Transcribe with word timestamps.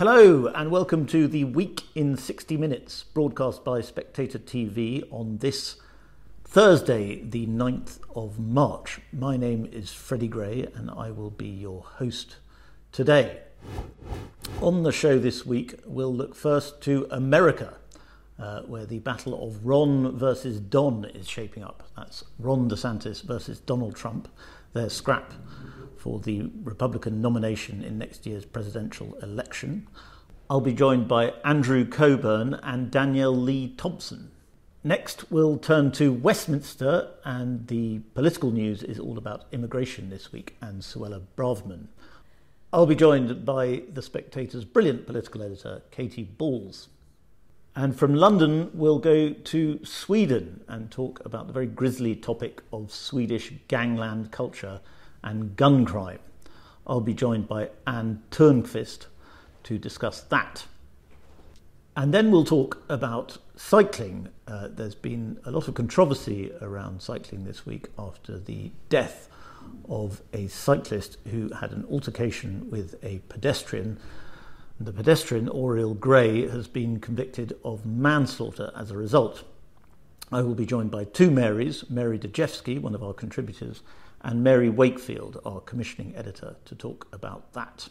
Hello, 0.00 0.46
and 0.46 0.70
welcome 0.70 1.04
to 1.08 1.28
the 1.28 1.44
Week 1.44 1.82
in 1.94 2.16
60 2.16 2.56
Minutes, 2.56 3.02
broadcast 3.12 3.62
by 3.64 3.82
Spectator 3.82 4.38
TV 4.38 5.06
on 5.10 5.36
this 5.36 5.76
Thursday, 6.42 7.22
the 7.22 7.46
9th 7.46 7.98
of 8.16 8.38
March. 8.38 9.02
My 9.12 9.36
name 9.36 9.68
is 9.70 9.92
Freddie 9.92 10.26
Gray, 10.26 10.66
and 10.74 10.90
I 10.90 11.10
will 11.10 11.28
be 11.28 11.48
your 11.48 11.82
host 11.82 12.36
today. 12.92 13.40
On 14.62 14.84
the 14.84 14.90
show 14.90 15.18
this 15.18 15.44
week, 15.44 15.74
we'll 15.84 16.14
look 16.14 16.34
first 16.34 16.80
to 16.84 17.06
America, 17.10 17.74
uh, 18.38 18.62
where 18.62 18.86
the 18.86 19.00
battle 19.00 19.46
of 19.46 19.66
Ron 19.66 20.16
versus 20.16 20.60
Don 20.60 21.04
is 21.04 21.28
shaping 21.28 21.62
up. 21.62 21.82
That's 21.94 22.24
Ron 22.38 22.70
DeSantis 22.70 23.22
versus 23.22 23.60
Donald 23.60 23.96
Trump, 23.96 24.28
their 24.72 24.88
scrap 24.88 25.34
for 26.00 26.18
the 26.18 26.50
Republican 26.62 27.20
nomination 27.20 27.84
in 27.84 27.98
next 27.98 28.24
year's 28.24 28.46
presidential 28.46 29.14
election. 29.22 29.86
I'll 30.48 30.62
be 30.62 30.72
joined 30.72 31.06
by 31.06 31.34
Andrew 31.44 31.84
Cockburn 31.84 32.54
and 32.62 32.90
Danielle 32.90 33.36
Lee 33.36 33.74
Thompson. 33.76 34.30
Next, 34.82 35.30
we'll 35.30 35.58
turn 35.58 35.92
to 35.92 36.10
Westminster, 36.10 37.10
and 37.22 37.66
the 37.66 37.98
political 38.14 38.50
news 38.50 38.82
is 38.82 38.98
all 38.98 39.18
about 39.18 39.44
immigration 39.52 40.08
this 40.08 40.32
week 40.32 40.56
and 40.62 40.80
Suella 40.80 41.20
Braverman. 41.36 41.88
I'll 42.72 42.86
be 42.86 42.94
joined 42.94 43.44
by 43.44 43.82
The 43.92 44.00
Spectator's 44.00 44.64
brilliant 44.64 45.06
political 45.06 45.42
editor, 45.42 45.82
Katy 45.90 46.22
Balls. 46.22 46.88
And 47.76 47.94
from 47.94 48.14
London, 48.14 48.70
we'll 48.72 49.00
go 49.00 49.34
to 49.34 49.84
Sweden 49.84 50.64
and 50.66 50.90
talk 50.90 51.20
about 51.26 51.46
the 51.46 51.52
very 51.52 51.66
grisly 51.66 52.16
topic 52.16 52.62
of 52.72 52.90
Swedish 52.90 53.52
gangland 53.68 54.30
culture 54.30 54.80
and 55.22 55.56
gun 55.56 55.84
crime. 55.84 56.20
I'll 56.86 57.00
be 57.00 57.14
joined 57.14 57.48
by 57.48 57.70
Anne 57.86 58.22
Turnquist 58.30 59.06
to 59.64 59.78
discuss 59.78 60.20
that. 60.22 60.64
And 61.96 62.14
then 62.14 62.30
we'll 62.30 62.44
talk 62.44 62.82
about 62.88 63.38
cycling. 63.56 64.28
Uh, 64.46 64.68
there's 64.70 64.94
been 64.94 65.38
a 65.44 65.50
lot 65.50 65.68
of 65.68 65.74
controversy 65.74 66.52
around 66.60 67.02
cycling 67.02 67.44
this 67.44 67.66
week 67.66 67.88
after 67.98 68.38
the 68.38 68.70
death 68.88 69.28
of 69.88 70.22
a 70.32 70.46
cyclist 70.48 71.18
who 71.30 71.50
had 71.50 71.72
an 71.72 71.84
altercation 71.90 72.70
with 72.70 72.94
a 73.04 73.20
pedestrian. 73.28 73.98
The 74.80 74.92
pedestrian, 74.92 75.48
Auriel 75.48 75.94
Gray, 75.94 76.48
has 76.48 76.66
been 76.66 77.00
convicted 77.00 77.54
of 77.64 77.84
manslaughter 77.84 78.72
as 78.74 78.90
a 78.90 78.96
result. 78.96 79.44
I 80.32 80.42
will 80.42 80.54
be 80.54 80.64
joined 80.64 80.90
by 80.90 81.04
two 81.04 81.30
Marys, 81.30 81.90
Mary 81.90 82.18
Dejevsky, 82.18 82.80
one 82.80 82.94
of 82.94 83.02
our 83.02 83.12
contributors, 83.12 83.82
and 84.22 84.44
Mary 84.44 84.68
Wakefield, 84.68 85.40
our 85.44 85.60
commissioning 85.60 86.14
editor, 86.16 86.56
to 86.64 86.74
talk 86.74 87.08
about 87.12 87.52
that. 87.52 87.88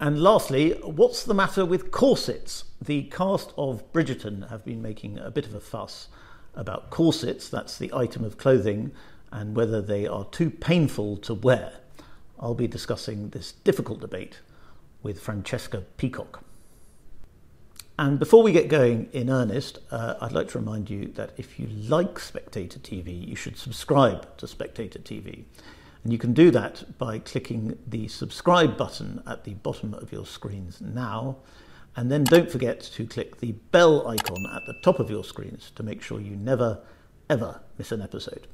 And 0.00 0.20
lastly, 0.20 0.72
what's 0.82 1.24
the 1.24 1.34
matter 1.34 1.64
with 1.64 1.90
corsets? 1.90 2.64
The 2.82 3.04
cast 3.04 3.52
of 3.56 3.92
Bridgerton 3.92 4.50
have 4.50 4.64
been 4.64 4.82
making 4.82 5.18
a 5.18 5.30
bit 5.30 5.46
of 5.46 5.54
a 5.54 5.60
fuss 5.60 6.08
about 6.54 6.90
corsets, 6.90 7.48
that's 7.48 7.78
the 7.78 7.92
item 7.94 8.24
of 8.24 8.38
clothing, 8.38 8.92
and 9.32 9.56
whether 9.56 9.80
they 9.80 10.06
are 10.06 10.24
too 10.26 10.50
painful 10.50 11.16
to 11.18 11.34
wear. 11.34 11.72
I'll 12.38 12.54
be 12.54 12.68
discussing 12.68 13.30
this 13.30 13.52
difficult 13.52 14.00
debate 14.00 14.40
with 15.02 15.20
Francesca 15.20 15.82
Peacock. 15.96 16.43
And 17.96 18.18
before 18.18 18.42
we 18.42 18.50
get 18.50 18.66
going 18.66 19.08
in 19.12 19.30
earnest, 19.30 19.78
uh, 19.92 20.14
I'd 20.20 20.32
like 20.32 20.48
to 20.48 20.58
remind 20.58 20.90
you 20.90 21.06
that 21.14 21.30
if 21.36 21.60
you 21.60 21.68
like 21.68 22.18
Spectator 22.18 22.80
TV, 22.80 23.28
you 23.28 23.36
should 23.36 23.56
subscribe 23.56 24.36
to 24.38 24.48
Spectator 24.48 24.98
TV. 24.98 25.44
And 26.02 26.12
you 26.12 26.18
can 26.18 26.32
do 26.32 26.50
that 26.50 26.98
by 26.98 27.20
clicking 27.20 27.78
the 27.86 28.08
subscribe 28.08 28.76
button 28.76 29.22
at 29.28 29.44
the 29.44 29.54
bottom 29.54 29.94
of 29.94 30.10
your 30.10 30.26
screens 30.26 30.80
now. 30.80 31.36
And 31.94 32.10
then 32.10 32.24
don't 32.24 32.50
forget 32.50 32.80
to 32.80 33.06
click 33.06 33.38
the 33.38 33.52
bell 33.52 34.08
icon 34.08 34.44
at 34.52 34.66
the 34.66 34.74
top 34.82 34.98
of 34.98 35.08
your 35.08 35.22
screens 35.22 35.70
to 35.76 35.84
make 35.84 36.02
sure 36.02 36.20
you 36.20 36.34
never, 36.34 36.80
ever 37.30 37.60
miss 37.78 37.92
an 37.92 38.02
episode. 38.02 38.48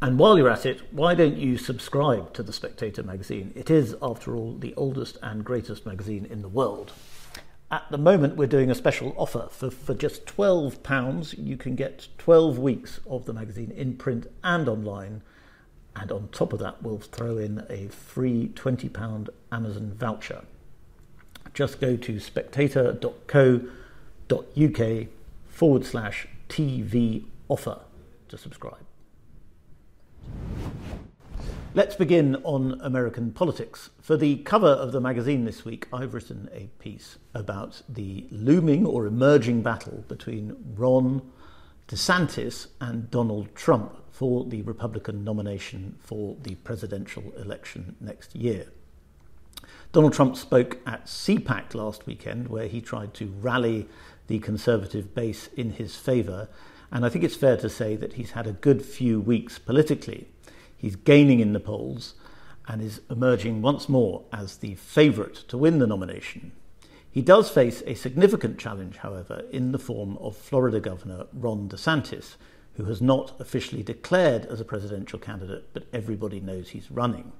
And 0.00 0.18
while 0.18 0.38
you're 0.38 0.50
at 0.50 0.64
it, 0.64 0.92
why 0.92 1.16
don't 1.16 1.36
you 1.36 1.58
subscribe 1.58 2.32
to 2.34 2.44
The 2.44 2.52
Spectator 2.52 3.02
magazine? 3.02 3.52
It 3.56 3.70
is, 3.70 3.96
after 4.00 4.36
all, 4.36 4.52
the 4.52 4.74
oldest 4.76 5.18
and 5.22 5.44
greatest 5.44 5.84
magazine 5.84 6.26
in 6.30 6.42
the 6.42 6.48
world. 6.48 6.92
At 7.70 7.84
the 7.90 7.98
moment, 7.98 8.36
we're 8.36 8.46
doing 8.46 8.70
a 8.70 8.76
special 8.76 9.12
offer. 9.16 9.48
For, 9.50 9.70
for 9.70 9.94
just 9.94 10.24
£12, 10.26 11.34
you 11.36 11.56
can 11.56 11.74
get 11.74 12.06
12 12.18 12.58
weeks 12.58 13.00
of 13.08 13.24
the 13.24 13.32
magazine 13.32 13.72
in 13.72 13.96
print 13.96 14.30
and 14.44 14.68
online. 14.68 15.22
And 15.96 16.12
on 16.12 16.28
top 16.28 16.52
of 16.52 16.60
that, 16.60 16.82
we'll 16.82 16.98
throw 16.98 17.38
in 17.38 17.66
a 17.68 17.88
free 17.88 18.52
£20 18.54 19.28
Amazon 19.50 19.92
voucher. 19.94 20.44
Just 21.54 21.80
go 21.80 21.96
to 21.96 22.20
spectator.co.uk 22.20 25.06
forward 25.48 25.84
slash 25.84 26.28
TV 26.48 27.24
offer 27.48 27.80
to 28.28 28.38
subscribe. 28.38 28.84
Let's 31.76 31.94
begin 31.94 32.36
on 32.36 32.80
American 32.80 33.32
politics. 33.32 33.90
For 34.00 34.16
the 34.16 34.36
cover 34.36 34.66
of 34.66 34.92
the 34.92 35.00
magazine 35.02 35.44
this 35.44 35.66
week, 35.66 35.86
I've 35.92 36.14
written 36.14 36.48
a 36.50 36.70
piece 36.78 37.18
about 37.34 37.82
the 37.86 38.26
looming 38.30 38.86
or 38.86 39.04
emerging 39.04 39.60
battle 39.60 40.02
between 40.08 40.56
Ron 40.74 41.20
DeSantis 41.86 42.68
and 42.80 43.10
Donald 43.10 43.54
Trump 43.54 43.94
for 44.10 44.46
the 44.46 44.62
Republican 44.62 45.22
nomination 45.22 45.98
for 46.00 46.38
the 46.44 46.54
presidential 46.54 47.30
election 47.36 47.94
next 48.00 48.34
year. 48.34 48.68
Donald 49.92 50.14
Trump 50.14 50.38
spoke 50.38 50.78
at 50.86 51.04
CPAC 51.04 51.74
last 51.74 52.06
weekend, 52.06 52.48
where 52.48 52.68
he 52.68 52.80
tried 52.80 53.12
to 53.12 53.26
rally 53.42 53.86
the 54.28 54.38
conservative 54.38 55.14
base 55.14 55.50
in 55.58 55.72
his 55.72 55.94
favour, 55.94 56.48
and 56.90 57.04
I 57.04 57.10
think 57.10 57.22
it's 57.22 57.36
fair 57.36 57.58
to 57.58 57.68
say 57.68 57.96
that 57.96 58.14
he's 58.14 58.30
had 58.30 58.46
a 58.46 58.52
good 58.52 58.82
few 58.82 59.20
weeks 59.20 59.58
politically. 59.58 60.28
He's 60.86 60.94
gaining 60.94 61.40
in 61.40 61.52
the 61.52 61.58
polls 61.58 62.14
and 62.68 62.80
is 62.80 63.00
emerging 63.10 63.60
once 63.60 63.88
more 63.88 64.22
as 64.32 64.58
the 64.58 64.76
favourite 64.76 65.34
to 65.48 65.58
win 65.58 65.80
the 65.80 65.86
nomination. 65.88 66.52
He 67.10 67.22
does 67.22 67.50
face 67.50 67.82
a 67.88 67.94
significant 67.94 68.56
challenge, 68.56 68.98
however, 68.98 69.42
in 69.50 69.72
the 69.72 69.80
form 69.80 70.16
of 70.18 70.36
Florida 70.36 70.78
Governor 70.78 71.26
Ron 71.32 71.68
DeSantis, 71.68 72.36
who 72.74 72.84
has 72.84 73.02
not 73.02 73.34
officially 73.40 73.82
declared 73.82 74.46
as 74.46 74.60
a 74.60 74.64
presidential 74.64 75.18
candidate, 75.18 75.70
but 75.72 75.88
everybody 75.92 76.38
knows 76.38 76.68
he's 76.68 76.88
running. 76.88 77.32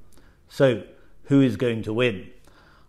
So, 0.48 0.82
who 1.26 1.40
is 1.40 1.54
going 1.56 1.84
to 1.84 1.92
win? 1.92 2.28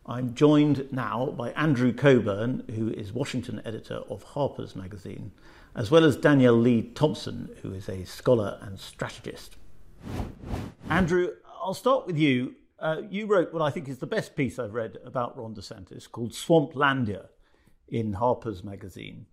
I'm 0.07 0.34
joined 0.34 0.91
now 0.91 1.35
by 1.38 1.51
Andrew 1.51 1.94
Cockburn, 1.94 2.63
who 2.75 2.89
is 2.89 3.13
Washington 3.13 3.62
editor 3.63 4.01
of 4.09 4.24
Harper's 4.24 4.75
Magazine, 4.75 5.34
as 5.75 5.91
well 5.91 6.03
as 6.03 6.18
Danielle 6.18 6.57
Lee 6.57 6.81
Thompson, 6.81 7.56
who 7.62 7.72
is 7.74 7.88
a 7.88 8.06
scholar 8.06 8.57
and 8.63 8.79
strategist. 8.79 9.56
Andrew, 10.90 11.31
I'll 11.62 11.73
start 11.73 12.07
with 12.07 12.18
you. 12.18 12.56
Uh, 12.79 13.01
you 13.09 13.25
wrote 13.25 13.53
what 13.53 13.62
I 13.62 13.69
think 13.69 13.90
is 13.90 14.00
the 14.00 14.07
best 14.07 14.35
piece 14.35 14.59
I've 14.59 14.73
read 14.73 14.97
about 15.06 15.38
Ron 15.38 15.53
DeSantis 15.53 16.09
called 16.09 16.31
Swamplandia 16.31 17.28
in 17.88 18.13
Harper's 18.13 18.63
Magazine. 18.63 19.25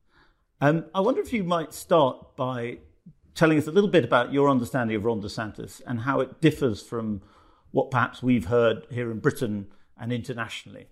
Um, 0.60 0.86
I 0.94 1.00
wonder 1.00 1.20
if 1.20 1.32
you 1.32 1.44
might 1.44 1.74
start 1.74 2.36
by 2.36 2.78
telling 3.34 3.58
us 3.58 3.66
a 3.66 3.72
little 3.72 3.90
bit 3.90 4.04
about 4.04 4.32
your 4.32 4.48
understanding 4.48 4.96
of 4.96 5.04
Ron 5.04 5.20
DeSantis 5.20 5.82
and 5.86 6.00
how 6.00 6.20
it 6.20 6.40
differs 6.40 6.82
from 6.82 7.22
what 7.70 7.90
perhaps 7.90 8.22
we've 8.22 8.46
heard 8.46 8.86
here 8.90 9.10
in 9.10 9.18
Britain 9.18 9.66
and 9.98 10.12
internationally. 10.12 10.86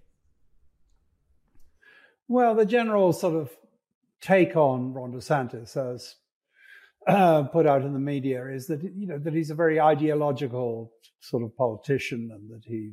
Well, 2.29 2.55
the 2.55 2.67
general 2.67 3.13
sort 3.13 3.35
of 3.35 3.51
take 4.21 4.57
on 4.57 4.93
Ron 4.93 5.13
DeSantis 5.13 5.77
as 5.77 6.17
put 7.53 7.67
out 7.67 7.83
in 7.83 7.93
the 7.93 7.99
media 7.99 8.47
is 8.47 8.67
that 8.67 8.83
you 8.83 9.07
know 9.07 9.19
that 9.19 9.35
he's 9.35 9.51
a 9.51 9.55
very 9.55 9.81
ideological 9.81 10.93
sort 11.21 11.43
of 11.43 11.57
politician 11.57 12.31
and 12.33 12.51
that 12.51 12.65
he 12.65 12.93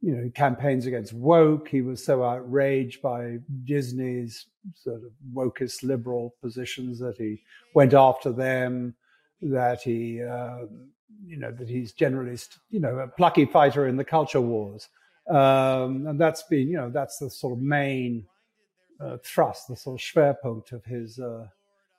you 0.00 0.14
know 0.14 0.30
campaigns 0.34 0.86
against 0.86 1.12
woke. 1.12 1.68
He 1.68 1.82
was 1.82 2.04
so 2.04 2.24
outraged 2.24 3.02
by 3.02 3.38
disney's 3.64 4.46
sort 4.74 5.02
of 5.02 5.10
wokest 5.32 5.82
liberal 5.82 6.34
positions 6.42 6.98
that 6.98 7.16
he 7.16 7.42
went 7.74 7.94
after 7.94 8.32
them 8.32 8.94
that 9.40 9.82
he 9.82 10.22
uh, 10.22 10.66
you 11.24 11.36
know 11.36 11.52
that 11.52 11.68
he's 11.68 11.92
generally 11.92 12.38
you 12.70 12.80
know 12.80 12.98
a 12.98 13.08
plucky 13.08 13.44
fighter 13.44 13.86
in 13.86 13.96
the 13.96 14.04
culture 14.04 14.40
wars. 14.40 14.88
Um, 15.28 16.06
and 16.06 16.18
that's 16.18 16.42
been 16.44 16.68
you 16.68 16.76
know 16.76 16.90
that's 16.90 17.18
the 17.18 17.30
sort 17.30 17.52
of 17.52 17.60
main 17.60 18.26
uh, 19.00 19.18
thrust 19.24 19.68
the 19.68 19.76
sort 19.76 20.00
of 20.00 20.04
schwerpunkt 20.04 20.72
of 20.72 20.84
his 20.84 21.18
uh, 21.18 21.46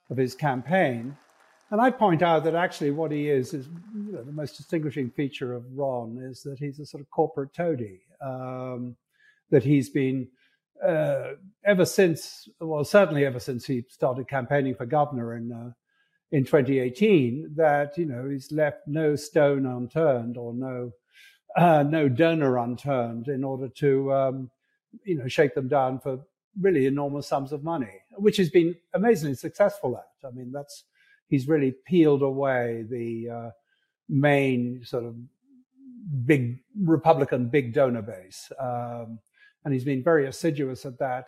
of 0.10 0.18
his 0.18 0.36
campaign 0.36 1.16
and 1.72 1.82
I 1.82 1.92
point 1.92 2.22
out 2.22 2.44
that 2.46 2.56
actually 2.56 2.92
what 2.92 3.12
he 3.12 3.30
is 3.30 3.54
is 3.54 3.68
you 3.94 4.14
know, 4.14 4.24
the 4.24 4.32
most 4.32 4.58
distinguishing 4.58 5.10
feature 5.12 5.54
of 5.54 5.64
Ron 5.76 6.18
is 6.22 6.42
that 6.44 6.60
he's 6.60 6.80
a 6.80 6.86
sort 6.86 7.02
of 7.02 7.10
corporate 7.10 7.54
toady. 7.54 8.02
Um, 8.22 8.96
that 9.52 9.64
he's 9.64 9.90
been 9.90 10.28
uh, 10.86 11.34
ever 11.66 11.86
since, 11.86 12.48
well, 12.60 12.84
certainly 12.84 13.26
ever 13.26 13.40
since 13.40 13.66
he 13.66 13.84
started 13.90 14.28
campaigning 14.28 14.76
for 14.76 14.86
governor 14.86 15.36
in 15.36 15.52
uh, 15.52 15.72
in 16.32 16.44
2018, 16.44 17.54
that 17.56 17.98
you 17.98 18.06
know 18.06 18.30
he's 18.30 18.52
left 18.52 18.82
no 18.88 19.16
stone 19.16 19.66
unturned 19.66 20.38
or 20.38 20.54
no 20.54 20.92
uh, 21.58 21.84
no 21.84 22.08
donor 22.08 22.58
unturned 22.58 23.28
in 23.28 23.44
order 23.44 23.68
to, 23.68 24.14
um, 24.14 24.52
you 25.04 25.18
know, 25.18 25.28
shake 25.28 25.56
them 25.56 25.68
down 25.68 26.00
for 26.00 26.20
really 26.62 26.86
enormous 26.86 27.28
sums 27.28 27.52
of 27.52 27.64
money, 27.64 28.02
which 28.12 28.38
has 28.38 28.50
been 28.50 28.76
amazingly 28.94 29.36
successful 29.36 29.98
at. 29.98 30.28
I 30.28 30.32
mean, 30.32 30.52
that's 30.52 30.84
he's 31.30 31.48
really 31.48 31.74
peeled 31.86 32.22
away 32.22 32.84
the 32.90 33.30
uh, 33.30 33.50
main 34.10 34.82
sort 34.84 35.06
of 35.06 35.16
big 36.26 36.60
Republican 36.84 37.50
big 37.50 37.74
donor 37.74 38.02
base, 38.02 38.52
um, 38.60 39.20
and 39.64 39.74
he's 39.74 39.84
been 39.84 40.04
very 40.04 40.28
assiduous 40.28 40.86
at 40.86 40.98
that, 41.00 41.28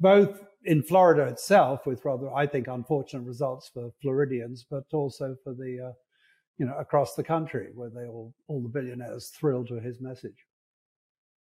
both 0.00 0.44
in 0.64 0.82
Florida 0.82 1.24
itself, 1.24 1.86
with 1.86 2.04
rather 2.04 2.32
I 2.34 2.46
think 2.46 2.66
unfortunate 2.66 3.26
results 3.26 3.70
for 3.72 3.90
Floridians, 4.00 4.64
but 4.68 4.84
also 4.92 5.36
for 5.44 5.54
the 5.54 5.90
uh, 5.90 5.92
you 6.58 6.66
know 6.66 6.76
across 6.78 7.14
the 7.14 7.24
country 7.24 7.68
where 7.74 7.90
they 7.90 8.06
all 8.06 8.34
all 8.48 8.62
the 8.62 8.68
billionaires 8.68 9.28
thrilled 9.28 9.68
to 9.68 9.80
his 9.80 10.00
message. 10.00 10.46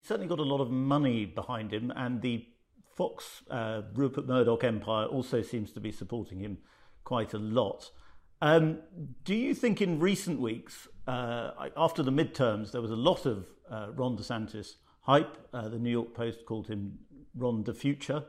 Certainly 0.03 0.29
got 0.29 0.39
a 0.39 0.43
lot 0.43 0.61
of 0.61 0.71
money 0.71 1.25
behind 1.25 1.73
him, 1.73 1.91
and 1.97 2.21
the 2.21 2.47
Fox 2.95 3.43
uh, 3.51 3.83
Rupert 3.95 4.27
Murdoch 4.27 4.63
empire 4.63 5.07
also 5.07 5.43
seems 5.43 5.73
to 5.73 5.81
be 5.81 5.91
supporting 5.91 6.41
him 6.41 6.59
quite 7.05 7.35
a 7.35 7.39
lot. 7.39 7.91
Um, 8.43 8.81
do 9.25 9.35
you 9.35 9.55
think 9.55 9.81
in 9.81 10.01
recent 10.01 10.41
weeks, 10.41 10.89
uh, 11.07 11.51
after 11.77 12.03
the 12.03 12.11
midterms, 12.11 12.73
there 12.73 12.83
was 12.83 12.91
a 12.91 12.97
lot 12.97 13.27
of 13.27 13.47
uh, 13.71 13.89
Ron 13.95 14.17
DeSantis 14.17 14.75
hype? 15.03 15.39
Uh, 15.53 15.69
the 15.69 15.79
New 15.79 15.91
York 15.91 16.15
Post 16.15 16.45
called 16.47 16.67
him 16.67 16.99
Ron 17.35 17.65
the 17.65 17.75
Future. 17.75 18.25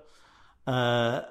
Uh, 0.68 1.22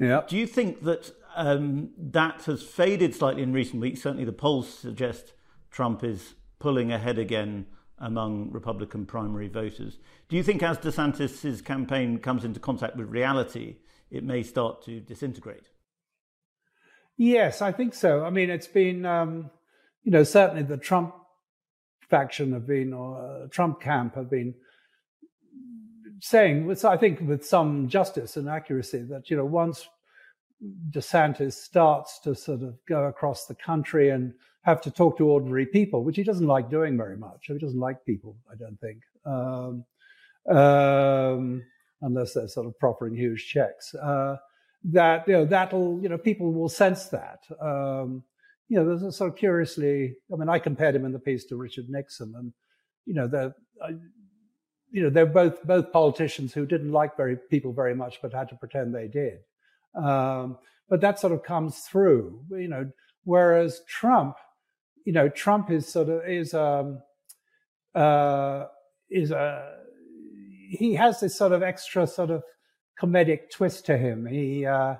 yeah. 0.00 0.22
Do 0.26 0.36
you 0.36 0.46
think 0.46 0.82
that 0.82 1.12
um, 1.34 1.90
that 1.96 2.42
has 2.44 2.62
faded 2.62 3.14
slightly 3.14 3.42
in 3.42 3.52
recent 3.52 3.80
weeks? 3.80 4.02
Certainly, 4.02 4.24
the 4.24 4.32
polls 4.32 4.68
suggest 4.68 5.34
Trump 5.70 6.02
is 6.02 6.34
pulling 6.58 6.92
ahead 6.92 7.18
again 7.18 7.66
among 7.98 8.50
Republican 8.50 9.06
primary 9.06 9.48
voters. 9.48 9.98
Do 10.28 10.36
you 10.36 10.42
think 10.42 10.62
as 10.62 10.78
DeSantis' 10.78 11.64
campaign 11.64 12.18
comes 12.18 12.44
into 12.44 12.58
contact 12.58 12.96
with 12.96 13.08
reality, 13.08 13.76
it 14.10 14.24
may 14.24 14.42
start 14.42 14.82
to 14.86 15.00
disintegrate? 15.00 15.68
Yes, 17.16 17.62
I 17.62 17.72
think 17.72 17.94
so. 17.94 18.24
I 18.24 18.30
mean, 18.30 18.50
it's 18.50 18.66
been, 18.66 19.04
um, 19.04 19.50
you 20.02 20.10
know, 20.10 20.24
certainly 20.24 20.62
the 20.62 20.76
Trump 20.76 21.14
faction 22.08 22.52
have 22.52 22.66
been, 22.66 22.92
or 22.92 23.44
uh, 23.44 23.46
Trump 23.48 23.80
camp 23.80 24.14
have 24.16 24.30
been 24.30 24.54
saying, 26.20 26.70
I 26.84 26.96
think 26.96 27.20
with 27.20 27.44
some 27.44 27.88
justice 27.88 28.36
and 28.36 28.48
accuracy, 28.48 29.02
that, 29.10 29.30
you 29.30 29.36
know, 29.36 29.44
once 29.44 29.88
DeSantis 30.90 31.54
starts 31.54 32.20
to 32.20 32.34
sort 32.34 32.62
of 32.62 32.76
go 32.86 33.04
across 33.04 33.46
the 33.46 33.54
country 33.54 34.10
and 34.10 34.32
have 34.62 34.80
to 34.82 34.90
talk 34.90 35.18
to 35.18 35.28
ordinary 35.28 35.66
people, 35.66 36.04
which 36.04 36.16
he 36.16 36.22
doesn't 36.22 36.46
like 36.46 36.70
doing 36.70 36.96
very 36.96 37.16
much. 37.16 37.46
He 37.46 37.58
doesn't 37.58 37.80
like 37.80 38.04
people, 38.06 38.36
I 38.50 38.54
don't 38.54 38.78
think, 38.80 39.02
um, 39.26 39.84
um, 40.48 41.64
unless 42.00 42.34
they're 42.34 42.48
sort 42.48 42.66
of 42.66 42.78
proffering 42.78 43.16
huge 43.16 43.48
checks. 43.48 43.94
Uh, 43.94 44.36
that 44.84 45.26
you 45.28 45.34
know 45.34 45.44
that'll 45.44 46.00
you 46.02 46.08
know 46.08 46.18
people 46.18 46.52
will 46.52 46.68
sense 46.68 47.06
that. 47.06 47.40
Um, 47.60 48.24
you 48.68 48.78
know, 48.78 48.86
there's 48.86 49.02
a 49.02 49.12
sort 49.12 49.30
of 49.30 49.36
curiously. 49.36 50.14
I 50.32 50.36
mean, 50.36 50.48
I 50.48 50.58
compared 50.58 50.94
him 50.94 51.04
in 51.04 51.12
the 51.12 51.18
piece 51.18 51.44
to 51.46 51.56
Richard 51.56 51.88
Nixon, 51.88 52.32
and 52.36 52.52
you 53.04 53.14
know, 53.14 53.28
they're 53.28 53.54
you 54.90 55.02
know 55.02 55.10
they're 55.10 55.26
both 55.26 55.62
both 55.64 55.92
politicians 55.92 56.52
who 56.52 56.66
didn't 56.66 56.92
like 56.92 57.16
very 57.16 57.36
people 57.50 57.72
very 57.72 57.94
much, 57.94 58.20
but 58.22 58.32
had 58.32 58.48
to 58.48 58.56
pretend 58.56 58.94
they 58.94 59.08
did. 59.08 59.40
Um, 59.94 60.58
but 60.88 61.00
that 61.00 61.18
sort 61.18 61.32
of 61.32 61.42
comes 61.42 61.80
through. 61.80 62.44
You 62.50 62.68
know, 62.68 62.90
whereas 63.24 63.82
Trump, 63.86 64.36
you 65.04 65.12
know, 65.12 65.28
Trump 65.28 65.70
is 65.70 65.86
sort 65.86 66.08
of 66.08 66.26
is 66.26 66.54
um 66.54 67.02
uh 67.94 68.64
is 69.10 69.30
a 69.32 69.76
he 70.70 70.94
has 70.94 71.20
this 71.20 71.36
sort 71.36 71.52
of 71.52 71.62
extra 71.62 72.06
sort 72.06 72.30
of 72.30 72.42
comedic 73.00 73.50
twist 73.50 73.86
to 73.86 73.96
him. 73.96 74.26
He, 74.26 74.66
uh, 74.66 74.96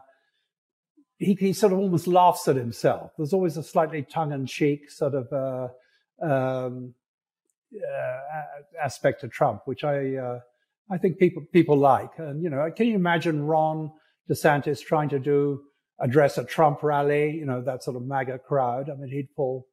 he, 1.19 1.35
he 1.35 1.53
sort 1.53 1.73
of 1.73 1.79
almost 1.79 2.07
laughs 2.07 2.49
at 2.49 2.57
himself. 2.57 3.13
There's 3.17 3.33
always 3.33 3.57
a 3.57 3.63
slightly 3.63 4.03
tongue-in-cheek 4.03 4.91
sort 4.91 5.15
of 5.15 5.33
uh, 5.33 5.69
um, 6.25 6.95
uh, 7.75 8.21
aspect 8.83 9.21
to 9.23 9.29
Trump, 9.29 9.63
which 9.67 9.85
I 9.85 10.17
uh, 10.17 10.41
I 10.91 10.99
think 10.99 11.19
people 11.19 11.43
people 11.53 11.77
like. 11.77 12.11
And 12.19 12.43
you 12.43 12.51
know, 12.51 12.71
can 12.75 12.87
you 12.87 12.95
imagine 12.95 13.45
Ron 13.45 13.91
DeSantis 14.31 14.81
trying 14.81 15.09
to 15.11 15.19
do 15.19 15.63
address 16.01 16.39
a 16.39 16.45
Trump 16.45 16.83
rally? 16.83 17.31
You 17.31 17.47
know, 17.47 17.63
that 17.63 17.83
sort 17.83 17.97
of 17.97 18.03
MAGA 18.03 18.41
crowd. 18.41 18.91
I 18.91 18.95
mean, 18.95 19.11
he'd 19.11 19.29
fall. 19.37 19.67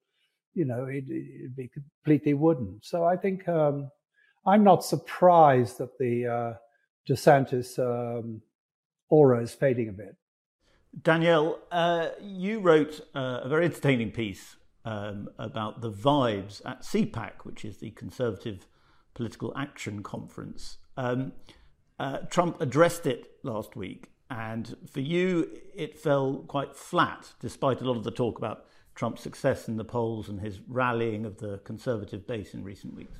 You 0.53 0.65
know, 0.65 0.87
he'd, 0.87 1.07
he'd 1.07 1.55
be 1.55 1.69
completely 1.69 2.33
wooden. 2.33 2.79
So 2.81 3.05
I 3.05 3.15
think 3.15 3.47
um, 3.47 3.89
I'm 4.45 4.63
not 4.63 4.83
surprised 4.83 5.77
that 5.77 5.97
the 5.99 6.25
uh, 6.25 6.53
DeSantis 7.07 7.77
um, 7.79 8.41
aura 9.09 9.41
is 9.41 9.53
fading 9.53 9.89
a 9.89 9.93
bit. 9.93 10.15
Danielle, 11.01 11.59
uh, 11.71 12.09
you 12.21 12.59
wrote 12.59 13.01
uh, 13.15 13.41
a 13.43 13.49
very 13.49 13.65
entertaining 13.65 14.11
piece 14.11 14.55
um, 14.85 15.29
about 15.37 15.81
the 15.81 15.91
vibes 15.91 16.61
at 16.65 16.81
CPAC, 16.81 17.43
which 17.43 17.63
is 17.63 17.77
the 17.77 17.91
Conservative 17.91 18.65
Political 19.13 19.53
Action 19.55 20.01
Conference. 20.01 20.77
Um, 20.97 21.33
uh, 21.99 22.19
Trump 22.29 22.59
addressed 22.61 23.05
it 23.05 23.31
last 23.43 23.75
week, 23.75 24.11
and 24.29 24.75
for 24.91 25.01
you, 25.01 25.49
it 25.75 25.97
fell 25.97 26.45
quite 26.47 26.75
flat, 26.75 27.33
despite 27.39 27.81
a 27.81 27.85
lot 27.85 27.97
of 27.97 28.03
the 28.03 28.11
talk 28.11 28.37
about 28.37 28.65
Trump's 28.95 29.21
success 29.21 29.67
in 29.67 29.77
the 29.77 29.85
polls 29.85 30.27
and 30.27 30.41
his 30.41 30.59
rallying 30.67 31.25
of 31.25 31.37
the 31.37 31.59
conservative 31.59 32.25
base 32.25 32.53
in 32.53 32.63
recent 32.63 32.95
weeks. 32.95 33.19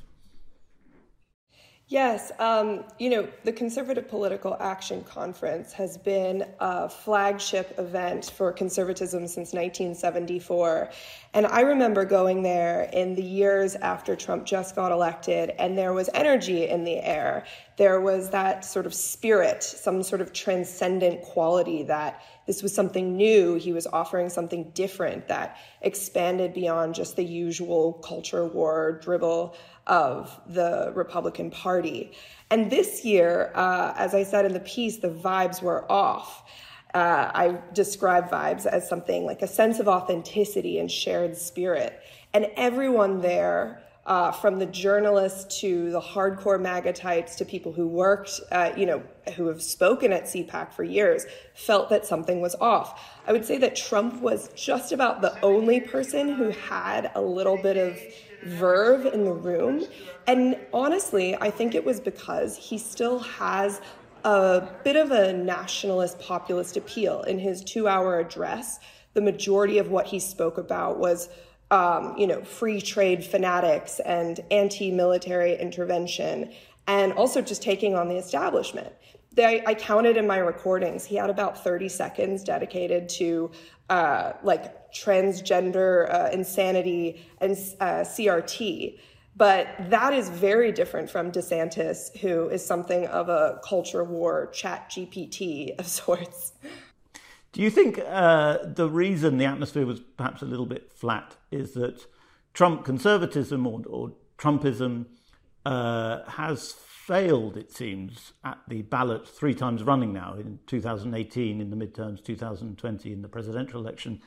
Yes, 1.89 2.31
um, 2.38 2.83
you 3.00 3.09
know, 3.09 3.27
the 3.45 3.51
Conservative 3.51 4.07
Political 4.07 4.57
Action 4.59 5.03
Conference 5.03 5.74
has 5.74 5.97
been 5.97 6.45
a 6.59 6.88
flagship 6.88 7.74
event 7.80 8.31
for 8.38 8.51
conservatism 8.51 9.24
since 9.24 9.53
1974. 9.53 10.91
And 11.33 11.47
I 11.47 11.62
remember 11.62 12.06
going 12.06 12.44
there 12.44 12.83
in 12.94 13.15
the 13.15 13.24
years 13.24 13.74
after 13.74 14.15
Trump 14.15 14.45
just 14.45 14.75
got 14.75 14.91
elected, 14.91 15.50
and 15.57 15.75
there 15.75 15.91
was 15.91 16.12
energy 16.13 16.68
in 16.68 16.83
the 16.83 16.97
air. 16.97 17.45
There 17.77 18.00
was 18.00 18.30
that 18.30 18.65
sort 18.65 18.86
of 18.86 18.94
spirit, 18.94 19.63
some 19.63 20.03
sort 20.03 20.21
of 20.21 20.31
transcendent 20.31 21.24
quality 21.24 21.81
that 21.83 22.21
this 22.45 22.62
was 22.62 22.74
something 22.74 23.15
new. 23.15 23.55
He 23.55 23.74
was 23.74 23.88
offering 23.88 24.29
something 24.29 24.72
different 24.72 25.27
that 25.27 25.58
expanded 25.81 26.53
beyond 26.53 26.93
just 26.96 27.15
the 27.15 27.24
usual 27.24 27.93
culture 27.93 28.46
war 28.46 29.00
dribble 29.01 29.55
of 29.89 30.39
the 30.48 30.93
Republican 30.96 31.51
Party. 31.51 32.13
And 32.50 32.72
this 32.72 33.03
year, 33.03 33.51
uh, 33.55 33.93
as 33.98 34.15
I 34.15 34.24
said 34.24 34.46
in 34.46 34.53
the 34.53 34.62
piece, 34.62 34.98
the 34.98 35.10
vibes 35.10 35.62
were 35.62 35.91
off. 35.91 36.43
Uh, 36.93 37.31
I 37.34 37.58
describe 37.74 38.29
vibes 38.29 38.65
as 38.65 38.88
something 38.88 39.25
like 39.25 39.41
a 39.41 39.48
sense 39.48 39.79
of 39.79 39.88
authenticity 39.88 40.79
and 40.79 40.89
shared 40.89 41.36
spirit. 41.36 42.00
And 42.34 42.48
everyone 42.55 43.22
there, 43.22 43.84
uh, 44.05 44.31
from 44.31 44.58
the 44.58 44.65
journalists 44.65 45.60
to 45.62 45.91
the 45.91 46.01
hardcore 46.01 46.60
MAGA 46.60 46.93
types 46.93 47.36
to 47.36 47.46
people 47.46 47.72
who 47.72 47.88
worked, 47.88 48.39
uh, 48.51 48.72
you 48.75 48.88
know, 48.88 49.03
who 49.36 49.46
have 49.48 49.62
spoken 49.62 50.12
at 50.12 50.24
CPAC 50.24 50.74
for 50.74 50.84
years, 50.84 51.27
felt 51.53 51.89
that 51.89 52.08
something 52.08 52.41
was 52.41 52.55
off. 52.55 53.08
I 53.27 53.34
would 53.34 53.46
say 53.46 53.60
that 53.60 53.75
Trump 53.75 54.19
was 54.22 54.50
just 54.55 54.91
about 54.91 55.22
the 55.22 55.39
only 55.43 55.79
person 55.79 56.34
who 56.34 56.50
had 56.50 57.12
a 57.13 57.22
little 57.22 57.58
bit 57.58 57.77
of 57.77 58.00
verve 58.43 59.05
in 59.05 59.25
the 59.25 59.34
room. 59.34 59.86
And 60.27 60.58
honestly, 60.74 61.36
I 61.36 61.50
think 61.50 61.75
it 61.75 61.84
was 61.84 62.00
because 62.00 62.55
he 62.55 62.77
still 62.77 63.19
has 63.19 63.81
a 64.24 64.67
bit 64.84 64.96
of 64.96 65.12
a 65.12 65.34
nationalist 65.34 66.19
populist 66.19 66.77
appeal 66.77 67.22
in 67.24 67.39
his 67.39 67.63
two 67.63 67.88
hour 67.88 68.19
address. 68.19 68.79
The 69.13 69.22
majority 69.22 69.77
of 69.77 69.89
what 69.89 70.08
he 70.08 70.19
spoke 70.19 70.58
about 70.58 71.00
was, 71.00 71.29
um, 71.72 72.15
you 72.17 72.27
know, 72.27 72.41
free 72.43 72.81
trade 72.81 73.24
fanatics 73.24 74.00
and 74.00 74.39
anti 74.51 74.91
military 74.91 75.55
intervention, 75.58 76.51
and 76.88 77.13
also 77.13 77.41
just 77.41 77.62
taking 77.62 77.96
on 77.96 78.08
the 78.08 78.17
establishment. 78.17 78.93
They, 79.34 79.63
I 79.65 79.75
counted 79.75 80.17
in 80.17 80.25
my 80.27 80.39
recordings, 80.39 81.05
he 81.05 81.15
had 81.15 81.29
about 81.29 81.63
30 81.63 81.88
seconds 81.88 82.43
dedicated 82.43 83.08
to 83.10 83.51
uh, 83.89 84.34
like 84.43 84.91
transgender 84.93 86.13
uh, 86.13 86.29
insanity 86.31 87.25
and 87.39 87.51
uh, 87.79 88.01
CRT. 88.01 89.00
But 89.36 89.67
that 89.89 90.13
is 90.13 90.29
very 90.29 90.72
different 90.72 91.10
from 91.10 91.31
DeSantis, 91.31 92.17
who 92.17 92.50
is 92.50 92.65
something 92.65 93.08
of 93.08 93.29
a 93.29 93.60
culture 93.63 94.03
war 94.03 94.48
chat 94.51 94.89
GPT 94.89 95.79
of 95.79 95.88
sorts. 96.01 96.53
Do 97.51 97.62
you 97.62 97.69
think 97.69 98.00
uh, 98.00 98.60
the 98.63 98.89
reason 98.89 99.38
the 99.38 99.46
atmosphere 99.46 99.86
was 99.86 100.01
perhaps 100.01 100.41
a 100.41 100.46
little 100.46 100.65
bit 100.65 100.91
flat 100.91 101.36
is 101.51 101.74
that 101.74 102.05
Trump 102.53 102.84
conservatism 102.84 103.65
or, 103.65 103.81
or 103.88 104.12
Trumpism 104.38 105.05
uh, 105.66 106.24
has 106.30 106.74
failed, 106.74 107.58
it 107.58 107.72
seems, 107.72 108.34
at 108.44 108.60
the 108.68 108.82
ballot 108.84 109.28
three 109.28 109.54
times 109.54 109.84
running 109.84 110.13
now 110.13 110.34
in 110.36 110.60
2018 110.68 111.60
in 111.60 111.70
the 111.70 111.75
midterms, 111.75 112.24
2020 112.24 113.12
in 113.12 113.22
the 113.22 113.28
presidential 113.28 113.80
election, 113.80 114.22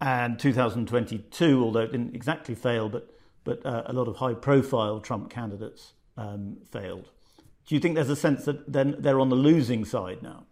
and 0.00 0.38
2022, 0.38 1.62
although 1.62 1.80
it 1.80 1.92
didn't 1.92 2.14
exactly 2.14 2.54
fail, 2.54 2.88
but 2.88 3.10
but 3.44 3.64
uh, 3.64 3.82
a 3.86 3.92
lot 3.92 4.08
of 4.08 4.16
high 4.16 4.34
profile 4.34 5.00
Trump 5.00 5.30
candidates 5.30 5.92
um, 6.16 6.56
failed. 6.70 7.10
Do 7.66 7.74
you 7.74 7.80
think 7.80 7.94
there's 7.94 8.10
a 8.10 8.16
sense 8.16 8.44
that 8.46 8.70
then 8.70 8.96
they're 8.98 9.20
on 9.20 9.28
the 9.28 9.36
losing 9.36 9.84
side 9.84 10.22
now? 10.22 10.46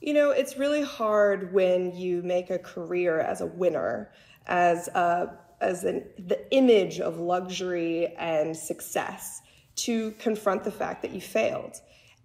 You 0.00 0.14
know, 0.14 0.30
it's 0.30 0.56
really 0.56 0.82
hard 0.82 1.52
when 1.52 1.94
you 1.96 2.22
make 2.22 2.50
a 2.50 2.58
career 2.58 3.20
as 3.20 3.40
a 3.40 3.46
winner, 3.46 4.12
as 4.46 4.88
a, 4.88 5.38
as 5.60 5.84
an, 5.84 6.04
the 6.18 6.50
image 6.54 7.00
of 7.00 7.18
luxury 7.18 8.14
and 8.18 8.56
success, 8.56 9.42
to 9.76 10.10
confront 10.12 10.64
the 10.64 10.70
fact 10.70 11.02
that 11.02 11.12
you 11.12 11.20
failed. 11.20 11.80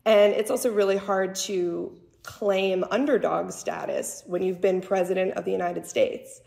And 0.05 0.33
it's 0.33 0.51
also 0.51 0.71
really 0.71 0.97
hard 0.97 1.35
to 1.35 1.97
claim 2.23 2.83
underdog 2.89 3.51
status 3.51 4.23
when 4.25 4.41
you've 4.41 4.61
been 4.61 4.81
president 4.81 5.33
of 5.33 5.45
the 5.45 5.51
United 5.51 5.85
States. 5.85 6.41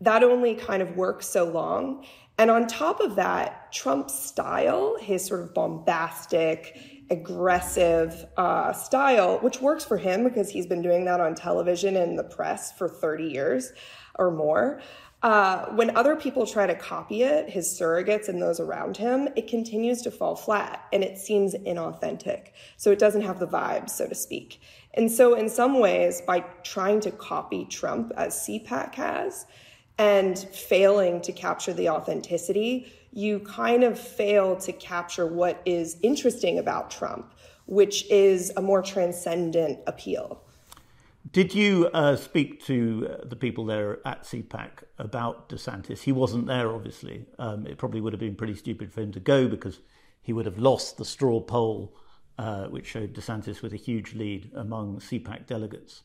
That 0.00 0.22
only 0.22 0.54
kind 0.54 0.82
of 0.82 0.96
works 0.96 1.28
so 1.28 1.44
long. 1.44 2.06
And 2.38 2.50
on 2.50 2.66
top 2.66 3.00
of 3.00 3.16
that, 3.16 3.72
Trump's 3.72 4.14
style, 4.14 4.96
his 5.00 5.24
sort 5.24 5.40
of 5.40 5.54
bombastic, 5.54 6.78
aggressive 7.10 8.26
uh, 8.36 8.72
style, 8.72 9.38
which 9.38 9.60
works 9.60 9.84
for 9.84 9.96
him 9.96 10.24
because 10.24 10.50
he's 10.50 10.66
been 10.66 10.82
doing 10.82 11.04
that 11.06 11.20
on 11.20 11.34
television 11.34 11.96
and 11.96 12.18
the 12.18 12.24
press 12.24 12.72
for 12.72 12.88
30 12.88 13.24
years 13.24 13.72
or 14.18 14.30
more. 14.30 14.80
Uh, 15.22 15.66
when 15.70 15.96
other 15.96 16.14
people 16.14 16.46
try 16.46 16.66
to 16.66 16.74
copy 16.74 17.22
it, 17.22 17.48
his 17.48 17.66
surrogates 17.66 18.28
and 18.28 18.40
those 18.40 18.60
around 18.60 18.96
him, 18.96 19.28
it 19.34 19.48
continues 19.48 20.02
to 20.02 20.10
fall 20.10 20.36
flat 20.36 20.84
and 20.92 21.02
it 21.02 21.18
seems 21.18 21.54
inauthentic. 21.54 22.48
So 22.76 22.90
it 22.90 22.98
doesn't 22.98 23.22
have 23.22 23.40
the 23.40 23.46
vibe, 23.46 23.88
so 23.88 24.06
to 24.06 24.14
speak. 24.14 24.60
And 24.94 25.10
so, 25.10 25.34
in 25.34 25.48
some 25.48 25.78
ways, 25.78 26.22
by 26.22 26.40
trying 26.62 27.00
to 27.00 27.10
copy 27.10 27.66
Trump 27.66 28.12
as 28.16 28.34
CPAC 28.34 28.94
has, 28.94 29.46
and 29.98 30.38
failing 30.38 31.20
to 31.22 31.32
capture 31.32 31.72
the 31.72 31.88
authenticity, 31.88 32.92
you 33.12 33.40
kind 33.40 33.82
of 33.82 33.98
fail 33.98 34.56
to 34.56 34.72
capture 34.72 35.26
what 35.26 35.62
is 35.64 35.96
interesting 36.02 36.58
about 36.58 36.90
Trump, 36.90 37.32
which 37.66 38.08
is 38.10 38.52
a 38.56 38.62
more 38.62 38.82
transcendent 38.82 39.78
appeal. 39.86 40.42
Did 41.32 41.54
you 41.54 41.88
uh, 41.92 42.16
speak 42.16 42.64
to 42.66 43.08
uh, 43.10 43.24
the 43.26 43.36
people 43.36 43.64
there 43.64 44.06
at 44.06 44.22
CPAC 44.22 44.84
about 44.98 45.48
DeSantis? 45.48 46.02
He 46.02 46.12
wasn't 46.12 46.46
there, 46.46 46.72
obviously. 46.72 47.26
Um, 47.38 47.66
it 47.66 47.78
probably 47.78 48.00
would 48.00 48.12
have 48.12 48.20
been 48.20 48.36
pretty 48.36 48.54
stupid 48.54 48.92
for 48.92 49.00
him 49.00 49.12
to 49.12 49.20
go 49.20 49.48
because 49.48 49.80
he 50.22 50.32
would 50.32 50.46
have 50.46 50.58
lost 50.58 50.98
the 50.98 51.04
straw 51.04 51.40
poll, 51.40 51.96
uh, 52.38 52.66
which 52.66 52.86
showed 52.86 53.14
DeSantis 53.14 53.62
with 53.62 53.72
a 53.72 53.76
huge 53.76 54.14
lead 54.14 54.50
among 54.54 54.98
CPAC 54.98 55.46
delegates. 55.46 56.02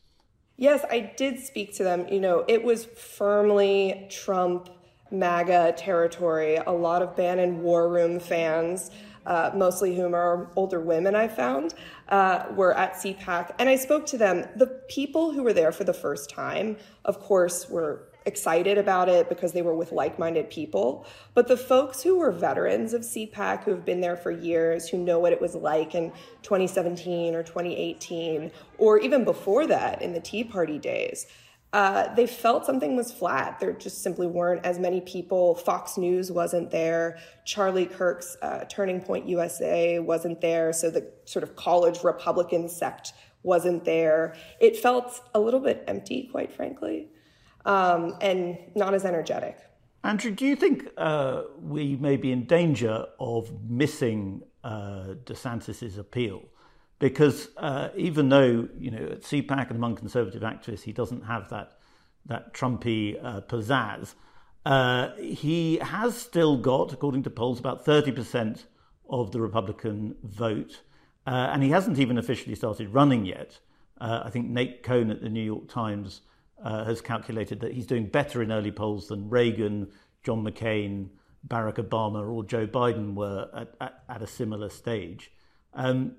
Yes, 0.56 0.84
I 0.90 1.12
did 1.16 1.40
speak 1.40 1.74
to 1.76 1.84
them. 1.84 2.06
You 2.08 2.20
know, 2.20 2.44
it 2.48 2.62
was 2.62 2.84
firmly 2.84 4.08
Trump 4.10 4.70
MAGA 5.10 5.74
territory. 5.76 6.56
A 6.56 6.72
lot 6.72 7.02
of 7.02 7.16
Bannon 7.16 7.62
War 7.62 7.88
Room 7.88 8.18
fans, 8.18 8.90
uh, 9.26 9.50
mostly 9.54 9.94
whom 9.96 10.14
are 10.14 10.50
older 10.56 10.80
women, 10.80 11.14
I 11.14 11.28
found, 11.28 11.74
uh, 12.08 12.46
were 12.54 12.74
at 12.74 12.94
CPAC. 12.94 13.54
And 13.58 13.68
I 13.68 13.76
spoke 13.76 14.06
to 14.06 14.18
them. 14.18 14.46
The 14.56 14.66
people 14.88 15.32
who 15.32 15.42
were 15.42 15.52
there 15.52 15.72
for 15.72 15.84
the 15.84 15.94
first 15.94 16.30
time, 16.30 16.76
of 17.04 17.20
course, 17.20 17.68
were 17.68 18.08
excited 18.26 18.78
about 18.78 19.08
it 19.08 19.28
because 19.28 19.52
they 19.52 19.62
were 19.62 19.74
with 19.74 19.92
like 19.92 20.18
minded 20.18 20.50
people. 20.50 21.06
But 21.34 21.48
the 21.48 21.56
folks 21.56 22.02
who 22.02 22.18
were 22.18 22.30
veterans 22.30 22.94
of 22.94 23.02
CPAC, 23.02 23.64
who 23.64 23.72
have 23.72 23.84
been 23.84 24.00
there 24.00 24.16
for 24.16 24.30
years, 24.30 24.88
who 24.88 24.98
know 24.98 25.18
what 25.18 25.32
it 25.32 25.40
was 25.40 25.54
like 25.54 25.94
in 25.94 26.12
2017 26.42 27.34
or 27.34 27.42
2018, 27.42 28.50
or 28.78 28.98
even 28.98 29.24
before 29.24 29.66
that 29.66 30.02
in 30.02 30.12
the 30.12 30.20
Tea 30.20 30.44
Party 30.44 30.78
days, 30.78 31.26
uh, 31.72 32.14
they 32.14 32.26
felt 32.26 32.66
something 32.66 32.96
was 32.96 33.12
flat. 33.12 33.58
There 33.60 33.72
just 33.72 34.02
simply 34.02 34.26
weren't 34.26 34.64
as 34.64 34.78
many 34.78 35.00
people. 35.00 35.54
Fox 35.54 35.96
News 35.96 36.30
wasn't 36.30 36.70
there. 36.70 37.18
Charlie 37.44 37.86
Kirk's 37.86 38.36
uh, 38.42 38.64
Turning 38.66 39.00
Point 39.00 39.28
USA 39.28 39.98
wasn't 39.98 40.40
there. 40.40 40.72
So 40.72 40.90
the 40.90 41.10
sort 41.24 41.42
of 41.42 41.56
college 41.56 42.04
Republican 42.04 42.68
sect 42.68 43.14
wasn't 43.42 43.84
there. 43.84 44.34
It 44.60 44.76
felt 44.76 45.20
a 45.34 45.40
little 45.40 45.60
bit 45.60 45.82
empty, 45.86 46.28
quite 46.30 46.52
frankly 46.52 47.08
um, 47.64 48.16
and 48.20 48.58
not 48.74 48.94
as 48.94 49.04
energetic. 49.04 49.58
Andrew, 50.04 50.32
do 50.32 50.46
you 50.46 50.56
think 50.56 50.88
uh, 50.96 51.42
we 51.60 51.96
may 51.96 52.16
be 52.16 52.32
in 52.32 52.44
danger 52.46 53.06
of 53.20 53.52
missing 53.68 54.42
uh, 54.64 55.14
DeSantis's 55.24 55.96
appeal? 55.96 56.42
Because 57.02 57.48
uh, 57.56 57.88
even 57.96 58.28
though 58.28 58.68
you 58.78 58.92
know 58.92 59.04
at 59.10 59.22
CPAC 59.22 59.66
and 59.70 59.76
among 59.76 59.96
conservative 59.96 60.42
activists 60.42 60.82
he 60.82 60.92
doesn't 60.92 61.24
have 61.24 61.50
that 61.50 61.72
that 62.26 62.54
Trumpy 62.54 63.18
uh, 63.20 63.40
pizzazz, 63.40 64.14
uh, 64.64 65.08
he 65.16 65.78
has 65.78 66.16
still 66.16 66.56
got, 66.56 66.92
according 66.92 67.24
to 67.24 67.30
polls, 67.30 67.58
about 67.58 67.84
thirty 67.84 68.12
percent 68.12 68.66
of 69.10 69.32
the 69.32 69.40
Republican 69.40 70.14
vote, 70.22 70.82
uh, 71.26 71.50
and 71.52 71.64
he 71.64 71.70
hasn't 71.70 71.98
even 71.98 72.18
officially 72.18 72.54
started 72.54 72.94
running 72.94 73.26
yet. 73.26 73.58
I 74.00 74.30
think 74.30 74.48
Nate 74.48 74.82
Cohn 74.82 75.10
at 75.10 75.22
the 75.22 75.28
New 75.28 75.42
York 75.42 75.68
Times 75.68 76.22
uh, 76.62 76.84
has 76.84 77.00
calculated 77.00 77.60
that 77.60 77.72
he's 77.72 77.86
doing 77.86 78.06
better 78.06 78.42
in 78.42 78.52
early 78.52 78.72
polls 78.72 79.08
than 79.08 79.28
Reagan, 79.28 79.90
John 80.22 80.44
McCain, 80.44 81.08
Barack 81.46 81.76
Obama, 81.76 82.28
or 82.28 82.44
Joe 82.44 82.66
Biden 82.66 83.14
were 83.14 83.48
at, 83.54 83.74
at, 83.80 84.02
at 84.08 84.22
a 84.22 84.26
similar 84.26 84.68
stage. 84.68 85.32
Um, 85.74 86.16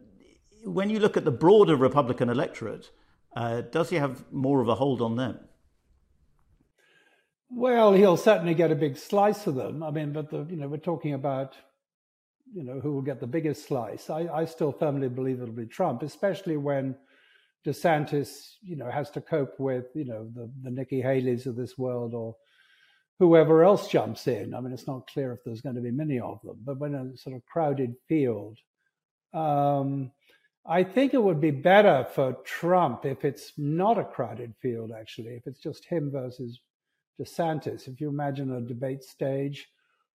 when 0.63 0.89
you 0.89 0.99
look 0.99 1.17
at 1.17 1.25
the 1.25 1.31
broader 1.31 1.75
Republican 1.75 2.29
electorate, 2.29 2.89
uh, 3.35 3.61
does 3.61 3.89
he 3.89 3.97
have 3.97 4.31
more 4.31 4.61
of 4.61 4.67
a 4.67 4.75
hold 4.75 5.01
on 5.01 5.15
them? 5.15 5.39
Well, 7.49 7.93
he'll 7.93 8.17
certainly 8.17 8.55
get 8.55 8.71
a 8.71 8.75
big 8.75 8.97
slice 8.97 9.45
of 9.45 9.55
them. 9.55 9.83
I 9.83 9.91
mean, 9.91 10.11
but 10.11 10.29
the, 10.29 10.45
you 10.49 10.57
know, 10.57 10.67
we're 10.67 10.77
talking 10.77 11.13
about 11.13 11.55
you 12.53 12.63
know 12.63 12.79
who 12.79 12.93
will 12.93 13.01
get 13.01 13.19
the 13.19 13.27
biggest 13.27 13.67
slice. 13.67 14.09
I, 14.09 14.27
I 14.31 14.45
still 14.45 14.71
firmly 14.71 15.09
believe 15.09 15.41
it'll 15.41 15.53
be 15.53 15.65
Trump, 15.65 16.03
especially 16.03 16.57
when 16.57 16.95
DeSantis, 17.65 18.55
you 18.61 18.75
know, 18.75 18.89
has 18.89 19.09
to 19.11 19.21
cope 19.21 19.59
with, 19.59 19.85
you 19.93 20.05
know, 20.05 20.29
the, 20.35 20.51
the 20.63 20.69
Nikki 20.69 21.01
Haley's 21.01 21.47
of 21.47 21.55
this 21.55 21.77
world 21.77 22.13
or 22.13 22.35
whoever 23.19 23.63
else 23.63 23.87
jumps 23.87 24.27
in. 24.27 24.53
I 24.53 24.59
mean, 24.59 24.73
it's 24.73 24.87
not 24.87 25.07
clear 25.07 25.33
if 25.33 25.39
there's 25.45 25.61
going 25.61 25.75
to 25.75 25.81
be 25.81 25.91
many 25.91 26.19
of 26.19 26.41
them, 26.43 26.57
but 26.63 26.77
when 26.79 26.93
a 26.93 27.15
sort 27.17 27.35
of 27.35 27.45
crowded 27.45 27.95
field, 28.07 28.57
um, 29.33 30.11
I 30.65 30.83
think 30.83 31.13
it 31.13 31.21
would 31.21 31.41
be 31.41 31.51
better 31.51 32.07
for 32.13 32.37
Trump 32.45 33.05
if 33.05 33.25
it's 33.25 33.51
not 33.57 33.97
a 33.97 34.05
crowded 34.05 34.53
field, 34.61 34.91
actually, 34.97 35.35
if 35.35 35.45
it's 35.45 35.59
just 35.59 35.85
him 35.85 36.09
versus 36.11 36.61
DeSantis. 37.19 37.87
If 37.87 37.99
you 37.99 38.07
imagine 38.09 38.53
a 38.53 38.61
debate 38.61 39.03
stage 39.03 39.67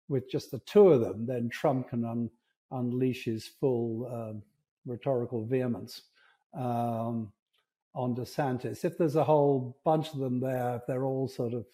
with 0.07 0.29
just 0.31 0.51
the 0.51 0.59
two 0.59 0.89
of 0.89 1.01
them, 1.01 1.25
then 1.25 1.49
Trump 1.49 1.89
can 1.89 2.05
un- 2.05 2.29
unleash 2.71 3.25
his 3.25 3.45
full 3.45 4.09
um, 4.13 4.41
rhetorical 4.85 5.45
vehemence. 5.45 6.03
Um, 6.53 7.33
on 7.97 8.15
DeSantis. 8.15 8.85
If 8.85 8.97
there's 8.97 9.15
a 9.15 9.23
whole 9.23 9.75
bunch 9.83 10.13
of 10.13 10.19
them 10.19 10.39
there, 10.39 10.75
if 10.75 10.83
they're 10.87 11.03
all 11.03 11.27
sort 11.27 11.53
of 11.53 11.65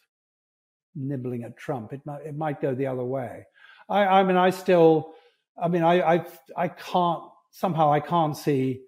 nibbling 0.96 1.44
at 1.44 1.58
Trump, 1.58 1.92
it 1.92 2.02
might 2.06 2.26
it 2.26 2.38
might 2.38 2.62
go 2.62 2.74
the 2.74 2.88
other 2.88 3.04
way. 3.04 3.46
I, 3.90 4.06
I 4.06 4.24
mean, 4.24 4.38
I 4.38 4.50
still, 4.50 5.14
I 5.62 5.68
mean, 5.68 5.84
I, 5.84 6.16
I 6.16 6.26
I 6.56 6.68
can't 6.70 7.24
somehow 7.54 7.94
I 7.94 8.00
can't 8.00 8.36
see 8.36 8.82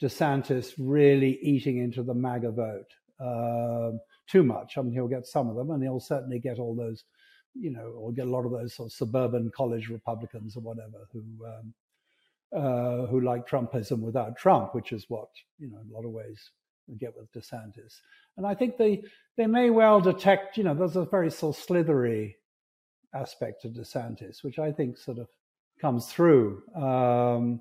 DeSantis 0.00 0.74
really 0.78 1.38
eating 1.42 1.78
into 1.78 2.02
the 2.02 2.14
MAGA 2.14 2.52
vote 2.52 2.86
um, 3.18 3.98
too 4.28 4.44
much. 4.44 4.78
I 4.78 4.82
mean, 4.82 4.92
he'll 4.92 5.08
get 5.08 5.26
some 5.26 5.48
of 5.48 5.56
them, 5.56 5.70
and 5.70 5.82
he'll 5.82 6.00
certainly 6.00 6.38
get 6.38 6.58
all 6.58 6.76
those, 6.76 7.04
you 7.54 7.70
know, 7.70 7.92
or 7.96 8.12
get 8.12 8.26
a 8.26 8.30
lot 8.30 8.44
of 8.44 8.52
those 8.52 8.74
sort 8.74 8.88
of 8.88 8.92
suburban 8.92 9.50
college 9.56 9.88
Republicans 9.88 10.56
or 10.56 10.60
whatever 10.60 11.08
who. 11.12 11.24
Um, 11.44 11.74
uh, 12.52 13.06
who 13.06 13.20
like 13.20 13.46
Trumpism 13.46 14.00
without 14.00 14.36
Trump, 14.36 14.74
which 14.74 14.90
is 14.90 15.04
what 15.08 15.28
you 15.60 15.70
know 15.70 15.78
in 15.78 15.88
a 15.88 15.94
lot 15.94 16.04
of 16.04 16.10
ways 16.10 16.50
we 16.88 16.96
get 16.96 17.16
with 17.16 17.30
DeSantis. 17.32 18.00
And 18.36 18.44
I 18.44 18.56
think 18.56 18.76
they 18.76 19.04
they 19.36 19.46
may 19.46 19.70
well 19.70 20.00
detect, 20.00 20.58
you 20.58 20.64
know, 20.64 20.74
there's 20.74 20.96
a 20.96 21.04
very 21.04 21.30
sort 21.30 21.56
of 21.56 21.62
slithery 21.62 22.36
aspect 23.14 23.62
to 23.62 23.68
DeSantis, 23.68 24.42
which 24.42 24.58
I 24.58 24.72
think 24.72 24.98
sort 24.98 25.18
of 25.18 25.28
comes 25.80 26.06
through. 26.06 26.62
Um, 26.74 27.60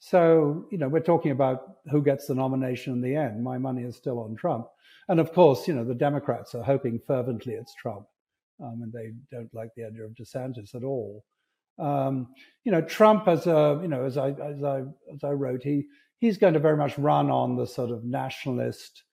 so, 0.00 0.66
you 0.70 0.78
know, 0.78 0.88
we're 0.88 1.00
talking 1.00 1.32
about 1.32 1.78
who 1.90 2.02
gets 2.02 2.26
the 2.26 2.34
nomination 2.34 2.92
in 2.92 3.00
the 3.00 3.16
end. 3.16 3.42
My 3.42 3.58
money 3.58 3.82
is 3.82 3.96
still 3.96 4.20
on 4.20 4.36
Trump. 4.36 4.66
And 5.08 5.18
of 5.18 5.32
course, 5.32 5.66
you 5.66 5.74
know, 5.74 5.84
the 5.84 5.94
Democrats 5.94 6.54
are 6.54 6.62
hoping 6.62 7.00
fervently 7.06 7.54
it's 7.54 7.74
Trump. 7.74 8.06
Um, 8.62 8.80
and 8.82 8.92
they 8.92 9.12
don't 9.30 9.52
like 9.54 9.70
the 9.76 9.84
idea 9.84 10.04
of 10.04 10.12
DeSantis 10.12 10.74
at 10.74 10.84
all. 10.84 11.24
Um, 11.78 12.28
you 12.64 12.72
know, 12.72 12.80
Trump, 12.80 13.28
as 13.28 13.46
a, 13.46 13.78
you 13.82 13.88
know, 13.88 14.04
as 14.04 14.16
I, 14.16 14.30
as 14.30 14.62
I, 14.62 14.82
as 15.14 15.24
I 15.24 15.30
wrote, 15.30 15.62
he, 15.62 15.86
he's 16.18 16.38
going 16.38 16.54
to 16.54 16.60
very 16.60 16.76
much 16.76 16.98
run 16.98 17.30
on 17.30 17.56
the 17.56 17.66
sort 17.66 17.90
of 17.90 18.04
nationalist 18.04 19.04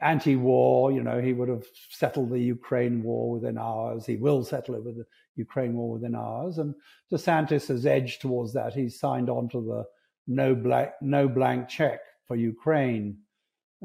anti-war. 0.00 0.92
You 0.92 1.02
know, 1.02 1.20
he 1.20 1.32
would 1.32 1.48
have 1.48 1.64
settled 1.90 2.30
the 2.30 2.38
Ukraine 2.38 3.02
war 3.02 3.30
within 3.30 3.56
hours. 3.58 4.04
He 4.04 4.16
will 4.16 4.44
settle 4.44 4.74
it 4.74 4.84
with 4.84 4.96
the 4.96 5.06
Ukraine 5.36 5.74
war 5.74 5.92
within 5.92 6.14
hours. 6.14 6.58
And 6.58 6.74
DeSantis 7.10 7.68
has 7.68 7.86
edged 7.86 8.20
towards 8.20 8.52
that. 8.52 8.74
He's 8.74 9.00
signed 9.00 9.30
on 9.30 9.48
to 9.50 9.60
the 9.60 9.84
no 10.26 10.54
blank, 10.54 10.90
no 11.00 11.28
blank 11.28 11.68
check 11.68 12.00
for 12.26 12.36
Ukraine 12.36 13.18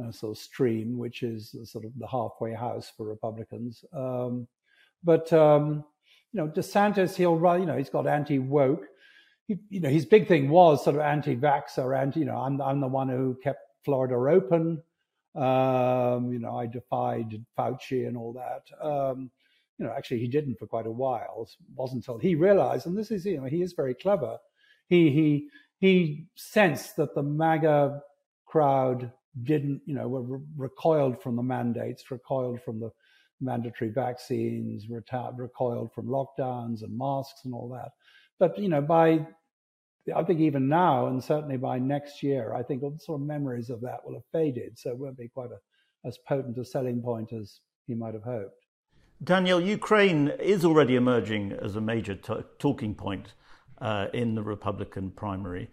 uh, 0.01 0.11
sort 0.11 0.37
of 0.37 0.41
stream, 0.41 0.97
which 0.97 1.23
is 1.23 1.55
sort 1.63 1.85
of 1.85 1.91
the 1.97 2.07
halfway 2.07 2.53
house 2.53 2.91
for 2.95 3.05
Republicans. 3.07 3.83
Um, 3.93 4.47
but 5.03 5.31
um, 5.33 5.83
you 6.31 6.39
know, 6.39 6.47
DeSantis, 6.47 7.15
he'll 7.15 7.37
run, 7.37 7.61
you 7.61 7.65
know, 7.65 7.77
he's 7.77 7.89
got 7.89 8.07
anti 8.07 8.39
woke. 8.39 8.85
you 9.47 9.79
know, 9.79 9.89
his 9.89 10.05
big 10.05 10.27
thing 10.27 10.49
was 10.49 10.83
sort 10.83 10.95
of 10.95 11.01
anti 11.01 11.35
vaxxer, 11.35 11.97
anti, 11.97 12.21
you 12.21 12.25
know, 12.25 12.37
I'm, 12.37 12.61
I'm 12.61 12.79
the 12.79 12.87
one 12.87 13.09
who 13.09 13.37
kept 13.43 13.59
Florida 13.83 14.15
open. 14.15 14.81
Um, 15.35 16.31
you 16.33 16.39
know, 16.39 16.57
I 16.57 16.67
defied 16.67 17.43
Fauci 17.57 18.07
and 18.07 18.17
all 18.17 18.33
that. 18.33 18.63
Um, 18.85 19.31
you 19.77 19.85
know, 19.85 19.93
actually, 19.93 20.19
he 20.19 20.27
didn't 20.27 20.59
for 20.59 20.67
quite 20.67 20.85
a 20.85 20.91
while. 20.91 21.47
It 21.47 21.55
wasn't 21.75 22.05
until 22.05 22.17
he 22.17 22.35
realized, 22.35 22.85
and 22.85 22.97
this 22.97 23.11
is, 23.11 23.25
you 23.25 23.37
know, 23.37 23.45
he 23.45 23.61
is 23.61 23.73
very 23.73 23.95
clever. 23.95 24.37
He 24.87 25.09
he 25.09 25.47
he 25.81 26.27
sensed 26.35 26.95
that 26.95 27.15
the 27.15 27.23
MAGA 27.23 28.01
crowd 28.45 29.11
didn't, 29.43 29.81
you 29.85 29.95
know, 29.95 30.07
were 30.07 30.21
re- 30.21 30.45
recoiled 30.55 31.21
from 31.21 31.35
the 31.35 31.43
mandates, 31.43 32.09
recoiled 32.11 32.61
from 32.61 32.79
the 32.79 32.91
mandatory 33.41 33.89
vaccines, 33.89 34.87
recoiled 34.89 35.91
from 35.93 36.05
lockdowns 36.05 36.83
and 36.83 36.95
masks 36.95 37.41
and 37.45 37.53
all 37.53 37.67
that. 37.69 37.89
But 38.39 38.57
you 38.59 38.69
know, 38.69 38.81
by 38.81 39.25
I 40.15 40.23
think 40.23 40.39
even 40.39 40.69
now, 40.69 41.07
and 41.07 41.23
certainly 41.23 41.57
by 41.57 41.79
next 41.79 42.21
year, 42.21 42.53
I 42.53 42.61
think 42.61 42.83
all 42.83 42.95
sort 42.99 43.21
of 43.21 43.27
memories 43.27 43.69
of 43.69 43.81
that 43.81 44.05
will 44.05 44.13
have 44.13 44.25
faded. 44.31 44.77
So 44.77 44.91
it 44.91 44.97
won't 44.97 45.17
be 45.17 45.29
quite 45.29 45.49
a, 45.51 46.07
as 46.07 46.17
potent 46.27 46.57
a 46.57 46.65
selling 46.65 47.01
point 47.01 47.33
as 47.33 47.59
he 47.87 47.95
might 47.95 48.13
have 48.13 48.23
hoped. 48.23 48.65
Danielle, 49.23 49.61
Ukraine 49.61 50.29
is 50.39 50.65
already 50.65 50.95
emerging 50.95 51.53
as 51.53 51.75
a 51.75 51.81
major 51.81 52.15
t- 52.15 52.33
talking 52.57 52.95
point 52.95 53.33
uh, 53.81 54.07
in 54.13 54.35
the 54.35 54.43
Republican 54.43 55.11
primary. 55.11 55.69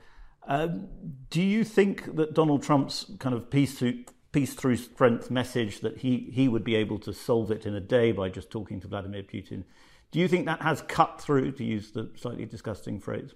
Um, 0.47 0.89
do 1.31 1.43
you 1.43 1.63
think 1.63 2.17
that 2.17 2.35
Donald 2.35 2.63
Trump's 2.63 3.13
kind 3.19 3.35
of 3.35 3.51
peace 3.51 3.79
through, 3.79 4.05
peace 4.33 4.55
through 4.55 4.77
strength 4.77 5.31
message 5.31 5.81
that 5.81 5.99
he, 5.99 6.31
he 6.33 6.49
would 6.49 6.65
be 6.65 6.75
able 6.75 6.99
to 7.01 7.13
solve 7.13 7.51
it 7.51 7.67
in 7.67 7.75
a 7.75 7.81
day 7.81 8.13
by 8.13 8.31
just 8.31 8.51
talking 8.51 8.81
to 8.81 8.89
Vladimir 8.89 9.23
Putin, 9.23 9.65
do 10.11 10.19
you 10.19 10.27
think 10.27 10.47
that 10.47 10.63
has 10.63 10.81
cut 10.83 11.21
through, 11.21 11.53
to 11.53 11.65
use 11.65 11.91
the 11.91 12.11
slightly 12.17 12.47
disgusting 12.47 12.99
phrase? 12.99 13.35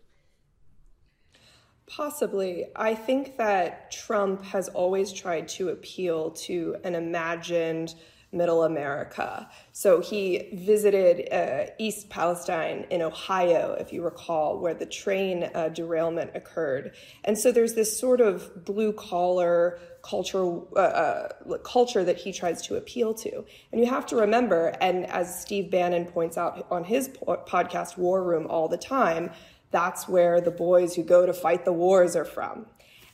Possibly. 1.86 2.66
I 2.74 2.94
think 2.94 3.36
that 3.36 3.90
Trump 3.90 4.42
has 4.44 4.68
always 4.70 5.12
tried 5.12 5.48
to 5.48 5.68
appeal 5.68 6.30
to 6.30 6.76
an 6.84 6.94
imagined 6.94 7.94
middle 8.32 8.64
America. 8.64 9.48
So 9.72 10.00
he 10.00 10.48
visited 10.54 11.32
uh, 11.32 11.70
East 11.78 12.08
Palestine 12.08 12.86
in 12.90 13.02
Ohio, 13.02 13.76
if 13.78 13.92
you 13.92 14.02
recall, 14.02 14.58
where 14.58 14.74
the 14.74 14.86
train 14.86 15.50
uh, 15.54 15.68
derailment 15.68 16.30
occurred. 16.34 16.94
And 17.24 17.36
so 17.36 17.52
there's 17.52 17.74
this 17.74 17.98
sort 17.98 18.20
of 18.20 18.64
blue 18.64 18.92
collar 18.92 19.78
culture 20.02 20.58
uh, 20.74 20.80
uh 20.80 21.58
culture 21.58 22.02
that 22.02 22.16
he 22.16 22.32
tries 22.32 22.60
to 22.62 22.74
appeal 22.74 23.14
to. 23.14 23.44
And 23.70 23.80
you 23.80 23.86
have 23.86 24.04
to 24.06 24.16
remember, 24.16 24.74
and 24.80 25.06
as 25.06 25.40
Steve 25.40 25.70
Bannon 25.70 26.06
points 26.06 26.36
out 26.36 26.66
on 26.70 26.82
his 26.82 27.08
podcast 27.08 27.96
War 27.96 28.24
Room 28.24 28.48
all 28.48 28.66
the 28.66 28.76
time, 28.76 29.30
that's 29.70 30.08
where 30.08 30.40
the 30.40 30.50
boys 30.50 30.94
who 30.94 31.02
go 31.02 31.24
to 31.24 31.32
fight 31.32 31.64
the 31.64 31.72
wars 31.72 32.16
are 32.16 32.24
from. 32.24 32.66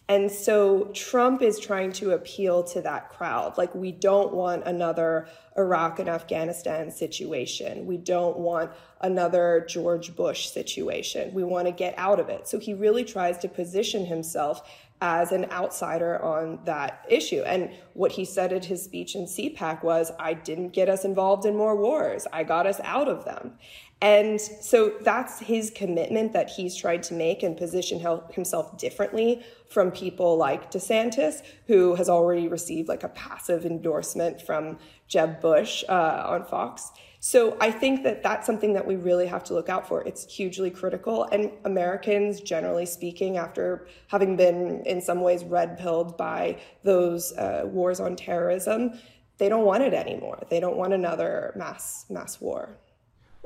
And 0.08 0.32
so 0.32 0.84
Trump 0.94 1.42
is 1.42 1.60
trying 1.60 1.92
to 1.92 2.12
appeal 2.12 2.62
to 2.64 2.80
that 2.80 3.10
crowd. 3.10 3.58
Like, 3.58 3.74
we 3.74 3.92
don't 3.92 4.32
want 4.32 4.64
another 4.64 5.28
Iraq 5.56 5.98
and 5.98 6.08
Afghanistan 6.08 6.90
situation. 6.90 7.84
We 7.84 7.98
don't 7.98 8.38
want 8.38 8.70
another 9.02 9.66
George 9.68 10.16
Bush 10.16 10.48
situation. 10.48 11.34
We 11.34 11.44
want 11.44 11.66
to 11.66 11.72
get 11.72 11.92
out 11.98 12.20
of 12.20 12.30
it. 12.30 12.48
So 12.48 12.58
he 12.58 12.72
really 12.72 13.04
tries 13.04 13.36
to 13.38 13.48
position 13.48 14.06
himself 14.06 14.66
as 15.00 15.30
an 15.30 15.44
outsider 15.52 16.20
on 16.22 16.58
that 16.64 17.04
issue. 17.08 17.42
And 17.42 17.70
what 17.92 18.12
he 18.12 18.24
said 18.24 18.52
at 18.52 18.64
his 18.64 18.82
speech 18.82 19.14
in 19.14 19.26
CPAC 19.26 19.84
was, 19.84 20.10
I 20.18 20.34
didn't 20.34 20.70
get 20.70 20.88
us 20.88 21.04
involved 21.04 21.44
in 21.44 21.54
more 21.54 21.76
wars. 21.76 22.26
I 22.32 22.44
got 22.44 22.66
us 22.66 22.80
out 22.82 23.08
of 23.08 23.24
them. 23.24 23.58
And 24.00 24.40
so 24.40 24.94
that's 25.00 25.40
his 25.40 25.70
commitment 25.70 26.32
that 26.32 26.50
he's 26.50 26.76
tried 26.76 27.02
to 27.04 27.14
make 27.14 27.42
and 27.42 27.56
position 27.56 28.00
himself 28.30 28.78
differently 28.78 29.42
from 29.68 29.90
people 29.90 30.36
like 30.36 30.70
DeSantis, 30.70 31.42
who 31.66 31.96
has 31.96 32.08
already 32.08 32.46
received 32.46 32.88
like 32.88 33.02
a 33.02 33.08
passive 33.08 33.66
endorsement 33.66 34.40
from 34.40 34.78
Jeb 35.08 35.40
Bush 35.40 35.82
uh, 35.88 36.22
on 36.26 36.44
Fox. 36.44 36.92
So 37.20 37.56
I 37.60 37.72
think 37.72 38.04
that 38.04 38.22
that's 38.22 38.46
something 38.46 38.72
that 38.74 38.86
we 38.86 38.94
really 38.94 39.26
have 39.26 39.42
to 39.44 39.54
look 39.54 39.68
out 39.68 39.88
for. 39.88 40.02
It's 40.02 40.32
hugely 40.32 40.70
critical. 40.70 41.24
And 41.24 41.50
Americans, 41.64 42.40
generally 42.40 42.86
speaking, 42.86 43.36
after 43.36 43.88
having 44.06 44.36
been 44.36 44.84
in 44.86 45.00
some 45.00 45.20
ways 45.20 45.42
red 45.42 45.76
pilled 45.76 46.16
by 46.16 46.60
those 46.84 47.32
uh, 47.32 47.62
wars 47.66 47.98
on 47.98 48.14
terrorism, 48.14 48.92
they 49.38 49.48
don't 49.48 49.64
want 49.64 49.82
it 49.82 49.94
anymore. 49.94 50.44
They 50.48 50.60
don't 50.60 50.76
want 50.76 50.92
another 50.92 51.52
mass 51.56 52.06
mass 52.08 52.40
war. 52.40 52.78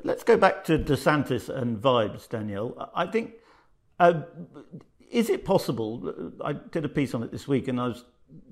Let's 0.05 0.25
go 0.25 0.37
back 0.37 0.65
to 0.65 0.79
DeSantis 0.79 1.49
and 1.49 1.81
vibes, 1.81 2.29
Danielle. 2.29 2.91
I 2.95 3.07
think, 3.07 3.35
uh, 4.01 4.23
is 5.11 5.31
it 5.31 5.45
possible? 5.45 6.33
I 6.45 6.55
did 6.55 6.85
a 6.85 6.89
piece 6.89 7.15
on 7.15 7.23
it 7.23 7.31
this 7.31 7.47
week 7.47 7.69
and 7.69 7.81
I 7.81 7.87
was 7.87 8.05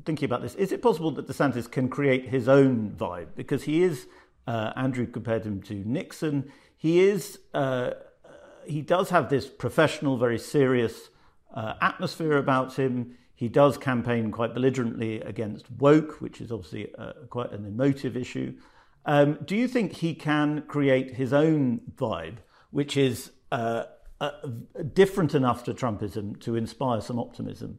thinking 0.04 0.26
about 0.26 0.42
this. 0.42 0.54
Is 0.54 0.70
it 0.70 0.80
possible 0.80 1.10
that 1.12 1.26
DeSantis 1.26 1.68
can 1.68 1.88
create 1.88 2.28
his 2.28 2.48
own 2.48 2.94
vibe? 2.96 3.28
Because 3.34 3.64
he 3.64 3.82
is, 3.82 4.06
uh, 4.46 4.72
Andrew 4.76 5.06
compared 5.06 5.44
him 5.44 5.60
to 5.62 5.74
Nixon. 5.74 6.52
He 6.76 7.00
is, 7.00 7.40
uh, 7.52 7.92
he 8.64 8.80
does 8.80 9.10
have 9.10 9.28
this 9.28 9.48
professional, 9.48 10.18
very 10.18 10.38
serious 10.38 11.10
uh, 11.52 11.74
atmosphere 11.80 12.36
about 12.36 12.76
him. 12.76 13.16
He 13.34 13.48
does 13.48 13.76
campaign 13.76 14.30
quite 14.30 14.54
belligerently 14.54 15.20
against 15.22 15.68
woke, 15.78 16.20
which 16.20 16.40
is 16.40 16.52
obviously 16.52 16.94
uh, 16.96 17.12
quite 17.28 17.50
an 17.50 17.64
emotive 17.64 18.16
issue. 18.16 18.54
Um, 19.04 19.38
do 19.44 19.56
you 19.56 19.66
think 19.66 19.92
he 19.92 20.14
can 20.14 20.62
create 20.62 21.14
his 21.14 21.32
own 21.32 21.80
vibe, 21.96 22.38
which 22.70 22.96
is 22.96 23.30
uh, 23.50 23.84
uh, 24.20 24.30
different 24.92 25.34
enough 25.34 25.64
to 25.64 25.74
Trumpism 25.74 26.38
to 26.40 26.56
inspire 26.56 27.00
some 27.00 27.18
optimism? 27.18 27.78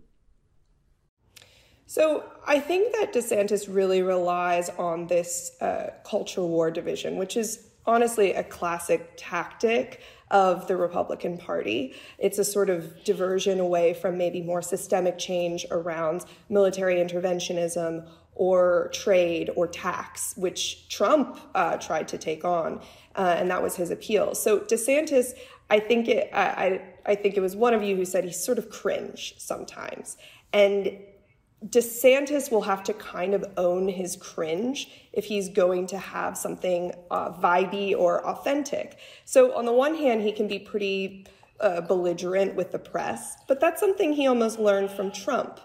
So 1.85 2.23
I 2.47 2.59
think 2.59 2.93
that 2.93 3.13
DeSantis 3.13 3.67
really 3.73 4.01
relies 4.01 4.69
on 4.69 5.07
this 5.07 5.51
uh, 5.61 5.91
culture 6.05 6.41
war 6.43 6.71
division, 6.71 7.17
which 7.17 7.35
is 7.35 7.67
honestly 7.85 8.33
a 8.33 8.43
classic 8.43 9.11
tactic 9.17 10.01
of 10.29 10.67
the 10.67 10.77
Republican 10.77 11.37
Party. 11.37 11.93
It's 12.17 12.39
a 12.39 12.45
sort 12.45 12.69
of 12.69 13.03
diversion 13.03 13.59
away 13.59 13.93
from 13.93 14.17
maybe 14.17 14.41
more 14.41 14.61
systemic 14.61 15.17
change 15.17 15.65
around 15.69 16.25
military 16.47 16.95
interventionism 16.95 18.07
or 18.35 18.89
trade 18.93 19.49
or 19.55 19.67
tax, 19.67 20.33
which 20.37 20.87
Trump 20.89 21.39
uh, 21.53 21.77
tried 21.77 22.07
to 22.07 22.17
take 22.17 22.43
on, 22.45 22.81
uh, 23.15 23.35
and 23.37 23.49
that 23.51 23.61
was 23.61 23.75
his 23.75 23.91
appeal. 23.91 24.33
So 24.35 24.59
DeSantis, 24.59 25.33
I 25.69 25.79
think 25.79 26.07
it, 26.07 26.29
I, 26.33 26.81
I 27.05 27.15
think 27.15 27.37
it 27.37 27.41
was 27.41 27.55
one 27.55 27.73
of 27.73 27.83
you 27.83 27.95
who 27.95 28.05
said 28.05 28.23
he 28.23 28.31
sort 28.31 28.57
of 28.57 28.69
cringe 28.69 29.35
sometimes, 29.37 30.17
and 30.53 30.97
DeSantis 31.67 32.51
will 32.51 32.63
have 32.63 32.83
to 32.83 32.93
kind 32.93 33.35
of 33.35 33.45
own 33.55 33.87
his 33.87 34.15
cringe 34.15 34.89
if 35.13 35.25
he's 35.25 35.47
going 35.47 35.85
to 35.87 35.97
have 35.97 36.35
something 36.35 36.91
uh, 37.11 37.31
vibey 37.33 37.95
or 37.95 38.25
authentic. 38.25 38.97
So 39.25 39.55
on 39.55 39.65
the 39.65 39.73
one 39.73 39.95
hand, 39.95 40.21
he 40.21 40.31
can 40.31 40.47
be 40.47 40.57
pretty 40.57 41.27
uh, 41.59 41.81
belligerent 41.81 42.55
with 42.55 42.71
the 42.71 42.79
press, 42.79 43.37
but 43.47 43.59
that's 43.59 43.79
something 43.79 44.13
he 44.13 44.25
almost 44.25 44.57
learned 44.57 44.89
from 44.89 45.11
Trump. 45.11 45.59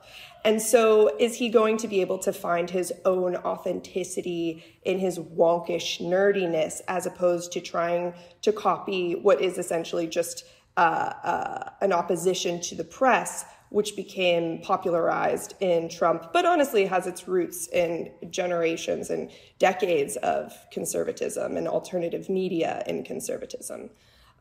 And 0.46 0.62
so, 0.62 1.10
is 1.18 1.34
he 1.34 1.48
going 1.48 1.76
to 1.78 1.88
be 1.88 2.00
able 2.00 2.18
to 2.18 2.32
find 2.32 2.70
his 2.70 2.92
own 3.04 3.34
authenticity 3.34 4.62
in 4.84 5.00
his 5.00 5.18
wonkish 5.18 6.00
nerdiness 6.00 6.82
as 6.86 7.04
opposed 7.04 7.50
to 7.54 7.60
trying 7.60 8.14
to 8.42 8.52
copy 8.52 9.16
what 9.16 9.40
is 9.40 9.58
essentially 9.58 10.06
just 10.06 10.44
uh, 10.76 10.80
uh, 11.24 11.70
an 11.80 11.92
opposition 11.92 12.60
to 12.60 12.76
the 12.76 12.84
press, 12.84 13.44
which 13.70 13.96
became 13.96 14.60
popularized 14.62 15.54
in 15.58 15.88
Trump, 15.88 16.32
but 16.32 16.46
honestly 16.46 16.86
has 16.86 17.08
its 17.08 17.26
roots 17.26 17.66
in 17.72 18.12
generations 18.30 19.10
and 19.10 19.32
decades 19.58 20.14
of 20.18 20.52
conservatism 20.70 21.56
and 21.56 21.66
alternative 21.66 22.28
media 22.28 22.84
in 22.86 23.02
conservatism. 23.02 23.90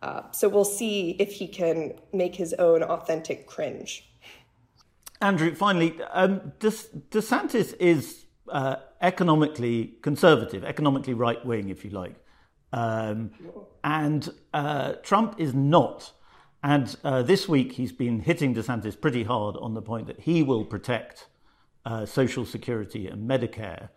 Uh, 0.03 0.21
so, 0.29 0.47
we'll 0.47 0.65
see 0.65 1.15
if 1.17 1.31
he 1.31 1.47
can 1.47 1.95
make 2.13 2.35
his 2.35 2.53
own 2.59 2.83
authentic 2.83 3.47
cringe. 3.47 4.07
Andrew, 5.21 5.55
finally, 5.55 5.97
um, 6.11 6.53
DeSantis 6.59 7.73
is 7.79 8.25
uh, 8.49 8.77
economically 9.01 9.95
conservative, 10.01 10.63
economically 10.63 11.13
right 11.13 11.43
wing, 11.45 11.69
if 11.69 11.85
you 11.85 11.91
like. 11.91 12.15
Um, 12.73 13.31
and 13.83 14.29
uh, 14.53 14.93
Trump 15.03 15.35
is 15.39 15.53
not. 15.53 16.11
And 16.63 16.95
uh, 17.03 17.21
this 17.21 17.47
week 17.47 17.73
he's 17.73 17.91
been 17.91 18.19
hitting 18.19 18.55
DeSantis 18.55 18.99
pretty 18.99 19.23
hard 19.23 19.55
on 19.57 19.73
the 19.73 19.81
point 19.81 20.07
that 20.07 20.19
he 20.19 20.43
will 20.43 20.65
protect 20.65 21.27
uh, 21.85 22.05
Social 22.05 22.45
Security 22.45 23.07
and 23.07 23.29
Medicare. 23.29 23.89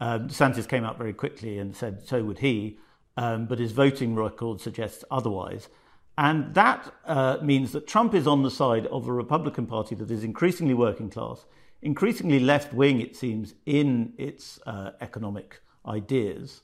Um, 0.00 0.28
DeSantis 0.28 0.68
came 0.68 0.84
out 0.84 0.96
very 0.96 1.12
quickly 1.12 1.58
and 1.58 1.74
said 1.74 2.06
so 2.06 2.22
would 2.24 2.38
he, 2.38 2.78
um, 3.16 3.46
but 3.46 3.58
his 3.58 3.72
voting 3.72 4.14
record 4.14 4.60
suggests 4.60 5.04
otherwise. 5.10 5.68
And 6.16 6.54
that 6.54 6.94
uh, 7.06 7.38
means 7.42 7.72
that 7.72 7.86
Trump 7.86 8.14
is 8.14 8.26
on 8.26 8.42
the 8.42 8.50
side 8.50 8.86
of 8.86 9.08
a 9.08 9.12
Republican 9.12 9.66
Party 9.66 9.94
that 9.96 10.10
is 10.10 10.22
increasingly 10.22 10.74
working 10.74 11.10
class, 11.10 11.44
increasingly 11.82 12.38
left 12.38 12.72
wing, 12.72 13.00
it 13.00 13.16
seems, 13.16 13.54
in 13.66 14.12
its 14.16 14.60
uh, 14.66 14.90
economic 15.00 15.60
ideas. 15.86 16.62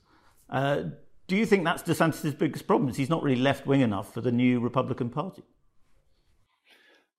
Uh, 0.49 0.83
Do 1.27 1.35
you 1.35 1.45
think 1.45 1.63
that's 1.63 1.83
DeSantis' 1.83 2.37
biggest 2.37 2.65
problem? 2.65 2.89
Is 2.89 2.97
he's 2.97 3.09
not 3.09 3.23
really 3.23 3.41
left 3.41 3.65
wing 3.67 3.81
enough 3.81 4.13
for 4.13 4.21
the 4.21 4.31
new 4.31 4.59
Republican 4.59 5.09
Party? 5.09 5.43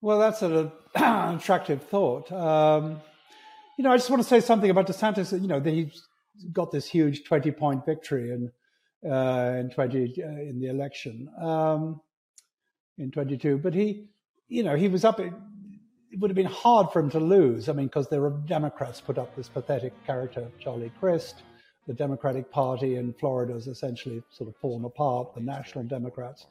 Well, 0.01 0.19
that's 0.19 0.41
an 0.41 0.71
attractive 0.95 1.83
thought. 1.83 2.31
Um, 2.31 2.99
you 3.77 3.83
know, 3.83 3.91
I 3.91 3.97
just 3.97 4.09
want 4.09 4.21
to 4.21 4.27
say 4.27 4.39
something 4.39 4.69
about 4.69 4.87
DeSantis. 4.87 5.39
You 5.39 5.47
know, 5.47 5.59
he's 5.59 6.03
got 6.51 6.71
this 6.71 6.87
huge 6.87 7.23
twenty-point 7.23 7.85
victory 7.85 8.31
in 8.31 8.51
uh, 9.09 9.55
in 9.59 9.69
twenty 9.69 10.13
uh, 10.21 10.27
in 10.27 10.59
the 10.59 10.67
election 10.67 11.29
um, 11.41 12.01
in 12.97 13.11
twenty-two, 13.11 13.57
but 13.57 13.73
he, 13.73 14.07
you 14.47 14.63
know, 14.63 14.75
he 14.75 14.87
was 14.87 15.03
up. 15.03 15.19
It 15.19 15.33
would 16.19 16.29
have 16.29 16.35
been 16.35 16.45
hard 16.45 16.91
for 16.91 16.99
him 16.99 17.09
to 17.11 17.19
lose. 17.19 17.69
I 17.69 17.73
mean, 17.73 17.87
because 17.87 18.07
the 18.07 18.29
Democrats 18.45 19.01
put 19.01 19.17
up 19.17 19.35
this 19.35 19.49
pathetic 19.49 19.93
character, 20.05 20.47
Charlie 20.59 20.91
Crist. 20.99 21.43
The 21.85 21.93
Democratic 21.93 22.49
Party 22.49 22.95
in 22.95 23.13
Florida 23.13 23.53
has 23.53 23.67
essentially 23.67 24.23
sort 24.29 24.47
of 24.47 24.55
fallen 24.55 24.85
apart. 24.85 25.35
The 25.35 25.41
National 25.41 25.83
Democrats 25.83 26.45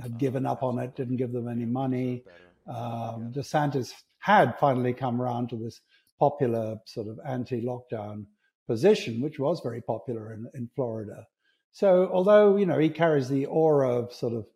had 0.00 0.18
given 0.18 0.46
up 0.46 0.62
on 0.62 0.78
it, 0.78 0.94
didn't 0.94 1.16
give 1.16 1.32
them 1.32 1.48
any 1.48 1.64
money. 1.64 2.22
Um, 2.68 3.32
DeSantis 3.34 3.92
had 4.18 4.56
finally 4.60 4.92
come 4.92 5.20
around 5.20 5.48
to 5.48 5.56
this 5.56 5.80
popular 6.20 6.78
sort 6.84 7.08
of 7.08 7.18
anti-lockdown 7.26 8.26
position, 8.68 9.20
which 9.20 9.38
was 9.40 9.60
very 9.60 9.80
popular 9.80 10.32
in, 10.32 10.46
in 10.54 10.70
Florida. 10.76 11.26
So 11.72 12.08
although, 12.12 12.56
you 12.56 12.66
know, 12.66 12.78
he 12.78 12.88
carries 12.88 13.28
the 13.28 13.46
aura 13.46 13.90
of 13.90 14.12
sort 14.12 14.34
of 14.34 14.46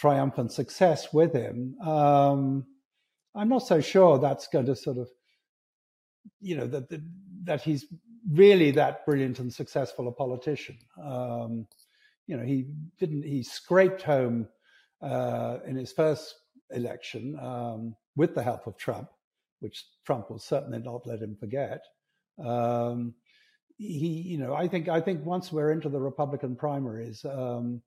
triumphant 0.00 0.50
success 0.50 1.12
with 1.12 1.32
him, 1.32 1.76
um, 1.80 2.64
I'm 3.34 3.48
not 3.48 3.66
so 3.66 3.80
sure 3.80 4.18
that's 4.18 4.48
going 4.48 4.66
to 4.66 4.74
sort 4.74 4.96
of, 4.96 5.08
you 6.40 6.56
know, 6.56 6.66
that, 6.66 6.88
that, 7.44 7.60
he's 7.60 7.84
really 8.32 8.70
that 8.70 9.04
brilliant 9.04 9.38
and 9.38 9.52
successful 9.52 10.08
a 10.08 10.12
politician. 10.12 10.78
Um, 11.02 11.66
you 12.26 12.36
know, 12.36 12.44
he 12.44 12.66
didn't, 12.98 13.24
he 13.24 13.42
scraped 13.42 14.02
home 14.02 14.48
uh, 15.02 15.58
in 15.66 15.76
his 15.76 15.92
first 15.92 16.34
election 16.70 17.38
um, 17.40 17.94
with 18.16 18.34
the 18.34 18.42
help 18.42 18.66
of 18.66 18.78
Trump, 18.78 19.10
which 19.60 19.84
Trump 20.06 20.30
will 20.30 20.38
certainly 20.38 20.78
not 20.78 21.06
let 21.06 21.20
him 21.20 21.36
forget. 21.38 21.84
Um, 22.42 23.14
he, 23.76 24.08
you 24.08 24.38
know, 24.38 24.54
I 24.54 24.66
think 24.68 24.88
I 24.88 25.00
think 25.00 25.24
once 25.24 25.50
we're 25.50 25.72
into 25.72 25.88
the 25.88 26.00
Republican 26.00 26.54
primaries, 26.54 27.24
um, 27.24 27.82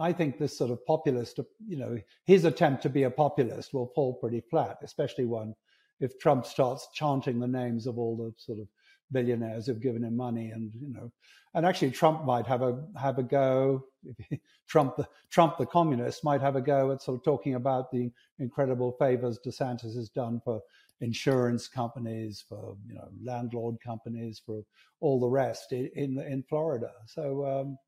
I 0.00 0.12
think 0.12 0.38
this 0.38 0.56
sort 0.56 0.70
of 0.70 0.84
populist, 0.86 1.38
you 1.66 1.76
know, 1.76 1.98
his 2.24 2.44
attempt 2.44 2.82
to 2.82 2.88
be 2.88 3.02
a 3.02 3.10
populist 3.10 3.74
will 3.74 3.92
fall 3.94 4.14
pretty 4.14 4.42
flat, 4.50 4.78
especially 4.82 5.26
one 5.26 5.54
if 6.00 6.18
Trump 6.18 6.44
starts 6.44 6.88
chanting 6.92 7.38
the 7.38 7.46
names 7.46 7.86
of 7.86 7.98
all 7.98 8.16
the 8.16 8.32
sort 8.36 8.58
of 8.58 8.66
billionaires 9.12 9.66
who've 9.66 9.80
given 9.80 10.04
him 10.04 10.16
money, 10.16 10.50
and 10.50 10.72
you 10.80 10.92
know, 10.92 11.12
and 11.54 11.64
actually 11.64 11.90
Trump 11.90 12.24
might 12.24 12.46
have 12.46 12.62
a 12.62 12.82
have 13.00 13.18
a 13.18 13.22
go. 13.22 13.84
Trump, 14.68 14.96
the 14.96 15.06
Trump, 15.30 15.58
the 15.58 15.66
communist, 15.66 16.24
might 16.24 16.40
have 16.40 16.56
a 16.56 16.60
go 16.60 16.90
at 16.90 17.02
sort 17.02 17.18
of 17.18 17.24
talking 17.24 17.54
about 17.54 17.90
the 17.90 18.10
incredible 18.38 18.96
favors 18.98 19.38
DeSantis 19.46 19.94
has 19.94 20.08
done 20.08 20.40
for 20.44 20.60
insurance 21.00 21.68
companies, 21.68 22.44
for 22.48 22.76
you 22.88 22.94
know, 22.94 23.08
landlord 23.22 23.76
companies, 23.84 24.42
for 24.44 24.62
all 25.00 25.20
the 25.20 25.28
rest 25.28 25.72
in 25.72 25.88
in, 25.94 26.18
in 26.18 26.42
Florida. 26.48 26.90
So 27.06 27.46
um, 27.46 27.78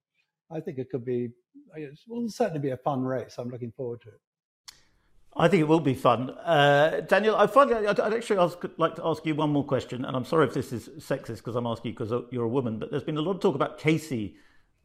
I 0.51 0.61
think 0.61 0.79
it 0.79 0.91
could 0.91 1.05
be. 1.05 1.31
It 1.77 1.99
will 2.09 2.29
certainly 2.29 2.61
be 2.61 2.71
a 2.71 2.77
fun 2.77 3.03
race. 3.03 3.37
I'm 3.39 3.49
looking 3.49 3.73
forward 3.73 4.01
to 4.03 4.09
it. 4.09 4.21
I 5.37 5.49
think 5.49 5.63
it 5.63 5.69
will 5.69 5.81
be 5.81 5.95
fun. 5.95 6.31
Uh, 6.31 7.01
Danielle, 7.09 7.35
I 7.37 7.49
find 7.49 7.73
I'd 7.73 7.99
actually 7.99 8.39
ask, 8.39 8.59
like 8.77 8.95
to 8.97 9.05
ask 9.05 9.27
you 9.27 9.35
one 9.35 9.51
more 9.51 9.65
question, 9.65 10.05
and 10.05 10.17
I'm 10.17 10.25
sorry 10.25 10.47
if 10.47 10.55
this 10.55 10.73
is 10.73 10.89
sexist 10.99 11.39
because 11.39 11.57
I'm 11.57 11.67
asking 11.67 11.91
you 11.91 11.99
because 11.99 12.25
you're 12.31 12.45
a 12.45 12.49
woman, 12.49 12.79
but 12.79 12.91
there's 12.91 13.03
been 13.03 13.17
a 13.17 13.21
lot 13.21 13.33
of 13.33 13.41
talk 13.41 13.57
about 13.57 13.79
Casey 13.79 14.37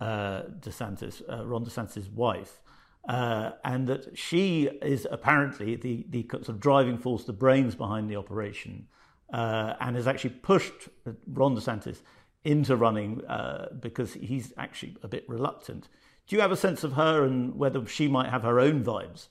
uh, 0.02 0.44
DeSantis, 0.60 1.22
uh, 1.32 1.46
Ron 1.46 1.66
DeSantis' 1.66 2.12
wife, 2.12 2.62
uh, 3.08 3.52
and 3.64 3.88
that 3.88 4.18
she 4.18 4.70
is 4.82 5.08
apparently 5.12 5.76
the, 5.76 6.06
the 6.10 6.28
sort 6.32 6.50
of 6.50 6.60
driving 6.60 6.98
force, 6.98 7.26
the 7.26 7.34
brains 7.34 7.76
behind 7.76 8.10
the 8.10 8.16
operation, 8.16 8.88
uh, 9.32 9.76
and 9.82 9.96
has 9.96 10.08
actually 10.08 10.32
pushed 10.32 10.90
Ron 11.28 11.56
DeSantis 11.56 12.02
into 12.44 12.76
running 12.76 13.26
uh, 13.26 13.70
because 13.80 14.14
he's 14.14 14.54
actually 14.58 14.96
a 15.04 15.08
bit 15.08 15.26
reluctant. 15.28 15.88
Do 16.28 16.36
you 16.36 16.42
have 16.42 16.52
a 16.52 16.58
sense 16.58 16.84
of 16.84 16.94
her 16.94 17.24
and 17.24 17.56
whether 17.56 17.86
she 17.86 18.08
might 18.08 18.30
have 18.30 18.44
her 18.44 18.60
own 18.60 18.84
vibes? 18.84 19.28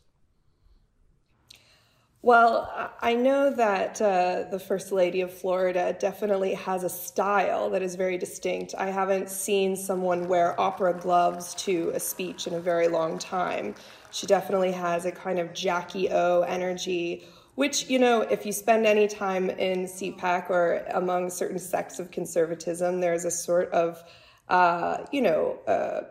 Well, 2.21 2.93
I 3.01 3.15
know 3.15 3.49
that 3.51 4.03
uh, 4.03 4.47
the 4.51 4.59
First 4.59 4.91
Lady 4.91 5.21
of 5.21 5.33
Florida 5.33 5.97
definitely 6.01 6.55
has 6.55 6.83
a 6.83 6.89
style 6.89 7.71
that 7.71 7.81
is 7.81 7.95
very 7.95 8.19
distinct. 8.19 8.75
I 8.77 8.91
haven't 8.91 9.31
seen 9.31 9.77
someone 9.77 10.27
wear 10.27 10.61
opera 10.61 10.99
gloves 10.99 11.55
to 11.55 11.93
a 11.95 12.01
speech 12.01 12.49
in 12.49 12.55
a 12.55 12.61
very 12.61 12.89
long 12.89 13.21
time. 13.21 13.77
She 14.11 14.27
definitely 14.27 14.73
has 14.73 15.05
a 15.05 15.13
kind 15.13 15.39
of 15.39 15.55
Jackie 15.55 16.11
O 16.11 16.41
energy, 16.41 17.25
which, 17.59 17.91
you 17.91 17.99
know, 17.99 18.21
if 18.21 18.47
you 18.47 18.53
spend 18.53 18.87
any 18.87 19.09
time 19.09 19.51
in 19.51 19.85
CPAC 19.87 20.49
or 20.49 20.85
among 20.95 21.29
certain 21.29 21.59
sects 21.59 21.99
of 21.99 22.09
conservatism, 22.13 23.01
there's 23.01 23.25
a 23.25 23.33
sort 23.33 23.69
of, 23.73 24.01
uh, 24.49 24.99
you 25.11 25.21
know, 25.21 25.59
uh, 25.67 26.03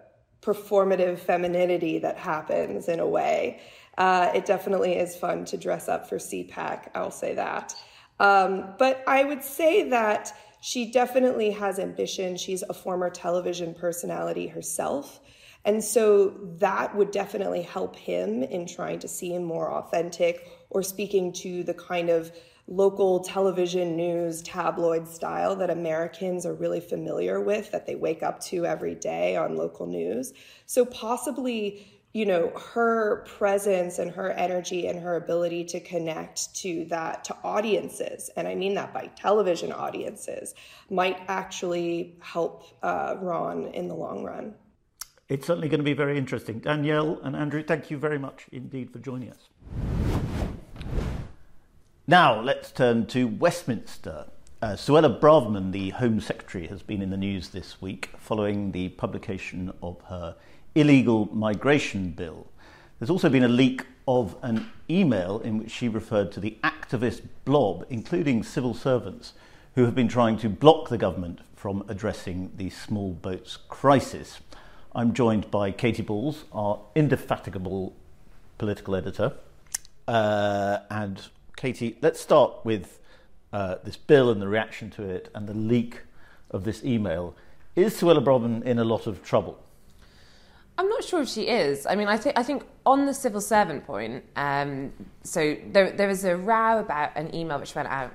performative 0.41 1.17
femininity 1.17 1.99
that 1.99 2.17
happens 2.17 2.89
in 2.89 2.99
a 2.99 3.07
way. 3.07 3.61
Uh, 3.97 4.29
it 4.35 4.45
definitely 4.45 4.95
is 4.95 5.15
fun 5.15 5.45
to 5.45 5.55
dress 5.55 5.87
up 5.87 6.09
for 6.09 6.17
CPAC, 6.17 6.89
I'll 6.93 7.11
say 7.11 7.33
that. 7.35 7.73
Um, 8.19 8.73
but 8.77 9.01
I 9.07 9.23
would 9.23 9.41
say 9.41 9.87
that 9.89 10.33
she 10.59 10.91
definitely 10.91 11.51
has 11.51 11.79
ambition. 11.79 12.35
She's 12.35 12.63
a 12.63 12.73
former 12.73 13.09
television 13.09 13.73
personality 13.73 14.47
herself. 14.47 15.21
And 15.67 15.83
so 15.83 16.29
that 16.59 16.95
would 16.95 17.11
definitely 17.11 17.61
help 17.61 17.97
him 17.97 18.41
in 18.41 18.65
trying 18.65 18.99
to 18.99 19.07
seem 19.09 19.43
more 19.43 19.69
authentic 19.69 20.47
or 20.69 20.81
speaking 20.81 21.33
to 21.33 21.61
the 21.63 21.73
kind 21.73 22.09
of 22.09 22.31
local 22.69 23.19
television 23.19 23.97
news 23.97 24.41
tabloid 24.43 25.09
style 25.09 25.57
that 25.57 25.69
Americans 25.69 26.45
are 26.45 26.53
really 26.53 26.79
familiar 26.79 27.41
with, 27.41 27.69
that 27.71 27.85
they 27.85 27.95
wake 27.95 28.23
up 28.23 28.39
to 28.39 28.65
every 28.65 28.95
day 28.95 29.35
on 29.35 29.57
local 29.57 29.87
news. 29.87 30.31
So 30.67 30.85
possibly 30.85 31.85
you 32.13 32.25
know 32.25 32.51
her 32.73 33.25
presence 33.37 33.99
and 33.99 34.09
her 34.09 34.31
energy 34.31 34.87
and 34.87 34.97
her 34.99 35.17
ability 35.17 35.65
to 35.65 35.79
connect 35.81 36.55
to 36.55 36.85
that 36.85 37.25
to 37.25 37.35
audiences 37.43 38.29
and 38.37 38.47
i 38.47 38.55
mean 38.55 38.73
that 38.73 38.93
by 38.93 39.07
television 39.17 39.73
audiences 39.73 40.55
might 40.89 41.17
actually 41.27 42.15
help 42.21 42.63
uh, 42.81 43.15
ron 43.19 43.67
in 43.67 43.89
the 43.89 43.93
long 43.93 44.23
run 44.23 44.55
it's 45.29 45.45
certainly 45.45 45.67
going 45.67 45.79
to 45.79 45.83
be 45.83 45.93
very 45.93 46.17
interesting 46.17 46.59
danielle 46.59 47.19
and 47.23 47.35
andrew 47.35 47.63
thank 47.63 47.91
you 47.91 47.97
very 47.97 48.19
much 48.19 48.45
indeed 48.51 48.91
for 48.91 48.99
joining 48.99 49.29
us 49.29 49.49
now 52.07 52.39
let's 52.41 52.71
turn 52.71 53.05
to 53.05 53.27
westminster 53.27 54.25
uh, 54.59 54.69
Suella 54.69 55.19
Braverman, 55.19 55.71
the 55.71 55.91
Home 55.91 56.19
Secretary, 56.19 56.65
has 56.65 56.81
been 56.81 57.03
in 57.03 57.11
the 57.11 57.17
news 57.17 57.49
this 57.49 57.79
week 57.79 58.09
following 58.17 58.71
the 58.71 58.89
publication 58.89 59.71
of 59.83 60.01
her 60.09 60.35
illegal 60.73 61.29
migration 61.31 62.09
bill. 62.09 62.47
There's 62.97 63.11
also 63.11 63.29
been 63.29 63.43
a 63.43 63.47
leak 63.47 63.85
of 64.07 64.35
an 64.41 64.71
email 64.89 65.39
in 65.39 65.59
which 65.59 65.69
she 65.69 65.87
referred 65.87 66.31
to 66.31 66.39
the 66.39 66.57
activist 66.63 67.21
blob, 67.45 67.85
including 67.89 68.41
civil 68.41 68.73
servants, 68.73 69.33
who 69.75 69.85
have 69.85 69.93
been 69.93 70.07
trying 70.07 70.37
to 70.37 70.49
block 70.49 70.89
the 70.89 70.97
government 70.97 71.41
from 71.55 71.83
addressing 71.87 72.51
the 72.57 72.71
small 72.71 73.11
boats 73.11 73.57
crisis. 73.69 74.39
I'm 74.97 75.13
joined 75.13 75.51
by 75.51 75.69
Katy 75.69 76.01
Balls, 76.01 76.45
our 76.51 76.79
indefatigable 76.95 77.95
political 78.57 78.95
editor. 78.95 79.33
Uh, 80.07 80.79
and 80.89 81.21
Katy, 81.55 81.99
let's 82.01 82.19
start 82.19 82.65
with 82.65 82.99
uh, 83.53 83.75
this 83.83 83.95
bill 83.95 84.31
and 84.31 84.41
the 84.41 84.47
reaction 84.47 84.89
to 84.89 85.03
it 85.03 85.29
and 85.35 85.47
the 85.47 85.53
leak 85.53 86.01
of 86.49 86.63
this 86.63 86.83
email. 86.83 87.35
Is 87.75 87.93
Suella 87.93 88.23
Braverman 88.23 88.63
in 88.63 88.79
a 88.79 88.83
lot 88.83 89.05
of 89.05 89.21
trouble? 89.21 89.63
I'm 90.79 90.89
not 90.89 91.03
sure 91.03 91.21
if 91.21 91.29
she 91.29 91.43
is. 91.47 91.85
I 91.85 91.93
mean, 91.93 92.07
I 92.07 92.17
think 92.17 92.35
I 92.35 92.41
think 92.41 92.63
on 92.83 93.05
the 93.05 93.13
civil 93.13 93.41
servant 93.41 93.85
point, 93.85 94.23
um, 94.35 94.91
so 95.23 95.57
there 95.71 95.91
there 95.91 96.07
was 96.07 96.23
a 96.23 96.35
row 96.35 96.79
about 96.79 97.15
an 97.15 97.35
email 97.35 97.59
which 97.59 97.75
went 97.75 97.87
out 97.87 98.13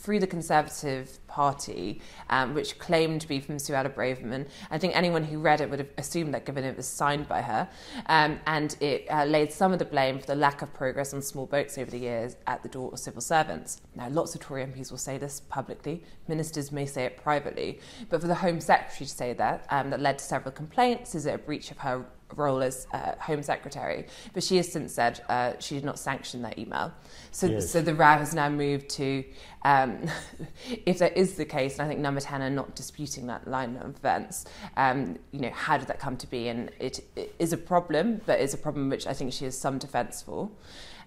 through 0.00 0.18
the 0.18 0.26
Conservative 0.26 1.18
Party, 1.26 2.00
um, 2.30 2.54
which 2.54 2.78
claimed 2.78 3.20
to 3.20 3.28
be 3.28 3.38
from 3.38 3.56
Suella 3.56 3.92
Braverman. 3.92 4.48
I 4.70 4.78
think 4.78 4.96
anyone 4.96 5.22
who 5.24 5.38
read 5.38 5.60
it 5.60 5.68
would 5.68 5.78
have 5.78 5.90
assumed 5.98 6.32
that 6.34 6.46
given 6.46 6.64
it 6.64 6.76
was 6.76 6.86
signed 6.86 7.28
by 7.28 7.42
her. 7.42 7.68
Um, 8.06 8.40
and 8.46 8.76
it 8.80 9.06
uh, 9.10 9.24
laid 9.24 9.52
some 9.52 9.72
of 9.72 9.78
the 9.78 9.84
blame 9.84 10.18
for 10.18 10.26
the 10.26 10.34
lack 10.34 10.62
of 10.62 10.72
progress 10.72 11.12
on 11.12 11.22
small 11.22 11.46
boats 11.46 11.76
over 11.76 11.90
the 11.90 11.98
years 11.98 12.36
at 12.46 12.62
the 12.62 12.68
door 12.68 12.90
of 12.92 12.98
civil 12.98 13.20
servants. 13.20 13.82
Now, 13.94 14.08
lots 14.08 14.34
of 14.34 14.40
Tory 14.40 14.64
MPs 14.64 14.90
will 14.90 14.98
say 14.98 15.18
this 15.18 15.40
publicly, 15.40 16.02
ministers 16.28 16.72
may 16.72 16.86
say 16.86 17.04
it 17.04 17.16
privately, 17.16 17.80
but 18.08 18.20
for 18.20 18.26
the 18.26 18.34
Home 18.36 18.60
Secretary 18.60 19.06
to 19.06 19.14
say 19.14 19.32
that, 19.34 19.66
um, 19.70 19.90
that 19.90 20.00
led 20.00 20.18
to 20.18 20.24
several 20.24 20.52
complaints, 20.52 21.14
is 21.14 21.26
it 21.26 21.34
a 21.34 21.38
breach 21.38 21.70
of 21.70 21.78
her 21.78 22.06
role 22.36 22.62
as 22.62 22.86
uh, 22.92 23.12
Home 23.20 23.42
Secretary, 23.42 24.06
but 24.32 24.42
she 24.42 24.56
has 24.56 24.70
since 24.70 24.92
said 24.94 25.20
uh, 25.28 25.52
she 25.58 25.74
did 25.74 25.84
not 25.84 25.98
sanction 25.98 26.42
that 26.42 26.58
email. 26.58 26.92
So, 27.30 27.46
Yes. 27.46 27.70
so 27.70 27.80
the 27.82 27.94
row 27.94 28.16
has 28.18 28.34
now 28.34 28.48
moved 28.48 28.88
to 28.90 29.24
um, 29.62 30.08
if 30.86 30.98
that 30.98 31.16
is 31.16 31.34
the 31.34 31.44
case, 31.44 31.74
and 31.74 31.82
I 31.82 31.88
think 31.88 32.00
Number 32.00 32.20
Ten 32.20 32.42
are 32.42 32.50
not 32.50 32.74
disputing 32.74 33.26
that 33.26 33.46
line 33.46 33.76
of 33.76 33.96
events. 33.96 34.46
Um, 34.76 35.18
you 35.32 35.40
know, 35.40 35.50
how 35.50 35.76
did 35.76 35.88
that 35.88 35.98
come 35.98 36.16
to 36.18 36.26
be? 36.26 36.48
And 36.48 36.70
it, 36.78 37.00
it 37.16 37.34
is 37.38 37.52
a 37.52 37.58
problem, 37.58 38.20
but 38.26 38.40
it's 38.40 38.54
a 38.54 38.58
problem 38.58 38.88
which 38.88 39.06
I 39.06 39.12
think 39.12 39.32
she 39.32 39.44
has 39.44 39.56
some 39.56 39.78
defence 39.78 40.22
for. 40.22 40.50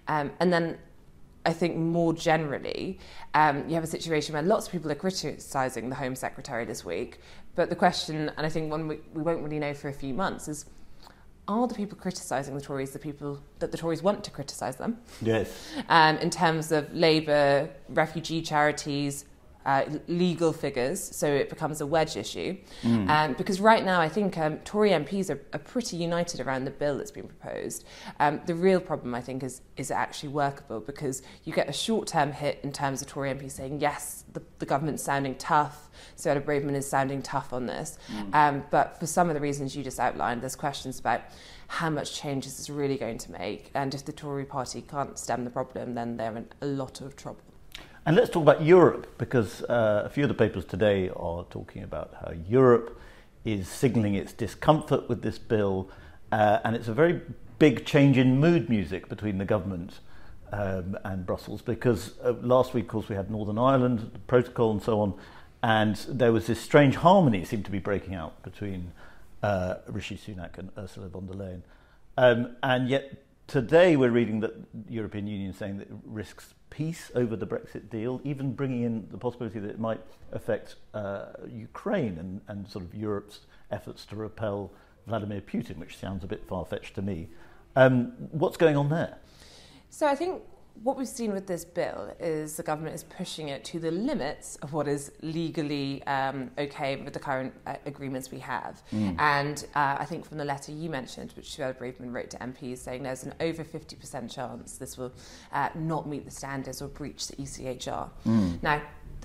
Um, 0.08 0.30
and 0.40 0.52
then 0.52 0.78
I 1.46 1.52
think 1.52 1.76
more 1.76 2.14
generally, 2.14 2.98
um, 3.34 3.68
you 3.68 3.74
have 3.74 3.84
a 3.84 3.88
situation 3.88 4.32
where 4.32 4.42
lots 4.42 4.66
of 4.66 4.72
people 4.72 4.90
are 4.90 4.96
criticising 4.96 5.88
the 5.88 5.96
Home 5.96 6.16
Secretary 6.16 6.64
this 6.64 6.84
week. 6.84 7.20
But 7.54 7.68
the 7.68 7.76
question, 7.76 8.30
and 8.36 8.46
I 8.46 8.48
think 8.48 8.70
one 8.70 8.88
we, 8.88 8.98
we 9.12 9.22
won't 9.22 9.42
really 9.42 9.58
know 9.58 9.74
for 9.74 9.88
a 9.88 9.92
few 9.92 10.14
months, 10.14 10.48
is 10.48 10.64
are 11.46 11.66
the 11.66 11.74
people 11.74 11.98
criticising 11.98 12.54
the 12.54 12.60
Tories 12.60 12.92
the 12.92 12.98
people 12.98 13.40
that 13.58 13.70
the 13.70 13.78
Tories 13.78 14.02
want 14.02 14.24
to 14.24 14.30
criticise 14.30 14.76
them? 14.76 14.98
Yes. 15.20 15.50
um, 15.88 16.16
in 16.18 16.30
terms 16.30 16.72
of 16.72 16.92
labour, 16.94 17.68
refugee 17.88 18.42
charities, 18.42 19.24
uh, 19.64 19.84
legal 20.08 20.52
figures, 20.52 21.00
so 21.00 21.26
it 21.26 21.48
becomes 21.48 21.80
a 21.80 21.86
wedge 21.86 22.16
issue. 22.16 22.56
Um, 23.10 23.34
because 23.34 23.60
right 23.60 23.84
now, 23.84 24.00
I 24.00 24.08
think 24.08 24.36
um, 24.38 24.58
Tory 24.58 24.90
MPs 24.90 25.30
are, 25.30 25.40
are 25.52 25.58
pretty 25.58 25.96
united 25.96 26.40
around 26.40 26.64
the 26.64 26.70
bill 26.70 26.98
that's 26.98 27.10
been 27.10 27.28
proposed. 27.28 27.84
Um, 28.20 28.40
the 28.46 28.54
real 28.54 28.80
problem, 28.80 29.14
I 29.14 29.20
think, 29.20 29.42
is 29.42 29.62
is 29.76 29.90
it 29.90 29.94
actually 29.94 30.30
workable? 30.30 30.80
Because 30.80 31.22
you 31.44 31.52
get 31.52 31.68
a 31.68 31.72
short 31.72 32.06
term 32.06 32.32
hit 32.32 32.60
in 32.62 32.72
terms 32.72 33.02
of 33.02 33.08
Tory 33.08 33.30
MPs 33.30 33.52
saying 33.52 33.80
yes, 33.80 34.24
the, 34.32 34.42
the 34.58 34.66
government's 34.66 35.02
sounding 35.02 35.34
tough. 35.36 35.90
Suella 36.16 36.40
Braverman 36.42 36.74
is 36.74 36.88
sounding 36.88 37.22
tough 37.22 37.52
on 37.52 37.66
this. 37.66 37.98
Um, 38.32 38.64
but 38.70 38.98
for 39.00 39.06
some 39.06 39.28
of 39.28 39.34
the 39.34 39.40
reasons 39.40 39.74
you 39.76 39.82
just 39.82 39.98
outlined, 40.00 40.42
there's 40.42 40.56
questions 40.56 40.98
about 40.98 41.22
how 41.68 41.90
much 41.90 42.14
change 42.14 42.44
this 42.44 42.60
is 42.60 42.70
really 42.70 42.96
going 42.96 43.18
to 43.18 43.32
make. 43.32 43.70
And 43.74 43.94
if 43.94 44.04
the 44.04 44.12
Tory 44.12 44.44
party 44.44 44.82
can't 44.82 45.18
stem 45.18 45.44
the 45.44 45.50
problem, 45.50 45.94
then 45.94 46.16
they're 46.16 46.36
in 46.36 46.48
a 46.60 46.66
lot 46.66 47.00
of 47.00 47.16
trouble. 47.16 47.43
And 48.06 48.16
let's 48.16 48.28
talk 48.28 48.42
about 48.42 48.62
Europe 48.62 49.16
because 49.16 49.62
uh, 49.62 50.02
a 50.04 50.10
few 50.10 50.24
of 50.24 50.28
the 50.28 50.34
papers 50.34 50.66
today 50.66 51.08
are 51.16 51.44
talking 51.44 51.82
about 51.82 52.12
how 52.20 52.32
Europe 52.46 53.00
is 53.46 53.66
signalling 53.66 54.14
its 54.14 54.34
discomfort 54.34 55.08
with 55.08 55.22
this 55.22 55.38
bill, 55.38 55.88
uh, 56.30 56.58
and 56.64 56.76
it's 56.76 56.88
a 56.88 56.92
very 56.92 57.22
big 57.58 57.86
change 57.86 58.18
in 58.18 58.38
mood 58.38 58.68
music 58.68 59.08
between 59.08 59.38
the 59.38 59.46
government 59.46 60.00
um, 60.52 60.98
and 61.04 61.24
Brussels 61.24 61.62
because 61.62 62.12
uh, 62.22 62.34
last 62.42 62.74
week, 62.74 62.84
of 62.84 62.90
course, 62.90 63.08
we 63.08 63.16
had 63.16 63.30
Northern 63.30 63.56
Ireland, 63.56 64.10
the 64.12 64.18
protocol, 64.18 64.72
and 64.72 64.82
so 64.82 65.00
on, 65.00 65.14
and 65.62 65.96
there 66.06 66.30
was 66.30 66.46
this 66.46 66.60
strange 66.60 66.96
harmony 66.96 67.42
seemed 67.42 67.64
to 67.64 67.70
be 67.70 67.78
breaking 67.78 68.14
out 68.14 68.42
between 68.42 68.92
uh, 69.42 69.76
Rishi 69.88 70.18
Sunak 70.18 70.58
and 70.58 70.70
Ursula 70.76 71.08
von 71.08 71.26
der 71.26 71.34
Leyen. 71.34 71.62
Um, 72.18 72.56
and 72.62 72.86
yet 72.86 73.24
today 73.46 73.96
we're 73.96 74.10
reading 74.10 74.40
that 74.40 74.52
the 74.86 74.92
European 74.92 75.26
Union 75.26 75.50
is 75.52 75.56
saying 75.56 75.78
that 75.78 75.88
it 75.88 75.96
risks 76.04 76.52
peace 76.74 77.12
over 77.14 77.36
the 77.36 77.46
Brexit 77.46 77.88
deal, 77.88 78.20
even 78.24 78.52
bringing 78.52 78.82
in 78.82 79.06
the 79.12 79.18
possibility 79.18 79.60
that 79.60 79.70
it 79.70 79.78
might 79.78 80.00
affect 80.32 80.74
uh, 80.92 81.26
Ukraine 81.48 82.18
and, 82.18 82.40
and 82.48 82.68
sort 82.68 82.84
of 82.84 82.94
Europe's 82.94 83.40
efforts 83.70 84.04
to 84.06 84.16
repel 84.16 84.72
Vladimir 85.06 85.40
Putin, 85.40 85.76
which 85.78 85.96
sounds 85.96 86.24
a 86.24 86.26
bit 86.26 86.42
far 86.48 86.64
fetched 86.64 86.96
to 86.96 87.02
me. 87.02 87.28
Um, 87.76 88.12
what's 88.32 88.56
going 88.56 88.76
on 88.76 88.88
there? 88.88 89.18
So 89.88 90.08
I 90.08 90.16
think 90.16 90.42
what 90.82 90.98
we've 90.98 91.08
seen 91.08 91.32
with 91.32 91.46
this 91.46 91.64
bill 91.64 92.12
is 92.18 92.56
the 92.56 92.62
government 92.62 92.94
is 92.94 93.04
pushing 93.04 93.48
it 93.48 93.64
to 93.64 93.78
the 93.78 93.90
limits 93.90 94.56
of 94.56 94.72
what 94.72 94.88
is 94.88 95.12
legally 95.22 96.02
um, 96.06 96.50
okay 96.58 96.96
with 96.96 97.14
the 97.14 97.20
current 97.20 97.54
uh, 97.66 97.76
agreements 97.86 98.30
we 98.30 98.40
have. 98.40 98.82
And 99.18 99.66
uh, 99.74 99.96
I 99.98 100.04
think 100.04 100.26
from 100.26 100.38
the 100.38 100.44
letter 100.44 100.72
you 100.72 100.90
mentioned, 100.90 101.32
which 101.36 101.46
Suella 101.46 101.74
Braverman 101.74 102.12
wrote 102.12 102.30
to 102.30 102.38
MPs, 102.38 102.78
saying 102.78 103.04
there's 103.04 103.22
an 103.24 103.34
over 103.40 103.64
50% 103.64 104.30
chance 104.34 104.76
this 104.76 104.98
will 104.98 105.12
uh, 105.52 105.68
not 105.74 106.08
meet 106.08 106.24
the 106.24 106.30
standards 106.30 106.82
or 106.82 106.88
breach 106.88 107.28
the 107.28 107.36
ECHR. 107.36 108.10
Now, 108.62 108.82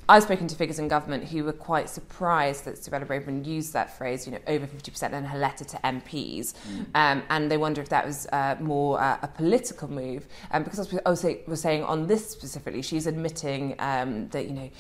I've 0.10 0.24
spoken 0.24 0.48
to 0.48 0.56
figures 0.56 0.80
in 0.80 0.88
government 0.88 1.26
who 1.26 1.44
were 1.44 1.54
quite 1.54 1.88
surprised 1.88 2.66
that 2.66 2.78
Suella 2.78 3.06
Braverman 3.06 3.46
used 3.46 3.74
that 3.74 3.96
phrase, 3.96 4.26
you 4.26 4.32
know, 4.32 4.40
over 4.48 4.66
50% 4.66 5.14
in 5.14 5.24
her 5.24 5.38
letter 5.38 5.64
to 5.64 5.78
MPs. 5.78 6.56
Mm. 6.56 6.86
Um, 6.96 7.24
and 7.30 7.52
they 7.52 7.58
wonder 7.58 7.80
if 7.80 7.90
that 7.90 8.08
was 8.08 8.26
uh, 8.32 8.56
more 8.60 9.00
uh, 9.00 9.20
a 9.22 9.28
political 9.28 9.88
move. 9.88 10.28
Um, 10.50 10.64
because 10.64 10.80
as 10.80 10.92
we 10.92 10.98
also 11.02 11.38
were 11.46 11.56
saying 11.56 11.84
on 11.84 12.08
this 12.08 12.28
specifically, 12.28 12.82
she's 12.82 13.06
admitting 13.06 13.76
um, 13.78 14.28
that, 14.30 14.48
you 14.48 14.54
know, 14.54 14.72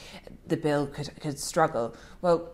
the 0.47 0.57
bill 0.57 0.87
could, 0.87 1.11
could 1.21 1.37
struggle. 1.37 1.95
Well, 2.23 2.49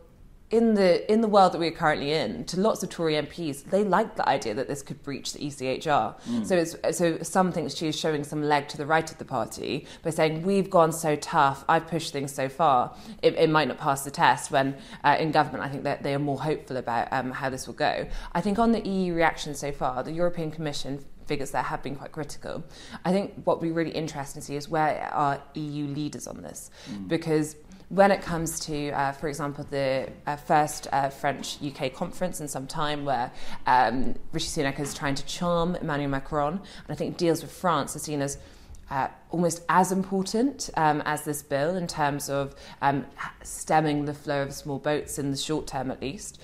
in 0.51 0.75
the 0.75 1.11
in 1.11 1.21
the 1.21 1.27
world 1.27 1.53
that 1.53 1.59
we're 1.59 1.71
currently 1.71 2.11
in, 2.11 2.45
to 2.45 2.59
lots 2.59 2.83
of 2.83 2.89
Tory 2.89 3.15
MPs, 3.15 3.63
they 3.63 3.83
like 3.83 4.15
the 4.15 4.27
idea 4.29 4.53
that 4.53 4.67
this 4.67 4.83
could 4.83 5.01
breach 5.01 5.33
the 5.33 5.39
ECHR. 5.39 6.15
So 6.45 6.55
it's, 6.55 6.97
so 6.97 7.17
some 7.23 7.51
think 7.51 7.71
she 7.71 7.87
is 7.87 7.97
showing 7.97 8.23
some 8.23 8.43
leg 8.43 8.67
to 8.69 8.77
the 8.77 8.85
right 8.85 9.09
of 9.09 9.17
the 9.17 9.25
party 9.25 9.87
by 10.03 10.11
saying 10.11 10.43
we've 10.43 10.69
gone 10.69 10.91
so 10.91 11.15
tough, 11.15 11.65
I've 11.67 11.87
pushed 11.87 12.13
things 12.13 12.33
so 12.33 12.47
far, 12.47 12.95
it, 13.23 13.33
it 13.35 13.49
might 13.49 13.67
not 13.67 13.79
pass 13.79 14.03
the 14.03 14.11
test. 14.11 14.51
When 14.51 14.77
uh, 15.03 15.17
in 15.19 15.31
government, 15.31 15.63
I 15.63 15.69
think 15.69 15.83
that 15.83 16.03
they 16.03 16.13
are 16.13 16.19
more 16.19 16.39
hopeful 16.39 16.77
about 16.77 17.11
um, 17.11 17.31
how 17.31 17.49
this 17.49 17.65
will 17.65 17.73
go. 17.73 18.07
I 18.33 18.41
think 18.41 18.59
on 18.59 18.71
the 18.71 18.87
EU 18.87 19.13
reaction 19.13 19.55
so 19.55 19.71
far, 19.71 20.03
the 20.03 20.11
European 20.11 20.51
Commission 20.51 21.03
figures 21.25 21.51
there 21.51 21.61
have 21.61 21.81
been 21.83 21.95
quite 21.95 22.11
critical. 22.11 22.63
I 23.03 23.11
think 23.11 23.33
what 23.43 23.59
would 23.59 23.65
be 23.65 23.71
really 23.71 23.91
interesting 23.91 24.41
to 24.41 24.45
see 24.45 24.55
is 24.55 24.69
where 24.69 25.09
are 25.13 25.41
EU 25.53 25.87
leaders 25.87 26.27
on 26.27 26.41
this, 26.41 26.71
because 27.07 27.55
when 27.89 28.11
it 28.11 28.21
comes 28.21 28.59
to, 28.61 28.89
uh, 28.91 29.11
for 29.11 29.27
example, 29.27 29.63
the 29.69 30.09
uh, 30.25 30.35
first 30.35 30.87
uh, 30.91 31.09
French 31.09 31.57
UK 31.63 31.93
conference 31.93 32.41
in 32.41 32.47
some 32.47 32.65
time 32.65 33.05
where 33.05 33.31
um, 33.67 34.15
Rishi 34.31 34.47
Sunak 34.61 34.79
is 34.79 34.93
trying 34.93 35.15
to 35.15 35.25
charm 35.25 35.75
Emmanuel 35.75 36.09
Macron, 36.09 36.53
and 36.53 36.61
I 36.89 36.95
think 36.95 37.17
deals 37.17 37.41
with 37.41 37.51
France 37.51 37.95
are 37.95 37.99
seen 37.99 38.21
as 38.21 38.37
uh, 38.89 39.07
almost 39.31 39.63
as 39.69 39.91
important 39.91 40.69
um, 40.77 41.01
as 41.05 41.23
this 41.25 41.41
bill 41.41 41.75
in 41.75 41.87
terms 41.87 42.29
of 42.29 42.55
um, 42.81 43.05
stemming 43.43 44.05
the 44.05 44.13
flow 44.13 44.43
of 44.43 44.53
small 44.53 44.79
boats 44.79 45.17
in 45.17 45.31
the 45.31 45.37
short 45.37 45.67
term 45.67 45.89
at 45.89 46.01
least. 46.01 46.39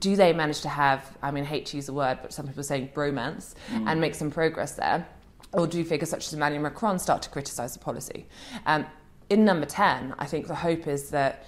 Do 0.00 0.16
they 0.16 0.32
manage 0.32 0.60
to 0.62 0.68
have, 0.68 1.16
I 1.22 1.30
mean, 1.30 1.44
I 1.44 1.46
hate 1.46 1.66
to 1.66 1.76
use 1.76 1.86
the 1.86 1.92
word, 1.92 2.18
but 2.22 2.32
some 2.32 2.46
people 2.46 2.60
are 2.60 2.64
saying 2.64 2.90
bromance 2.94 3.54
and 3.70 4.00
make 4.00 4.14
some 4.14 4.30
progress 4.30 4.72
there? 4.72 5.06
Or 5.52 5.66
do 5.66 5.84
figures 5.84 6.10
such 6.10 6.26
as 6.26 6.34
Emmanuel 6.34 6.62
Macron 6.62 6.98
start 6.98 7.22
to 7.22 7.30
criticise 7.30 7.74
the 7.74 7.78
policy? 7.78 8.26
Um, 8.66 8.86
in 9.30 9.44
number 9.44 9.66
10, 9.66 10.14
I 10.18 10.26
think 10.26 10.46
the 10.46 10.54
hope 10.54 10.86
is 10.86 11.10
that 11.10 11.46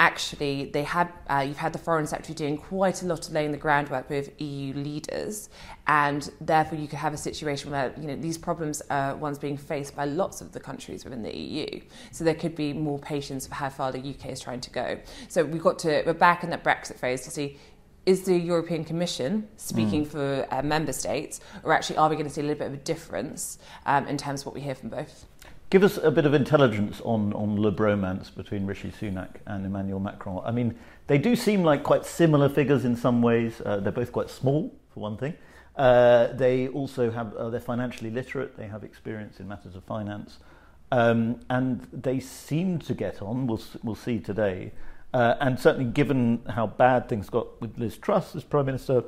actually 0.00 0.64
they 0.64 0.82
had 0.82 1.12
uh, 1.28 1.44
you've 1.46 1.58
had 1.58 1.74
the 1.74 1.78
foreign 1.78 2.06
secretary 2.06 2.34
doing 2.34 2.56
quite 2.56 3.02
a 3.02 3.06
lot 3.06 3.26
of 3.28 3.32
laying 3.34 3.52
the 3.52 3.58
groundwork 3.58 4.08
with 4.08 4.40
EU 4.40 4.72
leaders. 4.74 5.50
And 5.86 6.28
therefore 6.40 6.78
you 6.78 6.88
could 6.88 6.98
have 6.98 7.12
a 7.12 7.18
situation 7.18 7.70
where 7.70 7.92
you 8.00 8.06
know 8.08 8.16
these 8.16 8.38
problems 8.38 8.80
are 8.90 9.14
ones 9.14 9.38
being 9.38 9.58
faced 9.58 9.94
by 9.94 10.06
lots 10.06 10.40
of 10.40 10.52
the 10.52 10.60
countries 10.60 11.04
within 11.04 11.22
the 11.22 11.36
EU 11.36 11.80
so 12.12 12.24
there 12.24 12.34
could 12.34 12.54
be 12.56 12.72
more 12.72 12.98
patience 12.98 13.46
for 13.46 13.54
how 13.54 13.68
far 13.68 13.92
the 13.92 13.98
UK 13.98 14.30
is 14.30 14.40
trying 14.40 14.62
to 14.62 14.70
go. 14.70 14.98
So 15.28 15.44
we've 15.44 15.62
got 15.62 15.78
to 15.80 16.02
we're 16.06 16.14
back 16.14 16.42
in 16.42 16.50
that 16.50 16.64
Brexit 16.64 16.96
phase 16.96 17.20
to 17.22 17.30
see 17.30 17.58
is 18.06 18.22
the 18.22 18.38
European 18.38 18.82
Commission 18.84 19.46
speaking 19.58 20.06
for 20.06 20.46
uh, 20.50 20.62
member 20.62 20.92
states 20.92 21.40
or 21.62 21.74
actually 21.74 21.98
are 21.98 22.08
we 22.08 22.16
going 22.16 22.26
to 22.26 22.32
see 22.32 22.40
a 22.40 22.44
little 22.44 22.58
bit 22.58 22.68
of 22.68 22.74
a 22.74 22.84
difference 22.94 23.58
um, 23.84 24.06
in 24.06 24.16
terms 24.16 24.40
of 24.40 24.46
what 24.46 24.54
we 24.54 24.62
hear 24.62 24.74
from 24.74 24.88
both 24.88 25.26
Give 25.70 25.84
us 25.84 25.98
a 25.98 26.10
bit 26.10 26.26
of 26.26 26.34
intelligence 26.34 27.00
on, 27.04 27.32
on 27.32 27.60
le 27.60 27.70
bromance 27.70 28.34
between 28.34 28.66
Rishi 28.66 28.90
Sunak 28.90 29.36
and 29.46 29.64
Emmanuel 29.64 30.00
Macron. 30.00 30.42
I 30.44 30.50
mean, 30.50 30.74
they 31.06 31.16
do 31.16 31.36
seem 31.36 31.62
like 31.62 31.84
quite 31.84 32.04
similar 32.04 32.48
figures 32.48 32.84
in 32.84 32.96
some 32.96 33.22
ways. 33.22 33.62
Uh, 33.64 33.76
they're 33.76 33.92
both 33.92 34.10
quite 34.10 34.30
small, 34.30 34.74
for 34.92 34.98
one 34.98 35.16
thing. 35.16 35.34
Uh, 35.76 36.32
they 36.32 36.66
also 36.66 37.12
have, 37.12 37.34
uh, 37.36 37.50
they're 37.50 37.60
financially 37.60 38.10
literate, 38.10 38.56
they 38.56 38.66
have 38.66 38.82
experience 38.82 39.38
in 39.38 39.46
matters 39.46 39.76
of 39.76 39.84
finance. 39.84 40.38
Um, 40.90 41.38
and 41.48 41.86
they 41.92 42.18
seem 42.18 42.80
to 42.80 42.92
get 42.92 43.22
on, 43.22 43.46
we'll, 43.46 43.62
we'll 43.84 43.94
see 43.94 44.18
today. 44.18 44.72
Uh, 45.14 45.36
and 45.40 45.58
certainly, 45.58 45.88
given 45.88 46.42
how 46.48 46.66
bad 46.66 47.08
things 47.08 47.30
got 47.30 47.60
with 47.60 47.78
Liz 47.78 47.96
Truss 47.96 48.34
as 48.34 48.42
Prime 48.42 48.66
Minister 48.66 49.04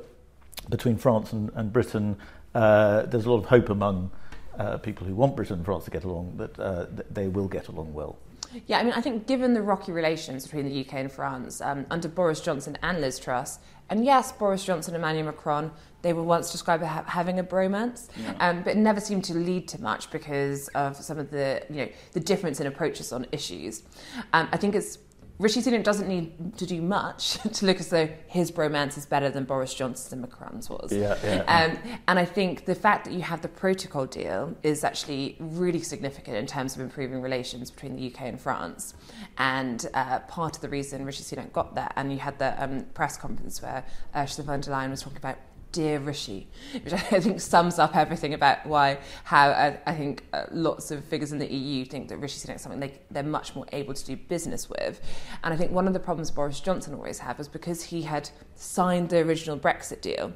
between 0.69 0.95
France 0.95 1.33
and, 1.33 1.51
and 1.55 1.73
Britain, 1.73 2.15
uh, 2.55 3.01
there's 3.01 3.25
a 3.25 3.31
lot 3.31 3.39
of 3.39 3.45
hope 3.47 3.69
among 3.69 4.11
uh, 4.59 4.77
people 4.77 5.05
who 5.07 5.15
want 5.15 5.35
Britain 5.35 5.57
and 5.57 5.65
France 5.65 5.85
to 5.85 5.91
get 5.91 6.03
along 6.03 6.37
that 6.37 6.59
uh, 6.59 6.85
th- 6.85 7.07
they 7.11 7.27
will 7.27 7.47
get 7.47 7.67
along 7.67 7.93
well. 7.93 8.17
Yeah, 8.67 8.79
I 8.79 8.83
mean, 8.83 8.93
I 8.93 9.01
think 9.01 9.25
given 9.25 9.53
the 9.53 9.61
rocky 9.61 9.91
relations 9.91 10.43
between 10.43 10.69
the 10.69 10.81
UK 10.81 10.93
and 10.93 11.11
France 11.11 11.59
um, 11.59 11.85
under 11.89 12.07
Boris 12.07 12.39
Johnson 12.39 12.77
and 12.83 13.01
Liz 13.01 13.19
Truss, 13.19 13.59
and 13.89 14.05
yes, 14.05 14.31
Boris 14.31 14.63
Johnson 14.63 14.93
and 14.93 15.03
Emmanuel 15.03 15.25
Macron, 15.25 15.71
they 16.03 16.13
were 16.13 16.23
once 16.23 16.51
described 16.51 16.83
as 16.83 16.89
ha- 16.89 17.03
having 17.07 17.39
a 17.39 17.43
bromance, 17.43 18.09
um, 18.39 18.61
but 18.63 18.71
it 18.71 18.77
never 18.77 18.99
seemed 18.99 19.23
to 19.25 19.33
lead 19.33 19.67
to 19.69 19.81
much 19.81 20.11
because 20.11 20.67
of 20.69 20.95
some 20.97 21.17
of 21.17 21.31
the, 21.31 21.65
you 21.69 21.77
know, 21.77 21.89
the 22.13 22.19
difference 22.19 22.59
in 22.59 22.67
approaches 22.67 23.11
on 23.11 23.25
issues. 23.31 23.83
Um, 24.33 24.47
I 24.51 24.57
think 24.57 24.75
it's 24.75 24.99
Rishi 25.43 25.61
Sunak 25.61 25.83
doesn't 25.83 26.07
need 26.07 26.57
to 26.57 26.65
do 26.65 26.81
much 26.81 27.33
to 27.53 27.65
look 27.65 27.81
as 27.81 27.89
though 27.89 28.07
his 28.27 28.49
bromance 28.49 28.97
is 28.97 29.05
better 29.05 29.29
than 29.29 29.43
Boris 29.43 29.73
Johnson's 29.73 30.13
and 30.13 30.21
Macron's 30.21 30.69
was. 30.69 30.93
Yeah, 30.93 31.17
yeah. 31.21 31.43
Um, 31.47 31.77
and 32.07 32.17
I 32.17 32.23
think 32.23 32.63
the 32.63 32.75
fact 32.75 33.03
that 33.03 33.13
you 33.13 33.19
have 33.23 33.41
the 33.41 33.49
protocol 33.49 34.05
deal 34.05 34.55
is 34.63 34.85
actually 34.85 35.35
really 35.39 35.81
significant 35.81 36.37
in 36.37 36.47
terms 36.47 36.75
of 36.75 36.81
improving 36.81 37.21
relations 37.21 37.71
between 37.71 37.97
the 37.97 38.07
UK 38.07 38.21
and 38.21 38.39
France. 38.39 38.93
And 39.37 39.85
uh, 39.93 40.19
part 40.19 40.55
of 40.55 40.61
the 40.61 40.69
reason 40.69 41.03
Rishi 41.03 41.23
Sunak 41.23 41.51
got 41.51 41.75
that, 41.75 41.91
and 41.97 42.13
you 42.13 42.19
had 42.19 42.39
the 42.39 42.63
um, 42.63 42.85
press 42.93 43.17
conference 43.17 43.61
where 43.61 43.83
Ursula 44.15 44.45
von 44.45 44.61
der 44.61 44.71
Leyen 44.71 44.91
was 44.91 45.01
talking 45.01 45.17
about 45.17 45.39
dear 45.73 45.99
Rishi, 45.99 46.47
which 46.81 46.93
I 46.93 46.97
think 47.19 47.41
sums 47.41 47.77
up 47.77 47.97
everything 47.97 48.33
about 48.33 48.65
why, 48.65 48.99
how 49.25 49.49
uh, 49.49 49.75
I 49.85 49.93
think 49.93 50.23
uh, 50.31 50.45
lots 50.51 50.91
of 50.91 51.03
figures 51.03 51.33
in 51.33 51.39
the 51.39 51.53
EU 51.53 51.83
think 51.83 52.07
that 52.07 52.17
Rishi 52.17 52.49
is 52.49 52.61
something 52.61 52.79
they, 52.79 53.01
they're 53.11 53.23
much 53.23 53.55
more 53.55 53.65
able 53.73 53.93
to 53.93 54.05
do 54.05 54.15
business 54.15 54.69
with. 54.69 55.01
And 55.43 55.53
I 55.53 55.57
think 55.57 55.71
one 55.71 55.87
of 55.87 55.93
the 55.93 55.99
problems 55.99 56.31
Boris 56.31 56.61
Johnson 56.61 56.93
always 56.93 57.19
had 57.19 57.37
was 57.37 57.49
because 57.49 57.83
he 57.83 58.03
had 58.03 58.29
signed 58.55 59.09
the 59.09 59.17
original 59.17 59.59
Brexit 59.59 59.99
deal 59.99 60.33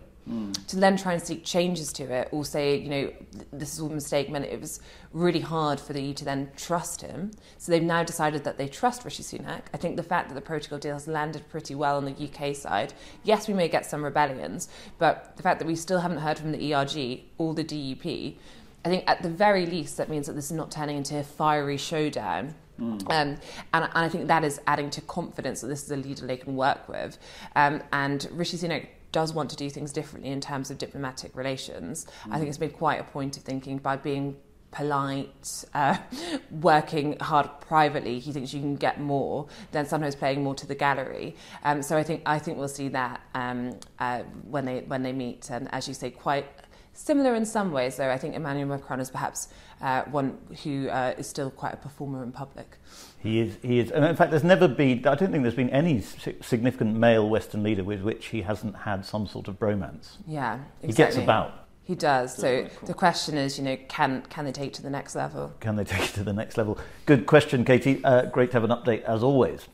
to 0.67 0.75
then 0.75 0.97
try 0.97 1.13
and 1.13 1.21
seek 1.21 1.45
changes 1.45 1.93
to 1.93 2.03
it 2.03 2.29
or 2.31 2.43
say, 2.43 2.77
you 2.77 2.89
know, 2.89 3.13
this 3.53 3.73
is 3.73 3.79
all 3.79 3.89
a 3.89 3.93
mistake 3.93 4.29
meant 4.29 4.45
it 4.45 4.59
was 4.59 4.81
really 5.13 5.39
hard 5.39 5.79
for 5.79 5.93
the 5.93 6.01
EU 6.01 6.13
to 6.15 6.25
then 6.25 6.49
trust 6.57 7.01
him. 7.01 7.31
So 7.57 7.71
they've 7.71 7.81
now 7.81 8.03
decided 8.03 8.43
that 8.43 8.57
they 8.57 8.67
trust 8.67 9.05
Rishi 9.05 9.23
Sunak. 9.23 9.61
I 9.73 9.77
think 9.77 9.95
the 9.95 10.03
fact 10.03 10.29
that 10.29 10.35
the 10.35 10.41
protocol 10.41 10.79
deal 10.79 10.93
has 10.93 11.07
landed 11.07 11.47
pretty 11.49 11.75
well 11.75 11.97
on 11.97 12.05
the 12.05 12.11
UK 12.11 12.55
side, 12.55 12.93
yes, 13.23 13.47
we 13.47 13.53
may 13.53 13.69
get 13.69 13.85
some 13.85 14.03
rebellions, 14.03 14.67
but 14.97 15.37
the 15.37 15.43
fact 15.43 15.59
that 15.59 15.65
we 15.65 15.75
still 15.75 15.99
haven't 15.99 16.19
heard 16.19 16.37
from 16.37 16.51
the 16.51 16.73
ERG 16.73 17.21
or 17.37 17.53
the 17.53 17.63
DUP, 17.63 18.35
I 18.83 18.89
think 18.89 19.03
at 19.07 19.21
the 19.23 19.29
very 19.29 19.65
least 19.65 19.97
that 19.97 20.09
means 20.09 20.27
that 20.27 20.33
this 20.33 20.45
is 20.45 20.51
not 20.51 20.71
turning 20.71 20.97
into 20.97 21.17
a 21.17 21.23
fiery 21.23 21.77
showdown. 21.77 22.53
Mm. 22.79 23.01
Um, 23.01 23.07
and, 23.09 23.39
and, 23.73 23.89
I 23.93 24.07
think 24.07 24.27
that 24.27 24.43
is 24.43 24.61
adding 24.67 24.91
to 24.91 25.01
confidence 25.01 25.61
that 25.61 25.67
this 25.67 25.83
is 25.83 25.89
a 25.89 25.95
leader 25.95 26.27
they 26.27 26.37
can 26.37 26.55
work 26.55 26.87
with. 26.87 27.17
Um, 27.55 27.81
and 27.91 28.27
Rishi 28.31 28.55
Sunak 28.55 28.85
does 29.11 29.33
want 29.33 29.49
to 29.49 29.55
do 29.55 29.69
things 29.69 29.91
differently 29.91 30.31
in 30.31 30.41
terms 30.41 30.69
of 30.69 30.77
diplomatic 30.77 31.35
relations. 31.35 32.05
Mm. 32.25 32.33
I 32.33 32.37
think 32.37 32.49
it's 32.49 32.57
been 32.57 32.71
quite 32.71 32.99
a 32.99 33.03
point 33.03 33.37
of 33.37 33.43
thinking 33.43 33.77
by 33.77 33.95
being 33.95 34.37
polite, 34.71 35.65
uh, 35.73 35.97
working 36.51 37.17
hard 37.19 37.49
privately, 37.61 38.19
he 38.19 38.31
thinks 38.31 38.53
you 38.53 38.59
can 38.59 38.75
get 38.75 38.99
more 38.99 39.47
than 39.71 39.85
sometimes 39.85 40.15
playing 40.15 40.43
more 40.43 40.55
to 40.55 40.67
the 40.67 40.75
gallery. 40.75 41.35
Um, 41.63 41.81
so 41.81 41.97
I 41.97 42.03
think 42.03 42.21
I 42.25 42.39
think 42.39 42.57
we'll 42.57 42.67
see 42.67 42.89
that 42.89 43.21
um, 43.33 43.79
uh, 43.99 44.23
when 44.49 44.65
they 44.65 44.81
when 44.81 45.03
they 45.03 45.13
meet, 45.13 45.49
and 45.49 45.73
as 45.73 45.87
you 45.87 45.93
say, 45.93 46.11
quite 46.11 46.47
similar 46.93 47.35
in 47.35 47.45
some 47.45 47.71
ways. 47.71 47.97
Though 47.97 48.11
I 48.11 48.17
think 48.17 48.35
Emmanuel 48.35 48.67
Macron 48.67 48.99
is 48.99 49.09
perhaps 49.09 49.49
uh, 49.81 50.03
one 50.03 50.37
who 50.63 50.89
uh, 50.89 51.15
is 51.17 51.27
still 51.27 51.49
quite 51.49 51.73
a 51.73 51.77
performer 51.77 52.23
in 52.23 52.31
public. 52.31 52.77
He 53.19 53.39
is. 53.39 53.57
He 53.61 53.79
is. 53.79 53.91
And 53.91 54.05
in 54.05 54.15
fact, 54.15 54.31
there's 54.31 54.43
never 54.43 54.67
been. 54.67 54.99
I 55.07 55.15
don't 55.15 55.31
think 55.31 55.43
there's 55.43 55.55
been 55.55 55.69
any 55.71 56.01
significant 56.01 56.95
male 56.95 57.27
Western 57.27 57.63
leader 57.63 57.83
with 57.83 58.01
which 58.01 58.27
he 58.27 58.43
hasn't 58.43 58.75
had 58.75 59.05
some 59.05 59.27
sort 59.27 59.47
of 59.47 59.59
bromance. 59.59 60.17
Yeah, 60.27 60.59
exactly. 60.81 60.87
He 60.87 60.93
gets 60.93 61.17
about. 61.17 61.67
He 61.83 61.95
does. 61.95 62.35
So 62.35 62.67
the 62.83 62.93
question 62.93 63.37
is, 63.37 63.57
you 63.57 63.63
know, 63.63 63.77
can 63.87 64.21
can 64.23 64.45
they 64.45 64.51
take 64.51 64.67
it 64.67 64.73
to 64.75 64.83
the 64.83 64.89
next 64.89 65.15
level? 65.15 65.53
Can 65.61 65.77
they 65.77 65.85
take 65.85 66.09
it 66.09 66.13
to 66.15 66.23
the 66.23 66.33
next 66.33 66.57
level? 66.57 66.77
Good 67.05 67.25
question, 67.25 67.63
Katy. 67.63 68.03
Uh, 68.03 68.25
great 68.25 68.51
to 68.51 68.59
have 68.59 68.63
an 68.63 68.71
update 68.71 69.03
as 69.03 69.23
always. 69.23 69.67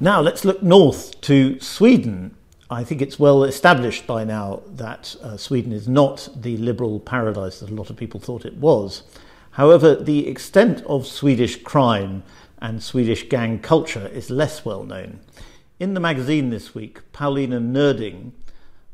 Now 0.00 0.20
let's 0.20 0.44
look 0.44 0.62
north 0.62 1.20
to 1.22 1.60
Sweden. 1.60 2.34
I 2.68 2.84
think 2.84 3.02
it's 3.02 3.18
well 3.18 3.44
established 3.44 4.06
by 4.06 4.24
now 4.24 4.62
that 4.66 5.14
uh, 5.22 5.36
Sweden 5.36 5.72
is 5.72 5.86
not 5.88 6.28
the 6.34 6.56
liberal 6.56 7.00
paradise 7.00 7.60
that 7.60 7.70
a 7.70 7.74
lot 7.74 7.90
of 7.90 7.96
people 7.96 8.18
thought 8.18 8.44
it 8.44 8.56
was. 8.56 9.02
However, 9.52 9.96
the 9.96 10.28
extent 10.28 10.82
of 10.86 11.06
Swedish 11.06 11.62
crime 11.62 12.22
and 12.58 12.82
Swedish 12.82 13.28
gang 13.28 13.58
culture 13.58 14.06
is 14.08 14.30
less 14.30 14.64
well 14.64 14.84
known. 14.84 15.20
In 15.78 15.94
the 15.94 16.00
magazine 16.00 16.50
this 16.50 16.74
week, 16.74 17.00
Paulina 17.12 17.58
Neuding 17.58 18.32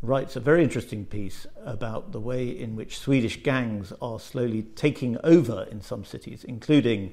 writes 0.03 0.37
a 0.37 0.41
very 0.41 0.63
interesting 0.63 1.05
piece 1.05 1.47
about 1.65 2.13
the 2.13 2.21
way 2.21 2.49
in 2.49 2.77
which 2.77 2.99
Swedish 2.99 3.43
gangs 3.43 3.93
are 4.01 4.21
slowly 4.21 4.63
taking 4.63 5.19
over 5.25 5.67
in 5.71 5.81
some 5.81 6.05
cities, 6.05 6.45
including 6.45 7.13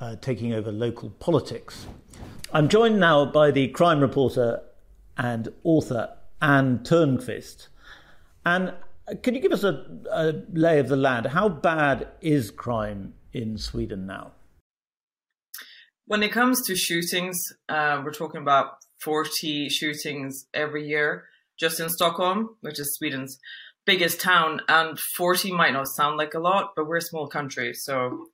uh, 0.00 0.16
taking 0.20 0.52
over 0.52 0.70
local 0.70 1.10
politics. 1.10 1.86
I'm 2.52 2.68
joined 2.68 3.00
now 3.00 3.24
by 3.24 3.50
the 3.50 3.68
crime 3.68 4.00
reporter 4.00 4.62
and 5.16 5.48
author 5.64 6.10
Anne 6.42 6.80
Törnqvist. 6.80 7.68
And 8.44 8.72
can 9.22 9.34
you 9.34 9.40
give 9.40 9.52
us 9.52 9.64
a, 9.64 9.84
a 10.10 10.34
lay 10.52 10.78
of 10.78 10.88
the 10.88 10.96
land? 10.96 11.26
How 11.26 11.48
bad 11.48 12.08
is 12.20 12.50
crime 12.50 13.14
in 13.32 13.58
Sweden 13.58 14.06
now? 14.06 14.32
When 16.06 16.22
it 16.22 16.32
comes 16.32 16.66
to 16.66 16.76
shootings, 16.76 17.38
uh, 17.68 18.02
we're 18.04 18.12
talking 18.12 18.42
about 18.42 18.72
40 19.02 19.68
shootings 19.68 20.46
every 20.52 20.86
year 20.86 21.26
just 21.58 21.78
in 21.78 21.88
Stockholm, 21.88 22.56
which 22.62 22.80
is 22.80 22.96
Sweden's 22.96 23.38
biggest 23.86 24.20
town. 24.20 24.60
And 24.68 24.98
40 25.16 25.52
might 25.52 25.72
not 25.72 25.86
sound 25.88 26.16
like 26.16 26.34
a 26.34 26.40
lot, 26.40 26.70
but 26.74 26.86
we're 26.86 26.96
a 26.96 27.02
small 27.02 27.28
country. 27.28 27.74
So 27.74 28.26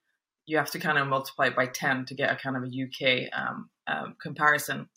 you 0.47 0.57
have 0.57 0.71
to 0.71 0.79
kind 0.79 0.97
of 0.97 1.09
multiply 1.09 1.47
it 1.47 1.57
by 1.57 1.67
10 1.67 2.07
to 2.07 2.15
get 2.15 2.33
a 2.33 2.37
kind 2.37 2.57
of 2.57 2.63
a 2.63 2.67
UK 2.67 3.29
um, 3.37 3.69
um, 3.87 4.17
comparison. 4.23 4.89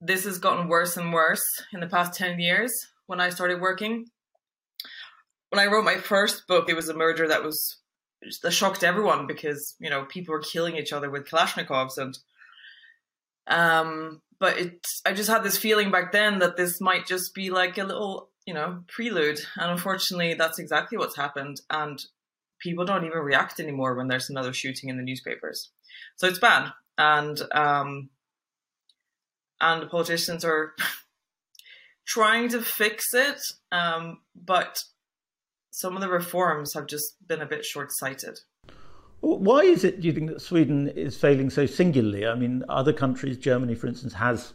This 0.00 0.24
has 0.24 0.38
gotten 0.38 0.68
worse 0.68 0.96
and 0.96 1.12
worse 1.12 1.44
in 1.72 1.80
the 1.80 1.86
past 1.86 2.14
10 2.14 2.38
years 2.38 2.72
when 3.06 3.20
I 3.20 3.30
started 3.30 3.60
working 3.60 4.06
when 5.52 5.60
I 5.60 5.70
wrote 5.70 5.84
my 5.84 5.98
first 5.98 6.46
book, 6.46 6.70
it 6.70 6.76
was 6.76 6.88
a 6.88 6.94
murder 6.94 7.28
that 7.28 7.42
was 7.42 7.76
that 8.42 8.52
shocked 8.52 8.82
everyone 8.82 9.26
because 9.26 9.76
you 9.80 9.90
know 9.90 10.06
people 10.06 10.32
were 10.32 10.40
killing 10.40 10.76
each 10.76 10.94
other 10.94 11.10
with 11.10 11.28
Kalashnikovs 11.28 11.98
and 11.98 12.18
um 13.48 14.22
but 14.38 14.56
it 14.56 14.86
I 15.04 15.12
just 15.12 15.28
had 15.28 15.42
this 15.42 15.58
feeling 15.58 15.90
back 15.90 16.10
then 16.10 16.38
that 16.38 16.56
this 16.56 16.80
might 16.80 17.06
just 17.06 17.34
be 17.34 17.50
like 17.50 17.76
a 17.76 17.84
little 17.84 18.30
you 18.46 18.54
know 18.54 18.82
prelude. 18.88 19.40
And 19.56 19.70
unfortunately 19.70 20.32
that's 20.34 20.58
exactly 20.58 20.96
what's 20.96 21.16
happened. 21.16 21.60
And 21.68 22.02
people 22.58 22.86
don't 22.86 23.04
even 23.04 23.18
react 23.18 23.60
anymore 23.60 23.94
when 23.94 24.08
there's 24.08 24.30
another 24.30 24.54
shooting 24.54 24.88
in 24.88 24.96
the 24.96 25.02
newspapers. 25.02 25.70
So 26.16 26.28
it's 26.28 26.38
bad. 26.38 26.70
And 26.96 27.42
um 27.52 28.08
and 29.60 29.82
the 29.82 29.86
politicians 29.86 30.46
are 30.46 30.72
trying 32.06 32.48
to 32.50 32.62
fix 32.62 33.12
it. 33.12 33.40
Um 33.70 34.20
but 34.34 34.82
some 35.72 35.96
of 35.96 36.02
the 36.02 36.08
reforms 36.08 36.74
have 36.74 36.86
just 36.86 37.16
been 37.26 37.40
a 37.40 37.46
bit 37.46 37.64
short 37.64 37.90
sighted. 37.92 38.38
Why 39.20 39.60
is 39.60 39.84
it, 39.84 40.00
do 40.00 40.08
you 40.08 40.12
think, 40.12 40.30
that 40.30 40.42
Sweden 40.42 40.88
is 40.88 41.16
failing 41.16 41.48
so 41.48 41.64
singularly? 41.64 42.26
I 42.26 42.34
mean, 42.34 42.64
other 42.68 42.92
countries, 42.92 43.38
Germany, 43.38 43.74
for 43.74 43.86
instance, 43.86 44.12
has 44.14 44.52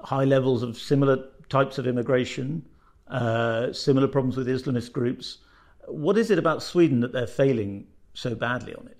high 0.00 0.24
levels 0.24 0.62
of 0.62 0.78
similar 0.78 1.28
types 1.48 1.78
of 1.78 1.86
immigration, 1.86 2.64
uh, 3.08 3.72
similar 3.72 4.08
problems 4.08 4.36
with 4.36 4.46
Islamist 4.46 4.92
groups. 4.92 5.38
What 5.86 6.16
is 6.16 6.30
it 6.30 6.38
about 6.38 6.62
Sweden 6.62 7.00
that 7.00 7.12
they're 7.12 7.26
failing 7.26 7.88
so 8.14 8.34
badly 8.34 8.74
on 8.74 8.86
it? 8.86 8.98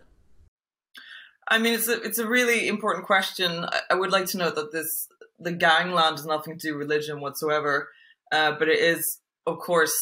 I 1.49 1.59
mean, 1.59 1.75
it's 1.75 1.88
a 1.88 2.01
it's 2.03 2.18
a 2.18 2.27
really 2.27 2.68
important 2.68 3.07
question. 3.07 3.66
I, 3.90 3.95
would 3.95 4.11
like 4.11 4.27
to 4.27 4.38
note 4.38 4.55
that 4.55 4.73
this 4.73 5.09
the 5.38 5.53
gangland 5.53 6.16
has 6.18 6.27
nothing 6.27 6.59
to 6.59 6.68
do 6.68 6.77
with 6.77 6.88
religion 6.88 7.21
whatsoever, 7.21 7.88
uh, 8.33 8.53
but 8.59 8.68
it 8.68 8.79
is, 8.79 9.21
of 9.47 9.59
course, 9.59 9.92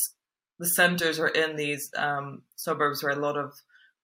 the 0.61 0.68
centers 0.68 1.18
are 1.18 1.29
in 1.29 1.57
these 1.57 1.90
um, 1.96 2.42
suburbs 2.55 3.03
where 3.03 3.18
a 3.18 3.20
lot 3.20 3.37
of 3.37 3.55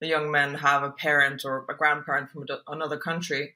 the 0.00 0.08
young 0.08 0.30
men 0.30 0.54
have 0.54 0.82
a 0.82 0.90
parent 0.90 1.42
or 1.44 1.66
a 1.68 1.76
grandparent 1.76 2.30
from 2.30 2.46
another 2.66 2.96
country. 2.96 3.54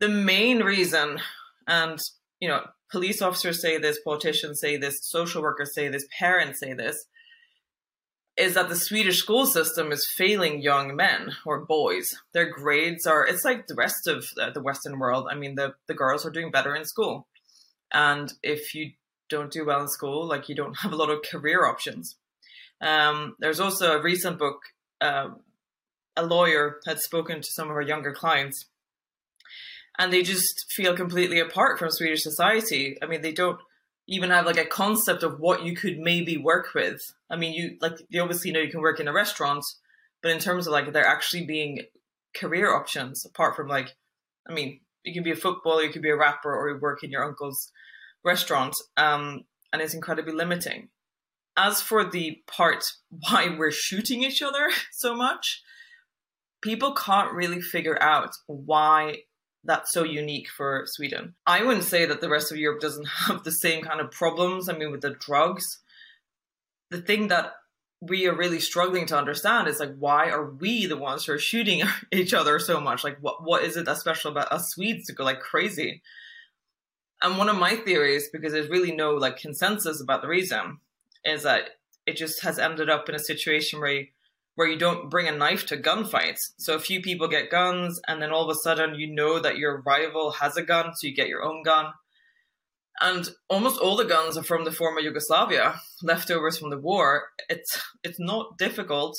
The 0.00 0.08
main 0.08 0.60
reason, 0.60 1.20
and 1.68 1.98
you 2.40 2.48
know, 2.48 2.66
police 2.90 3.20
officers 3.20 3.60
say 3.60 3.76
this, 3.76 4.00
politicians 4.02 4.58
say 4.58 4.78
this, 4.78 4.98
social 5.02 5.42
workers 5.42 5.74
say 5.74 5.88
this, 5.88 6.06
parents 6.18 6.60
say 6.60 6.72
this, 6.72 7.04
is 8.38 8.54
that 8.54 8.70
the 8.70 8.76
Swedish 8.76 9.18
school 9.18 9.44
system 9.44 9.92
is 9.92 10.10
failing 10.16 10.62
young 10.62 10.96
men 10.96 11.32
or 11.44 11.64
boys. 11.66 12.08
Their 12.32 12.50
grades 12.50 13.06
are, 13.06 13.24
it's 13.26 13.44
like 13.44 13.66
the 13.66 13.74
rest 13.74 14.08
of 14.08 14.24
the 14.54 14.62
Western 14.62 14.98
world. 14.98 15.28
I 15.30 15.34
mean, 15.34 15.56
the, 15.56 15.74
the 15.88 15.94
girls 15.94 16.24
are 16.24 16.30
doing 16.30 16.50
better 16.50 16.74
in 16.74 16.86
school. 16.86 17.28
And 17.92 18.32
if 18.42 18.74
you 18.74 18.92
don't 19.34 19.50
do 19.50 19.64
well 19.64 19.80
in 19.80 19.88
school, 19.88 20.26
like 20.26 20.48
you 20.48 20.54
don't 20.54 20.78
have 20.82 20.92
a 20.92 20.96
lot 20.96 21.10
of 21.10 21.22
career 21.22 21.66
options. 21.66 22.16
Um, 22.80 23.36
there's 23.40 23.60
also 23.60 23.98
a 23.98 24.02
recent 24.02 24.38
book. 24.38 24.60
Uh, 25.00 25.30
a 26.16 26.24
lawyer 26.24 26.80
had 26.86 27.00
spoken 27.00 27.40
to 27.40 27.48
some 27.50 27.68
of 27.68 27.74
her 27.74 27.82
younger 27.82 28.12
clients, 28.12 28.66
and 29.98 30.12
they 30.12 30.22
just 30.22 30.66
feel 30.70 30.96
completely 30.96 31.40
apart 31.40 31.78
from 31.78 31.90
Swedish 31.90 32.22
society. 32.22 32.96
I 33.02 33.06
mean, 33.06 33.22
they 33.22 33.32
don't 33.32 33.58
even 34.06 34.30
have 34.30 34.46
like 34.46 34.58
a 34.58 34.66
concept 34.66 35.22
of 35.22 35.40
what 35.40 35.64
you 35.64 35.74
could 35.74 35.98
maybe 35.98 36.36
work 36.36 36.74
with. 36.74 37.00
I 37.30 37.36
mean, 37.36 37.54
you 37.54 37.76
like 37.80 37.94
you 38.08 38.22
obviously 38.22 38.52
know 38.52 38.60
you 38.60 38.70
can 38.70 38.80
work 38.80 39.00
in 39.00 39.08
a 39.08 39.12
restaurant, 39.12 39.64
but 40.22 40.30
in 40.30 40.38
terms 40.38 40.66
of 40.66 40.72
like 40.72 40.92
there 40.92 41.06
actually 41.06 41.46
being 41.46 41.80
career 42.36 42.74
options 42.74 43.24
apart 43.24 43.56
from 43.56 43.68
like, 43.68 43.94
I 44.48 44.52
mean, 44.52 44.80
you 45.04 45.12
can 45.12 45.22
be 45.22 45.32
a 45.32 45.36
footballer, 45.36 45.82
you 45.82 45.90
could 45.90 46.02
be 46.02 46.10
a 46.10 46.16
rapper, 46.16 46.54
or 46.54 46.68
you 46.68 46.78
work 46.78 47.02
in 47.02 47.10
your 47.10 47.24
uncle's 47.24 47.72
restaurant, 48.24 48.74
um, 48.96 49.44
and 49.72 49.82
it's 49.82 49.94
incredibly 49.94 50.32
limiting. 50.32 50.88
As 51.56 51.80
for 51.80 52.04
the 52.04 52.42
part 52.46 52.84
why 53.10 53.54
we're 53.56 53.70
shooting 53.70 54.22
each 54.22 54.42
other 54.42 54.70
so 54.92 55.14
much, 55.14 55.62
people 56.62 56.94
can't 56.94 57.32
really 57.32 57.60
figure 57.60 58.02
out 58.02 58.30
why 58.46 59.18
that's 59.66 59.92
so 59.92 60.04
unique 60.04 60.48
for 60.48 60.84
Sweden. 60.86 61.34
I 61.46 61.64
wouldn't 61.64 61.84
say 61.84 62.04
that 62.04 62.20
the 62.20 62.28
rest 62.28 62.52
of 62.52 62.58
Europe 62.58 62.80
doesn't 62.80 63.08
have 63.26 63.44
the 63.44 63.52
same 63.52 63.82
kind 63.82 64.00
of 64.00 64.10
problems. 64.10 64.68
I 64.68 64.76
mean, 64.76 64.90
with 64.90 65.00
the 65.00 65.10
drugs, 65.10 65.80
the 66.90 67.00
thing 67.00 67.28
that 67.28 67.54
we 68.00 68.26
are 68.26 68.34
really 68.34 68.60
struggling 68.60 69.06
to 69.06 69.16
understand 69.16 69.66
is 69.66 69.80
like 69.80 69.94
why 69.98 70.28
are 70.28 70.50
we 70.50 70.84
the 70.84 70.96
ones 70.96 71.24
who 71.24 71.32
are 71.32 71.38
shooting 71.38 71.82
each 72.12 72.34
other 72.34 72.58
so 72.58 72.80
much? 72.80 73.04
Like 73.04 73.18
what 73.20 73.44
what 73.44 73.64
is 73.64 73.76
it 73.76 73.86
that's 73.86 74.00
special 74.00 74.30
about 74.30 74.52
us 74.52 74.70
Swedes 74.70 75.06
to 75.06 75.12
go 75.12 75.24
like 75.24 75.40
crazy? 75.40 76.02
And 77.22 77.38
one 77.38 77.48
of 77.48 77.56
my 77.56 77.76
theories, 77.76 78.28
because 78.32 78.52
there's 78.52 78.68
really 78.68 78.92
no 78.92 79.12
like 79.12 79.38
consensus 79.38 80.00
about 80.00 80.22
the 80.22 80.28
reason, 80.28 80.78
is 81.24 81.42
that 81.42 81.70
it 82.06 82.16
just 82.16 82.42
has 82.42 82.58
ended 82.58 82.90
up 82.90 83.08
in 83.08 83.14
a 83.14 83.20
situation 83.20 83.80
where 83.80 83.92
you, 83.92 84.06
where 84.56 84.68
you 84.68 84.78
don't 84.78 85.10
bring 85.10 85.26
a 85.26 85.32
knife 85.32 85.66
to 85.66 85.76
gunfights. 85.76 86.52
So 86.58 86.74
a 86.74 86.80
few 86.80 87.00
people 87.00 87.28
get 87.28 87.50
guns, 87.50 88.00
and 88.06 88.20
then 88.20 88.30
all 88.30 88.48
of 88.48 88.54
a 88.54 88.60
sudden 88.60 88.94
you 88.94 89.12
know 89.12 89.38
that 89.38 89.56
your 89.56 89.82
rival 89.82 90.32
has 90.32 90.56
a 90.56 90.62
gun, 90.62 90.94
so 90.94 91.06
you 91.06 91.14
get 91.14 91.28
your 91.28 91.42
own 91.42 91.62
gun. 91.62 91.86
And 93.00 93.28
almost 93.48 93.80
all 93.80 93.96
the 93.96 94.04
guns 94.04 94.36
are 94.36 94.44
from 94.44 94.64
the 94.64 94.70
former 94.70 95.00
Yugoslavia, 95.00 95.80
leftovers 96.02 96.58
from 96.58 96.70
the 96.70 96.78
war. 96.78 97.28
It's 97.48 97.82
it's 98.04 98.20
not 98.20 98.56
difficult 98.56 99.16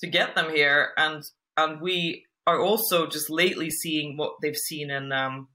to 0.00 0.06
get 0.06 0.34
them 0.34 0.54
here, 0.54 0.90
and 0.96 1.24
and 1.56 1.80
we 1.80 2.26
are 2.46 2.60
also 2.60 3.06
just 3.08 3.28
lately 3.28 3.70
seeing 3.70 4.16
what 4.16 4.34
they've 4.40 4.56
seen 4.56 4.90
in. 4.90 5.10
Um, 5.10 5.48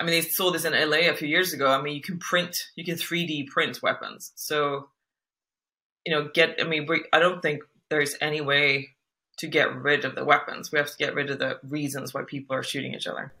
I 0.00 0.02
mean, 0.02 0.12
they 0.12 0.22
saw 0.22 0.50
this 0.50 0.64
in 0.64 0.72
LA 0.72 1.10
a 1.10 1.14
few 1.14 1.28
years 1.28 1.52
ago. 1.52 1.70
I 1.70 1.82
mean, 1.82 1.94
you 1.94 2.00
can 2.00 2.18
print, 2.18 2.56
you 2.74 2.84
can 2.84 2.94
3D 2.94 3.48
print 3.48 3.82
weapons. 3.82 4.32
So, 4.34 4.88
you 6.06 6.14
know, 6.14 6.30
get. 6.32 6.56
I 6.58 6.64
mean, 6.64 6.86
we, 6.86 7.04
I 7.12 7.18
don't 7.18 7.42
think 7.42 7.62
there's 7.90 8.16
any 8.22 8.40
way 8.40 8.88
to 9.36 9.46
get 9.46 9.74
rid 9.74 10.06
of 10.06 10.14
the 10.14 10.24
weapons. 10.24 10.72
We 10.72 10.78
have 10.78 10.90
to 10.90 10.96
get 10.96 11.14
rid 11.14 11.28
of 11.28 11.38
the 11.38 11.60
reasons 11.68 12.14
why 12.14 12.22
people 12.26 12.56
are 12.56 12.62
shooting 12.62 12.94
each 12.94 13.06
other. 13.06 13.34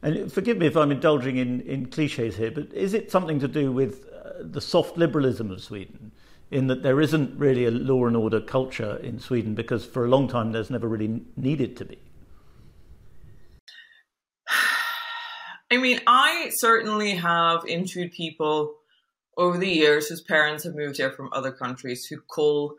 And 0.00 0.32
forgive 0.32 0.58
me 0.58 0.66
if 0.66 0.76
I'm 0.76 0.92
indulging 0.92 1.38
in, 1.38 1.60
in 1.62 1.86
cliches 1.86 2.36
here, 2.36 2.52
but 2.52 2.72
is 2.72 2.94
it 2.94 3.10
something 3.10 3.40
to 3.40 3.48
do 3.48 3.72
with 3.72 4.06
uh, 4.06 4.34
the 4.40 4.60
soft 4.60 4.96
liberalism 4.96 5.50
of 5.50 5.60
Sweden, 5.60 6.12
in 6.52 6.68
that 6.68 6.84
there 6.84 7.00
isn't 7.00 7.36
really 7.36 7.64
a 7.64 7.72
law 7.72 8.06
and 8.06 8.16
order 8.16 8.40
culture 8.40 8.96
in 8.98 9.18
Sweden 9.18 9.56
because 9.56 9.84
for 9.84 10.04
a 10.04 10.08
long 10.08 10.28
time 10.28 10.52
there's 10.52 10.70
never 10.70 10.86
really 10.86 11.22
needed 11.36 11.76
to 11.78 11.84
be? 11.84 11.98
I 15.70 15.78
mean, 15.78 16.00
I 16.06 16.50
certainly 16.54 17.16
have 17.16 17.66
interviewed 17.66 18.12
people 18.12 18.74
over 19.36 19.58
the 19.58 19.68
years 19.68 20.08
whose 20.08 20.22
parents 20.22 20.64
have 20.64 20.74
moved 20.74 20.96
here 20.96 21.10
from 21.10 21.28
other 21.32 21.50
countries 21.50 22.06
who 22.06 22.20
call 22.20 22.76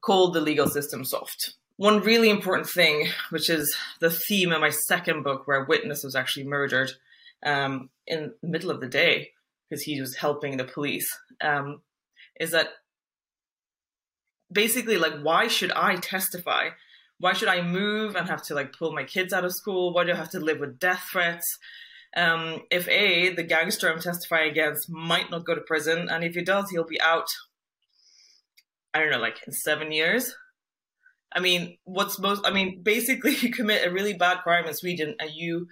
called 0.00 0.32
the 0.34 0.40
legal 0.40 0.66
system 0.66 1.04
soft. 1.04 1.54
One 1.76 2.00
really 2.00 2.30
important 2.30 2.68
thing, 2.68 3.08
which 3.30 3.50
is 3.50 3.74
the 4.00 4.10
theme 4.10 4.52
of 4.52 4.60
my 4.60 4.70
second 4.70 5.22
book, 5.22 5.46
where 5.46 5.62
a 5.62 5.66
witness 5.66 6.02
was 6.02 6.14
actually 6.14 6.46
murdered 6.46 6.92
um, 7.44 7.90
in 8.06 8.32
the 8.42 8.48
middle 8.48 8.70
of 8.70 8.80
the 8.80 8.88
day 8.88 9.30
because 9.68 9.82
he 9.82 10.00
was 10.00 10.16
helping 10.16 10.56
the 10.56 10.64
police, 10.64 11.08
um, 11.40 11.80
is 12.38 12.50
that 12.50 12.68
basically 14.52 14.96
like, 14.96 15.20
why 15.22 15.46
should 15.46 15.72
I 15.72 15.96
testify? 15.96 16.70
Why 17.18 17.34
should 17.34 17.48
I 17.48 17.62
move 17.62 18.16
and 18.16 18.28
have 18.28 18.42
to 18.44 18.54
like 18.54 18.76
pull 18.76 18.92
my 18.92 19.04
kids 19.04 19.32
out 19.32 19.44
of 19.44 19.52
school? 19.52 19.92
Why 19.92 20.04
do 20.04 20.12
I 20.12 20.16
have 20.16 20.30
to 20.30 20.40
live 20.40 20.58
with 20.58 20.78
death 20.78 21.08
threats? 21.12 21.46
Um, 22.16 22.62
if 22.70 22.88
A, 22.88 23.34
the 23.34 23.42
gangster 23.42 23.90
I'm 23.90 24.00
testifying 24.00 24.50
against 24.50 24.90
might 24.90 25.30
not 25.30 25.46
go 25.46 25.54
to 25.54 25.60
prison, 25.60 26.08
and 26.08 26.24
if 26.24 26.34
he 26.34 26.42
does, 26.42 26.70
he'll 26.70 26.84
be 26.84 27.00
out 27.00 27.28
I 28.92 29.00
don't 29.00 29.10
know, 29.10 29.18
like 29.18 29.40
in 29.46 29.52
seven 29.52 29.92
years. 29.92 30.34
I 31.32 31.40
mean, 31.40 31.78
what's 31.84 32.18
most, 32.18 32.42
I 32.44 32.50
mean, 32.50 32.80
basically, 32.82 33.36
you 33.36 33.50
commit 33.50 33.86
a 33.86 33.92
really 33.92 34.14
bad 34.14 34.38
crime 34.42 34.66
in 34.66 34.74
Sweden 34.74 35.14
and 35.18 35.30
you, 35.32 35.68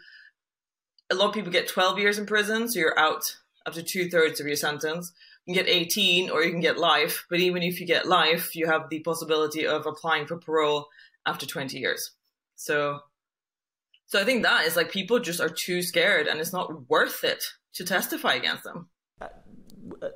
a 1.10 1.14
lot 1.14 1.28
of 1.28 1.34
people 1.34 1.50
get 1.50 1.68
12 1.68 1.98
years 1.98 2.18
in 2.18 2.26
prison, 2.26 2.68
so 2.68 2.78
you're 2.78 2.98
out 2.98 3.22
up 3.66 3.72
to 3.74 3.82
two 3.82 4.08
thirds 4.08 4.40
of 4.40 4.46
your 4.46 4.56
sentence. 4.56 5.12
You 5.46 5.54
can 5.54 5.64
get 5.64 5.72
18 5.72 6.30
or 6.30 6.42
you 6.42 6.50
can 6.50 6.60
get 6.60 6.78
life, 6.78 7.24
but 7.30 7.40
even 7.40 7.62
if 7.62 7.80
you 7.80 7.86
get 7.86 8.06
life, 8.06 8.54
you 8.54 8.66
have 8.66 8.90
the 8.90 9.00
possibility 9.00 9.66
of 9.66 9.86
applying 9.86 10.26
for 10.26 10.36
parole 10.36 10.86
after 11.26 11.46
20 11.46 11.78
years. 11.78 12.12
So, 12.54 13.00
so 14.08 14.20
I 14.20 14.24
think 14.24 14.42
that 14.42 14.66
is 14.66 14.76
like 14.76 14.90
people 14.90 15.20
just 15.20 15.40
are 15.40 15.48
too 15.48 15.82
scared 15.82 16.26
and 16.26 16.40
it's 16.40 16.52
not 16.52 16.88
worth 16.88 17.24
it 17.24 17.42
to 17.74 17.84
testify 17.84 18.34
against 18.34 18.64
them 18.64 18.88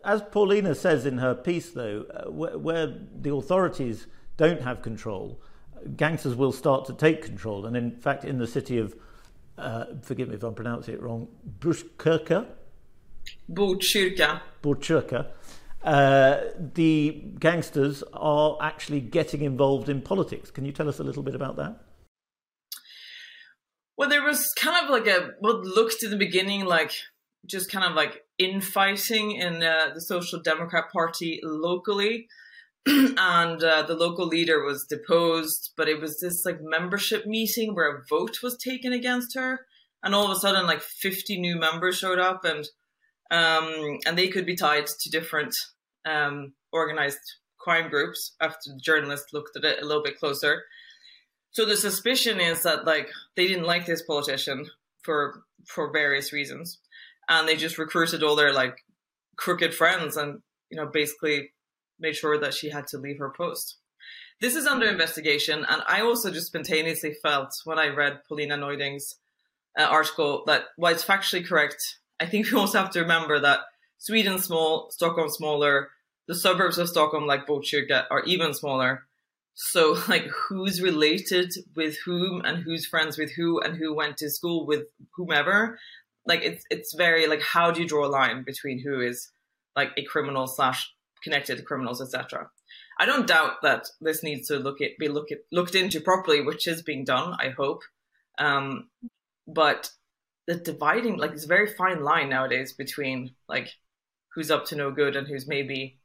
as 0.05 0.22
Paulina 0.30 0.74
says 0.74 1.07
in 1.07 1.18
her 1.18 1.34
piece, 1.34 1.70
though, 1.70 2.05
uh, 2.12 2.30
where, 2.30 2.59
where, 2.59 2.86
the 3.14 3.32
authorities 3.32 4.07
don't 4.36 4.62
have 4.62 4.82
control, 4.82 5.40
gangsters 5.97 6.34
will 6.34 6.53
start 6.53 6.84
to 6.86 6.95
take 6.95 7.22
control. 7.24 7.66
And 7.66 7.76
in 7.76 7.97
fact, 7.97 8.24
in 8.24 8.38
the 8.38 8.47
city 8.47 8.78
of, 8.78 8.95
uh, 9.59 9.86
forgive 10.03 10.28
me 10.28 10.36
if 10.36 10.43
I'm 10.43 10.55
pronouncing 10.55 10.95
it 10.95 11.03
wrong, 11.03 11.28
Bushkirka? 11.59 12.47
Botkyrka. 13.51 14.40
Botkyrka. 14.62 15.26
Uh, 15.82 16.40
the 16.74 17.24
gangsters 17.38 18.05
are 18.12 18.57
actually 18.61 19.01
getting 19.01 19.43
involved 19.43 19.88
in 19.88 20.01
politics. 20.01 20.51
Can 20.51 20.64
you 20.64 20.72
tell 20.72 20.88
us 20.88 21.01
a 21.01 21.05
little 21.05 21.22
bit 21.22 21.34
about 21.34 21.57
that? 21.57 21.80
Well, 24.03 24.11
there 24.11 24.24
was 24.24 24.53
kind 24.55 24.84
of 24.84 24.90
like 24.90 25.07
a 25.07 25.30
what 25.38 25.61
looked 25.61 26.03
in 26.03 26.11
the 26.11 26.16
beginning 26.16 26.64
like 26.64 26.90
just 27.46 27.70
kind 27.70 27.84
of 27.84 27.94
like 27.94 28.24
infighting 28.36 29.30
in 29.30 29.62
uh, 29.62 29.90
the 29.94 30.00
Social 30.00 30.40
Democrat 30.42 30.90
Party 30.92 31.38
locally. 31.44 32.26
and 32.86 33.62
uh, 33.62 33.82
the 33.82 33.94
local 33.94 34.26
leader 34.26 34.64
was 34.64 34.86
deposed, 34.90 35.70
but 35.76 35.88
it 35.88 36.00
was 36.00 36.18
this 36.18 36.44
like 36.44 36.59
membership 36.61 37.26
meeting 37.26 37.76
where 37.76 37.96
a 37.96 38.03
vote 38.11 38.38
was 38.42 38.59
taken 38.59 38.92
against 38.92 39.36
her, 39.36 39.66
and 40.03 40.16
all 40.16 40.24
of 40.24 40.36
a 40.36 40.40
sudden, 40.40 40.66
like 40.66 40.82
fifty 40.82 41.40
new 41.40 41.57
members 41.57 41.96
showed 41.96 42.18
up, 42.18 42.44
and 42.44 42.66
um, 43.30 44.00
and 44.05 44.18
they 44.18 44.26
could 44.26 44.46
be 44.46 44.57
tied 44.57 44.88
to 44.88 45.11
different 45.11 45.55
um, 46.05 46.55
organized 46.72 47.20
crime 47.61 47.88
groups. 47.88 48.34
After 48.40 48.70
the 48.70 48.80
journalists 48.82 49.32
looked 49.32 49.57
at 49.57 49.64
it 49.64 49.80
a 49.80 49.86
little 49.86 50.03
bit 50.03 50.18
closer, 50.18 50.64
so 51.53 51.66
the 51.66 51.76
suspicion 51.76 52.40
is 52.40 52.62
that 52.62 52.84
like 52.86 53.11
they 53.36 53.46
didn't 53.46 53.66
like 53.66 53.86
this 53.86 54.03
politician 54.03 54.68
for 55.03 55.42
for 55.66 55.92
various 55.92 56.32
reasons, 56.32 56.78
and 57.28 57.46
they 57.46 57.57
just 57.57 57.78
recruited 57.78 58.22
all 58.22 58.36
their 58.36 58.53
like 58.53 58.84
crooked 59.36 59.74
friends 59.74 60.16
and 60.16 60.40
you 60.70 60.76
know 60.76 60.86
basically 60.86 61.53
made 62.00 62.16
sure 62.16 62.38
that 62.38 62.55
she 62.55 62.70
had 62.70 62.86
to 62.88 62.98
leave 62.98 63.18
her 63.18 63.30
post. 63.30 63.76
This 64.40 64.57
is 64.57 64.66
under 64.66 64.86
investigation, 64.86 65.64
and 65.68 65.82
I 65.86 66.00
also 66.00 66.30
just 66.30 66.48
spontaneously 66.48 67.14
felt 67.22 67.55
when 67.64 67.78
I 67.78 67.88
read 67.88 68.24
Paulina 68.26 68.57
Neuding's 68.57 69.16
uh, 69.78 69.84
article 69.84 70.42
that 70.46 70.64
while 70.76 70.92
it's 70.92 71.05
factually 71.05 71.46
correct, 71.46 71.98
I 72.18 72.26
think 72.26 72.46
we 72.50 72.59
also 72.59 72.78
have 72.78 72.90
to 72.90 73.00
remember 73.00 73.38
that 73.38 73.61
Sweden's 73.98 74.44
small, 74.44 74.90
Stockholm 74.90 75.28
smaller, 75.28 75.90
the 76.26 76.34
suburbs 76.34 76.78
of 76.78 76.88
Stockholm 76.88 77.26
like 77.26 77.46
Botkyrka 77.46 78.07
are 78.11 78.22
even 78.24 78.55
smaller. 78.55 79.07
So 79.55 79.96
like 80.09 80.26
who's 80.26 80.80
related 80.82 81.53
with 81.76 81.98
whom 82.05 82.42
and 82.44 82.62
who's 82.62 82.86
friends 82.86 83.18
with 83.18 83.32
who 83.32 83.61
and 83.61 83.76
who 83.76 83.94
went 83.94 84.16
to 84.18 84.30
school 84.30 84.66
with 84.66 84.86
whomever? 85.16 85.78
Like 86.26 86.42
it's 86.42 86.64
it's 86.70 86.94
very 86.94 87.26
like 87.26 87.42
how 87.42 87.70
do 87.70 87.82
you 87.82 87.88
draw 87.88 88.07
a 88.07 88.09
line 88.09 88.44
between 88.44 88.80
who 88.80 89.00
is 89.00 89.30
like 89.76 89.90
a 89.96 90.05
criminal 90.05 90.46
slash 90.46 90.92
connected 91.22 91.57
to 91.57 91.62
criminals 91.62 92.03
etc 92.03 92.48
i 92.98 93.07
don't 93.07 93.26
doubt 93.26 93.62
that 93.62 93.86
this 94.00 94.22
needs 94.22 94.48
to 94.48 94.59
look 94.59 94.80
at 94.80 94.90
be 94.98 95.09
look 95.09 95.28
looked 95.50 95.74
into 95.74 96.00
properly 96.00 96.40
which 96.40 96.66
is 96.66 96.82
being 96.82 97.05
done 97.05 97.34
i 97.38 97.50
hope. 97.50 97.82
Um 98.38 98.88
but 99.46 99.90
the 100.46 100.57
dividing 100.57 101.16
like 101.18 101.32
it's 101.32 101.44
a 101.44 101.48
very 101.48 101.72
fine 101.74 102.03
line 102.03 102.28
nowadays 102.28 102.72
between 102.72 103.34
like 103.48 103.68
who's 104.34 104.50
up 104.50 104.64
to 104.66 104.76
no 104.76 104.90
good 104.90 105.16
and 105.16 105.26
who's 105.26 105.46
maybe 105.46 105.98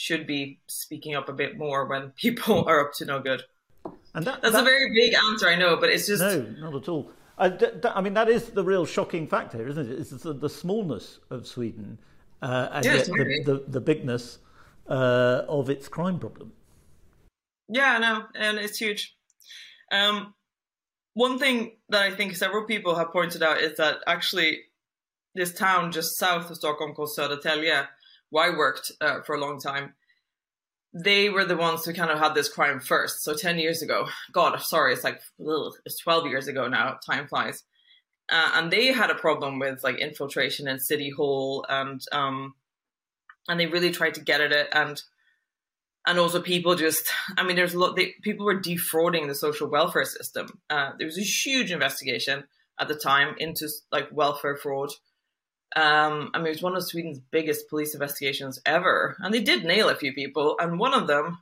should 0.00 0.26
be 0.26 0.58
speaking 0.66 1.14
up 1.14 1.28
a 1.28 1.32
bit 1.32 1.58
more 1.58 1.86
when 1.86 2.10
people 2.16 2.64
are 2.66 2.80
up 2.86 2.92
to 2.94 3.04
no 3.04 3.20
good 3.20 3.42
and 4.14 4.26
that, 4.26 4.40
that's 4.40 4.54
that, 4.54 4.62
a 4.62 4.64
very 4.64 4.90
big 4.94 5.14
answer 5.28 5.48
i 5.48 5.54
know 5.54 5.76
but 5.76 5.90
it's 5.90 6.06
just 6.06 6.22
no 6.22 6.40
not 6.58 6.74
at 6.74 6.88
all 6.88 7.10
I, 7.42 8.02
mean, 8.02 8.12
that 8.12 8.28
is 8.28 8.50
the 8.50 8.62
real 8.62 8.84
shocking 8.84 9.26
factor, 9.26 9.66
isn't 9.66 9.90
it? 9.90 9.98
It's 9.98 10.10
the, 10.10 10.34
the 10.34 10.50
smallness 10.50 11.20
of 11.30 11.46
Sweden 11.46 11.96
uh, 12.42 12.68
and 12.72 12.84
yes, 12.84 13.08
yet 13.08 13.16
the, 13.16 13.42
the, 13.44 13.64
the, 13.66 13.80
bigness 13.80 14.38
uh, 14.88 15.44
of 15.48 15.70
its 15.70 15.88
crime 15.88 16.18
problem. 16.18 16.52
Yeah, 17.68 17.98
no, 17.98 18.24
and 18.34 18.58
it's 18.58 18.78
huge. 18.78 19.16
Um, 19.92 20.34
one 21.14 21.38
thing 21.38 21.76
that 21.88 22.02
I 22.02 22.10
think 22.10 22.36
several 22.36 22.64
people 22.64 22.94
have 22.94 23.12
pointed 23.12 23.42
out 23.42 23.60
is 23.60 23.76
that 23.76 23.98
actually 24.06 24.60
this 25.34 25.52
town 25.52 25.92
just 25.92 26.18
south 26.18 26.50
of 26.50 26.56
Stockholm 26.56 26.94
called 26.94 27.10
Södertälje, 27.16 27.86
I 28.36 28.50
worked 28.50 28.92
uh, 29.00 29.22
for 29.22 29.34
a 29.34 29.40
long 29.40 29.60
time, 29.60 29.94
they 30.92 31.28
were 31.28 31.44
the 31.44 31.56
ones 31.56 31.84
who 31.84 31.92
kind 31.92 32.10
of 32.10 32.18
had 32.18 32.34
this 32.34 32.48
crime 32.48 32.80
first. 32.80 33.22
So 33.22 33.34
10 33.34 33.58
years 33.58 33.82
ago, 33.82 34.08
God, 34.32 34.60
sorry, 34.60 34.92
it's 34.92 35.04
like, 35.04 35.20
ugh, 35.40 35.72
it's 35.84 35.98
12 35.98 36.26
years 36.26 36.48
ago 36.48 36.68
now, 36.68 36.98
time 37.06 37.28
flies. 37.28 37.62
Uh, 38.30 38.50
and 38.54 38.70
they 38.70 38.86
had 38.86 39.10
a 39.10 39.14
problem 39.14 39.58
with 39.58 39.82
like 39.82 39.98
infiltration 39.98 40.68
in 40.68 40.78
City 40.78 41.10
Hall 41.10 41.64
and, 41.68 42.00
um, 42.12 42.54
and 43.48 43.58
they 43.58 43.66
really 43.66 43.90
tried 43.90 44.14
to 44.14 44.20
get 44.20 44.40
at 44.40 44.52
it. 44.52 44.68
And, 44.72 45.00
and 46.06 46.18
also 46.18 46.40
people 46.40 46.74
just, 46.74 47.08
I 47.36 47.42
mean, 47.42 47.56
there's 47.56 47.74
a 47.74 47.78
lot, 47.78 47.96
they, 47.96 48.14
people 48.22 48.46
were 48.46 48.60
defrauding 48.60 49.28
the 49.28 49.34
social 49.34 49.68
welfare 49.68 50.04
system. 50.04 50.60
Uh, 50.68 50.92
there 50.98 51.06
was 51.06 51.18
a 51.18 51.22
huge 51.22 51.70
investigation 51.70 52.44
at 52.80 52.88
the 52.88 52.94
time 52.94 53.34
into 53.38 53.68
like 53.92 54.08
welfare 54.10 54.56
fraud. 54.56 54.90
Um, 55.76 56.30
I 56.34 56.38
mean, 56.38 56.48
it 56.48 56.50
was 56.50 56.62
one 56.62 56.76
of 56.76 56.82
Sweden's 56.84 57.20
biggest 57.30 57.68
police 57.68 57.94
investigations 57.94 58.60
ever, 58.66 59.16
and 59.20 59.32
they 59.32 59.40
did 59.40 59.64
nail 59.64 59.88
a 59.88 59.94
few 59.94 60.12
people, 60.12 60.56
and 60.58 60.78
one 60.78 60.94
of 60.94 61.06
them 61.06 61.38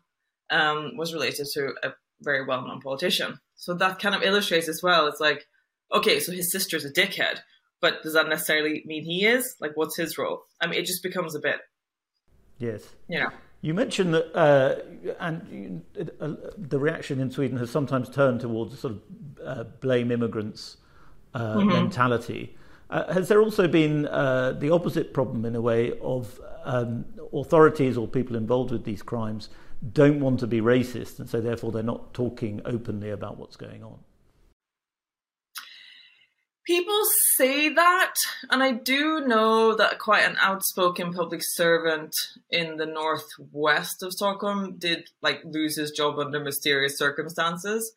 um, 0.51 0.97
was 0.97 1.15
related 1.15 1.47
to 1.55 1.75
a 1.83 1.93
very 2.21 2.45
well-known 2.45 2.81
politician. 2.81 3.41
So 3.57 3.75
that 3.75 3.99
kind 3.99 4.15
of 4.15 4.23
illustrates 4.23 4.69
as 4.69 4.83
well. 4.83 5.07
It's 5.07 5.21
like, 5.21 5.47
okay, 5.93 6.21
so 6.21 6.33
his 6.33 6.53
sister's 6.53 6.85
a 6.85 6.93
dickhead. 6.93 7.41
but 7.81 8.03
does 8.03 8.15
that 8.15 8.29
necessarily 8.29 8.83
mean 8.87 9.05
he 9.05 9.27
is? 9.27 9.55
Like, 9.61 9.73
what's 9.77 9.97
his 9.97 10.19
role? 10.19 10.43
I 10.61 10.67
mean, 10.67 10.79
it 10.79 10.87
just 10.87 11.03
becomes 11.03 11.35
a 11.35 11.41
bit. 11.41 11.61
Yes. 12.59 12.89
You 13.09 13.21
know. 13.21 13.31
You 13.61 13.75
mentioned 13.75 14.15
that, 14.15 14.37
uh, 14.37 14.77
and 15.21 15.83
uh, 16.21 16.35
the 16.57 16.79
reaction 16.79 17.21
in 17.21 17.31
Sweden 17.31 17.59
has 17.59 17.71
sometimes 17.71 18.09
turned 18.09 18.41
towards 18.41 18.75
a 18.75 18.77
sort 18.77 18.95
of 18.95 19.01
uh, 19.45 19.65
blame 19.81 20.13
immigrants 20.13 20.77
uh, 21.35 21.57
mm-hmm. 21.57 21.69
mentality. 21.69 22.57
Uh, 22.91 23.13
has 23.13 23.29
there 23.29 23.43
also 23.43 23.69
been 23.69 24.07
uh, 24.07 24.53
the 24.53 24.71
opposite 24.71 25.13
problem 25.13 25.45
in 25.45 25.55
a 25.55 25.61
way 25.61 25.93
of 26.01 26.41
um, 26.65 27.05
authorities 27.33 27.97
or 27.99 28.09
people 28.09 28.35
involved 28.35 28.71
with 28.71 28.85
these 28.85 29.03
crimes 29.03 29.51
don't 29.93 30.21
want 30.21 30.41
to 30.41 30.47
be 30.47 30.61
racist, 30.61 31.19
and 31.19 31.29
so 31.29 31.41
therefore 31.41 31.71
they're 31.71 31.83
not 31.83 32.13
talking 32.15 32.61
openly 32.65 33.11
about 33.11 33.39
what's 33.39 33.57
going 33.57 33.85
on? 33.85 33.99
People 36.67 37.01
say 37.37 37.71
that, 37.71 38.15
and 38.51 38.63
I 38.63 38.73
do 38.73 39.21
know 39.21 39.75
that 39.75 39.99
quite 39.99 40.25
an 40.25 40.37
outspoken 40.39 41.15
public 41.15 41.41
servant 41.43 42.13
in 42.51 42.77
the 42.77 42.85
northwest 42.85 44.03
of 44.03 44.13
Stockholm 44.13 44.77
did 44.79 45.09
like 45.23 45.41
lose 45.45 45.79
his 45.79 45.93
job 45.93 46.19
under 46.19 46.41
mysterious 46.41 46.99
circumstances. 46.99 47.95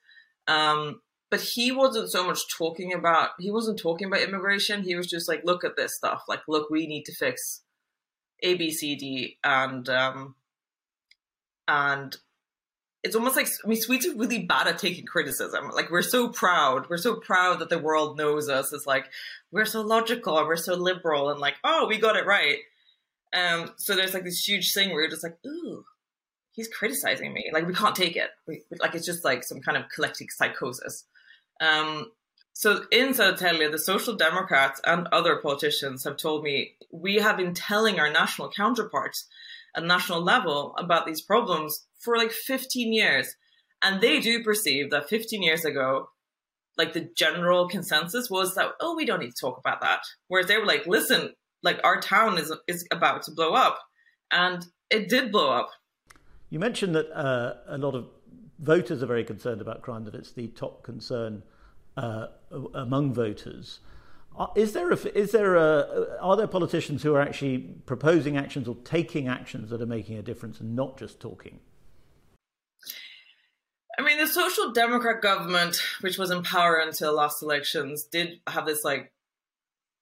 Um, 0.47 1.01
but 1.31 1.39
he 1.39 1.71
wasn't 1.71 2.11
so 2.11 2.27
much 2.27 2.41
talking 2.55 2.93
about 2.93 3.29
he 3.39 3.49
wasn't 3.49 3.79
talking 3.79 4.07
about 4.07 4.21
immigration. 4.21 4.83
He 4.83 4.95
was 4.95 5.07
just 5.07 5.29
like, 5.29 5.43
look 5.45 5.63
at 5.63 5.77
this 5.77 5.95
stuff. 5.95 6.23
Like, 6.27 6.41
look, 6.47 6.69
we 6.69 6.85
need 6.85 7.05
to 7.05 7.15
fix 7.15 7.61
A, 8.43 8.53
B, 8.55 8.69
C, 8.69 8.95
D, 8.95 9.37
and 9.41 9.87
um, 9.89 10.35
and 11.69 12.17
it's 13.01 13.15
almost 13.15 13.37
like 13.37 13.47
I 13.63 13.67
mean, 13.67 13.79
Swedes 13.79 14.05
are 14.05 14.15
really 14.15 14.45
bad 14.45 14.67
at 14.67 14.77
taking 14.77 15.05
criticism. 15.05 15.71
Like 15.73 15.89
we're 15.89 16.01
so 16.01 16.27
proud, 16.27 16.89
we're 16.89 16.97
so 16.97 17.15
proud 17.15 17.59
that 17.59 17.69
the 17.69 17.79
world 17.79 18.17
knows 18.17 18.49
us 18.49 18.73
it's 18.73 18.85
like 18.85 19.05
we're 19.51 19.65
so 19.65 19.81
logical 19.81 20.37
and 20.37 20.47
we're 20.47 20.57
so 20.57 20.75
liberal 20.75 21.29
and 21.29 21.39
like 21.39 21.55
oh 21.63 21.87
we 21.87 21.97
got 21.97 22.17
it 22.17 22.25
right. 22.25 22.57
Um, 23.33 23.71
so 23.77 23.95
there's 23.95 24.13
like 24.13 24.25
this 24.25 24.45
huge 24.45 24.73
thing 24.73 24.89
where 24.89 24.99
you're 24.99 25.09
just 25.09 25.23
like 25.23 25.37
ooh, 25.47 25.85
he's 26.51 26.67
criticizing 26.67 27.31
me. 27.31 27.49
Like 27.53 27.65
we 27.65 27.73
can't 27.73 27.95
take 27.95 28.17
it. 28.17 28.31
We, 28.45 28.63
like 28.81 28.95
it's 28.95 29.05
just 29.05 29.23
like 29.23 29.45
some 29.45 29.61
kind 29.61 29.77
of 29.77 29.85
collective 29.95 30.27
psychosis. 30.29 31.05
Um, 31.61 32.11
so 32.53 32.83
in 32.91 33.13
Södertälje, 33.13 33.71
the 33.71 33.79
Social 33.79 34.15
Democrats 34.15 34.81
and 34.85 35.07
other 35.11 35.37
politicians 35.37 36.03
have 36.03 36.17
told 36.17 36.43
me 36.43 36.73
we 36.91 37.15
have 37.15 37.37
been 37.37 37.53
telling 37.53 37.99
our 37.99 38.11
national 38.11 38.51
counterparts 38.51 39.27
at 39.75 39.83
national 39.83 40.21
level 40.21 40.75
about 40.77 41.05
these 41.05 41.21
problems 41.21 41.87
for 41.99 42.17
like 42.17 42.31
15 42.31 42.91
years. 42.93 43.35
And 43.81 44.01
they 44.01 44.19
do 44.19 44.43
perceive 44.43 44.91
that 44.91 45.09
15 45.09 45.41
years 45.41 45.65
ago, 45.65 46.09
like 46.77 46.93
the 46.93 47.09
general 47.15 47.67
consensus 47.69 48.29
was 48.29 48.53
that, 48.55 48.71
oh, 48.79 48.95
we 48.95 49.05
don't 49.05 49.19
need 49.19 49.31
to 49.31 49.41
talk 49.41 49.57
about 49.57 49.81
that. 49.81 50.01
Whereas 50.27 50.47
they 50.47 50.57
were 50.57 50.65
like, 50.65 50.85
listen, 50.85 51.33
like 51.63 51.79
our 51.83 51.99
town 52.01 52.37
is, 52.37 52.53
is 52.67 52.85
about 52.91 53.23
to 53.23 53.31
blow 53.31 53.53
up. 53.53 53.79
And 54.31 54.65
it 54.89 55.09
did 55.09 55.31
blow 55.31 55.51
up. 55.51 55.69
You 56.49 56.59
mentioned 56.59 56.95
that 56.95 57.11
uh, 57.11 57.55
a 57.67 57.77
lot 57.77 57.95
of 57.95 58.07
voters 58.59 59.01
are 59.01 59.07
very 59.07 59.23
concerned 59.23 59.61
about 59.61 59.81
crime, 59.81 60.03
that 60.05 60.15
it's 60.15 60.33
the 60.33 60.47
top 60.49 60.83
concern 60.83 61.43
uh, 61.97 62.27
among 62.73 63.13
voters. 63.13 63.79
Uh, 64.37 64.47
is 64.55 64.73
there 64.73 64.89
a, 64.91 64.95
is 64.95 65.31
there 65.31 65.55
a, 65.55 66.17
are 66.21 66.37
there 66.37 66.47
politicians 66.47 67.03
who 67.03 67.13
are 67.13 67.21
actually 67.21 67.57
proposing 67.85 68.37
actions 68.37 68.67
or 68.67 68.75
taking 68.83 69.27
actions 69.27 69.69
that 69.69 69.81
are 69.81 69.85
making 69.85 70.17
a 70.17 70.21
difference 70.21 70.59
and 70.59 70.75
not 70.75 70.97
just 70.97 71.19
talking? 71.19 71.59
I 73.99 74.03
mean, 74.03 74.17
the 74.17 74.27
Social 74.27 74.71
Democrat 74.71 75.21
government, 75.21 75.81
which 75.99 76.17
was 76.17 76.31
in 76.31 76.43
power 76.43 76.77
until 76.77 77.13
last 77.13 77.43
elections, 77.43 78.03
did 78.05 78.39
have 78.47 78.65
this 78.65 78.85
like, 78.85 79.11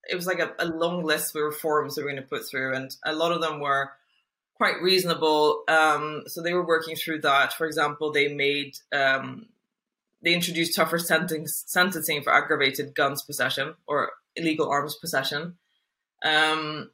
it 0.07 0.15
was 0.15 0.27
like 0.27 0.39
a, 0.39 0.53
a 0.59 0.67
long 0.67 1.03
list 1.03 1.35
of 1.35 1.41
reforms 1.41 1.95
they 1.95 2.03
were 2.03 2.09
going 2.09 2.21
to 2.21 2.27
put 2.27 2.47
through, 2.47 2.75
and 2.75 2.95
a 3.03 3.13
lot 3.13 3.31
of 3.31 3.41
them 3.41 3.59
were 3.59 3.91
quite 4.53 4.81
reasonable. 4.81 5.63
Um, 5.67 6.23
so 6.27 6.41
they 6.41 6.53
were 6.53 6.65
working 6.65 6.95
through 6.95 7.21
that. 7.21 7.53
For 7.53 7.65
example, 7.65 8.11
they 8.11 8.33
made 8.33 8.77
um, 8.93 9.47
they 10.23 10.33
introduced 10.33 10.75
tougher 10.75 10.99
sentencing 10.99 12.23
for 12.23 12.33
aggravated 12.33 12.93
guns 12.95 13.23
possession 13.23 13.75
or 13.87 14.11
illegal 14.35 14.69
arms 14.69 14.95
possession. 14.99 15.57
Um, 16.23 16.91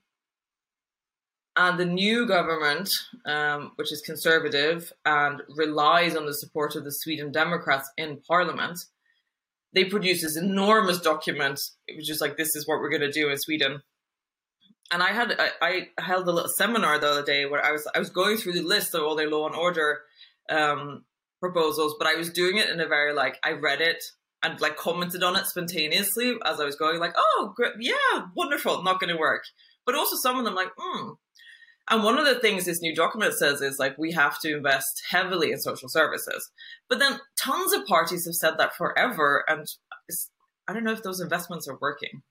and 1.58 1.80
the 1.80 1.86
new 1.86 2.28
government, 2.28 2.90
um, 3.26 3.72
which 3.78 3.92
is 3.92 4.02
conservative 4.02 4.92
and 5.06 5.42
relies 5.56 6.16
on 6.16 6.26
the 6.26 6.34
support 6.34 6.76
of 6.76 6.84
the 6.84 6.92
Sweden 6.92 7.32
Democrats 7.32 7.90
in 7.98 8.20
parliament, 8.28 8.78
they 9.74 9.86
produce 9.86 10.22
this 10.22 10.38
enormous 10.38 11.00
document, 11.00 11.60
which 11.94 12.10
is 12.10 12.22
like, 12.22 12.38
this 12.38 12.56
is 12.56 12.68
what 12.68 12.80
we're 12.80 12.90
going 12.90 13.02
to 13.02 13.12
do 13.12 13.30
in 13.30 13.38
Sweden. 13.38 13.82
And 14.92 15.02
I 15.02 15.14
had 15.14 15.36
I, 15.40 15.88
I, 15.98 16.02
held 16.02 16.28
a 16.28 16.32
little 16.32 16.50
seminar 16.50 17.00
the 17.00 17.10
other 17.10 17.24
day 17.24 17.48
where 17.48 17.64
I 17.66 17.72
was 17.72 17.88
I 17.96 18.00
was 18.00 18.12
going 18.12 18.38
through 18.38 18.54
the 18.54 18.62
list 18.62 18.94
of 18.94 19.02
all 19.02 19.16
their 19.16 19.30
law 19.30 19.48
and 19.48 19.56
order 19.56 20.02
um, 20.48 21.06
proposals, 21.40 21.96
but 21.98 22.08
I 22.08 22.16
was 22.16 22.30
doing 22.30 22.58
it 22.58 22.70
in 22.70 22.80
a 22.80 22.88
very 22.88 23.14
like 23.14 23.38
I 23.44 23.52
read 23.52 23.82
it 23.82 24.04
and 24.44 24.60
like 24.62 24.78
commented 24.78 25.24
on 25.24 25.36
it 25.36 25.48
spontaneously 25.48 26.36
as 26.46 26.60
I 26.60 26.66
was 26.66 26.76
going, 26.76 27.00
like, 27.00 27.16
oh, 27.18 27.54
yeah, 27.80 28.28
wonderful, 28.36 28.84
not 28.84 29.00
going 29.00 29.14
to 29.14 29.20
work. 29.20 29.44
But 29.86 29.96
also 29.96 30.16
some 30.16 30.38
of 30.38 30.46
them 30.46 30.56
like, 30.56 30.70
hmm. 30.78 31.12
And 31.90 32.04
one 32.04 32.18
of 32.18 32.26
the 32.26 32.40
things 32.40 32.66
this 32.66 32.82
new 32.82 32.96
document 32.96 33.36
says 33.36 33.62
is 33.62 33.78
like 33.78 33.98
we 33.98 34.12
have 34.14 34.40
to 34.40 34.56
invest 34.56 35.04
heavily 35.10 35.52
in 35.52 35.60
social 35.60 35.88
services. 35.88 36.50
But 36.90 36.98
then 37.00 37.20
tons 37.38 37.74
of 37.74 37.86
parties 37.86 38.26
have 38.26 38.34
said 38.34 38.56
that 38.58 38.76
forever, 38.76 39.44
and 39.48 39.68
I 40.68 40.74
don't 40.74 40.84
know 40.84 40.94
if 40.94 41.04
those 41.04 41.22
investments 41.22 41.68
are 41.68 41.78
working. 41.80 42.24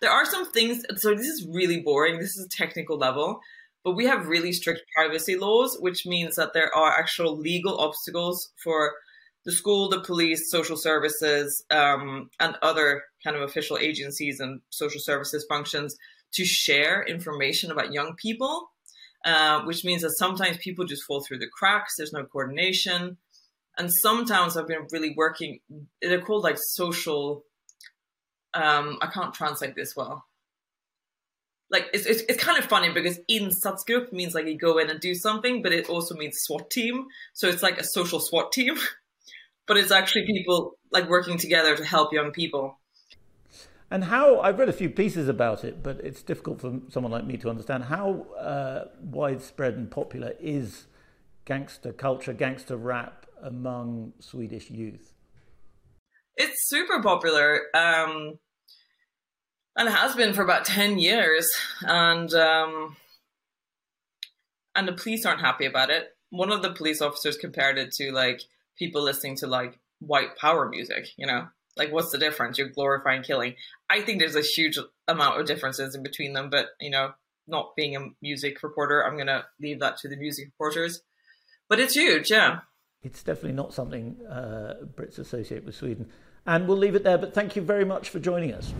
There 0.00 0.10
are 0.10 0.24
some 0.24 0.50
things. 0.50 0.84
So 0.96 1.14
this 1.14 1.26
is 1.26 1.46
really 1.52 1.80
boring. 1.80 2.18
This 2.18 2.36
is 2.36 2.46
a 2.46 2.56
technical 2.56 2.96
level. 2.96 3.40
But 3.88 3.96
we 3.96 4.04
have 4.04 4.28
really 4.28 4.52
strict 4.52 4.82
privacy 4.94 5.38
laws, 5.38 5.78
which 5.80 6.04
means 6.04 6.36
that 6.36 6.52
there 6.52 6.70
are 6.76 6.90
actual 6.90 7.38
legal 7.38 7.78
obstacles 7.78 8.50
for 8.62 8.92
the 9.46 9.52
school, 9.52 9.88
the 9.88 10.02
police, 10.02 10.50
social 10.50 10.76
services, 10.76 11.64
um, 11.70 12.28
and 12.38 12.54
other 12.60 13.04
kind 13.24 13.34
of 13.34 13.40
official 13.40 13.78
agencies 13.78 14.40
and 14.40 14.60
social 14.68 15.00
services 15.00 15.46
functions 15.48 15.96
to 16.34 16.44
share 16.44 17.02
information 17.02 17.70
about 17.70 17.94
young 17.94 18.14
people, 18.16 18.70
uh, 19.24 19.62
which 19.62 19.86
means 19.86 20.02
that 20.02 20.18
sometimes 20.18 20.58
people 20.58 20.84
just 20.84 21.04
fall 21.04 21.22
through 21.22 21.38
the 21.38 21.48
cracks. 21.50 21.94
There's 21.96 22.12
no 22.12 22.24
coordination. 22.24 23.16
And 23.78 23.90
some 23.90 24.26
towns 24.26 24.54
have 24.54 24.68
been 24.68 24.86
really 24.92 25.14
working, 25.16 25.60
they're 26.02 26.20
called 26.20 26.44
like 26.44 26.58
social, 26.58 27.42
um, 28.52 28.98
I 29.00 29.06
can't 29.06 29.32
translate 29.32 29.76
this 29.76 29.96
well 29.96 30.27
like 31.70 31.86
it's, 31.92 32.06
it's, 32.06 32.22
it's 32.28 32.42
kind 32.42 32.58
of 32.58 32.64
funny 32.64 32.92
because 32.92 33.18
in 33.28 33.48
insatsgrupp 33.48 34.12
means 34.12 34.34
like 34.34 34.46
you 34.46 34.56
go 34.56 34.78
in 34.78 34.90
and 34.90 35.00
do 35.00 35.14
something, 35.14 35.62
but 35.62 35.72
it 35.72 35.88
also 35.88 36.14
means 36.14 36.38
SWAT 36.40 36.70
team. 36.70 37.06
So 37.34 37.48
it's 37.48 37.62
like 37.62 37.78
a 37.78 37.84
social 37.84 38.20
SWAT 38.20 38.52
team, 38.52 38.76
but 39.66 39.76
it's 39.76 39.90
actually 39.90 40.26
people 40.26 40.78
like 40.90 41.08
working 41.08 41.38
together 41.38 41.76
to 41.76 41.84
help 41.84 42.12
young 42.12 42.32
people. 42.32 42.78
And 43.90 44.04
how 44.04 44.40
I've 44.40 44.58
read 44.58 44.68
a 44.68 44.74
few 44.74 44.90
pieces 44.90 45.28
about 45.28 45.64
it, 45.64 45.82
but 45.82 46.00
it's 46.00 46.22
difficult 46.22 46.60
for 46.60 46.80
someone 46.90 47.10
like 47.10 47.24
me 47.24 47.38
to 47.38 47.48
understand 47.48 47.84
how 47.84 48.26
uh, 48.38 48.84
widespread 49.00 49.74
and 49.74 49.90
popular 49.90 50.34
is 50.40 50.86
gangster 51.46 51.92
culture, 51.92 52.34
gangster 52.34 52.76
rap 52.76 53.24
among 53.42 54.12
Swedish 54.20 54.70
youth. 54.70 55.14
It's 56.36 56.68
super 56.68 57.02
popular. 57.02 57.62
Um, 57.74 58.38
and 59.78 59.88
it 59.88 59.92
has 59.92 60.16
been 60.16 60.34
for 60.34 60.42
about 60.42 60.64
10 60.64 60.98
years 60.98 61.48
and 61.82 62.34
um, 62.34 62.96
and 64.74 64.86
the 64.86 64.92
police 64.92 65.24
aren't 65.24 65.40
happy 65.40 65.64
about 65.64 65.88
it. 65.88 66.08
One 66.30 66.52
of 66.52 66.62
the 66.62 66.72
police 66.72 67.00
officers 67.00 67.36
compared 67.36 67.78
it 67.78 67.92
to 67.92 68.10
like 68.12 68.42
people 68.76 69.02
listening 69.02 69.36
to 69.36 69.46
like 69.46 69.78
white 70.00 70.36
power 70.36 70.68
music 70.68 71.08
you 71.16 71.26
know? 71.26 71.46
Like 71.76 71.92
what's 71.92 72.10
the 72.10 72.18
difference? 72.18 72.58
You're 72.58 72.68
glorifying 72.68 73.22
killing. 73.22 73.54
I 73.88 74.00
think 74.00 74.18
there's 74.18 74.34
a 74.34 74.42
huge 74.42 74.78
amount 75.06 75.40
of 75.40 75.46
differences 75.46 75.94
in 75.94 76.02
between 76.02 76.32
them 76.32 76.50
but 76.50 76.70
you 76.80 76.90
know 76.90 77.12
not 77.46 77.76
being 77.76 77.96
a 77.96 78.00
music 78.20 78.62
reporter 78.62 79.06
i'm 79.06 79.16
gonna 79.16 79.44
leave 79.58 79.80
that 79.80 79.96
to 79.98 80.08
the 80.08 80.16
music 80.16 80.46
reporters. 80.46 81.02
But 81.68 81.78
it's 81.78 81.94
huge 81.94 82.30
yeah. 82.30 82.60
It's 83.00 83.22
definitely 83.22 83.52
not 83.52 83.72
something 83.72 84.16
uh, 84.28 84.74
brits 84.96 85.20
associate 85.20 85.64
with 85.64 85.76
sweden. 85.76 86.08
And 86.44 86.66
we'll 86.66 86.78
leave 86.78 86.96
it 86.96 87.04
there 87.04 87.18
but 87.18 87.32
thank 87.32 87.54
you 87.54 87.62
very 87.62 87.84
much 87.84 88.08
for 88.08 88.18
joining 88.18 88.52
us 88.52 88.74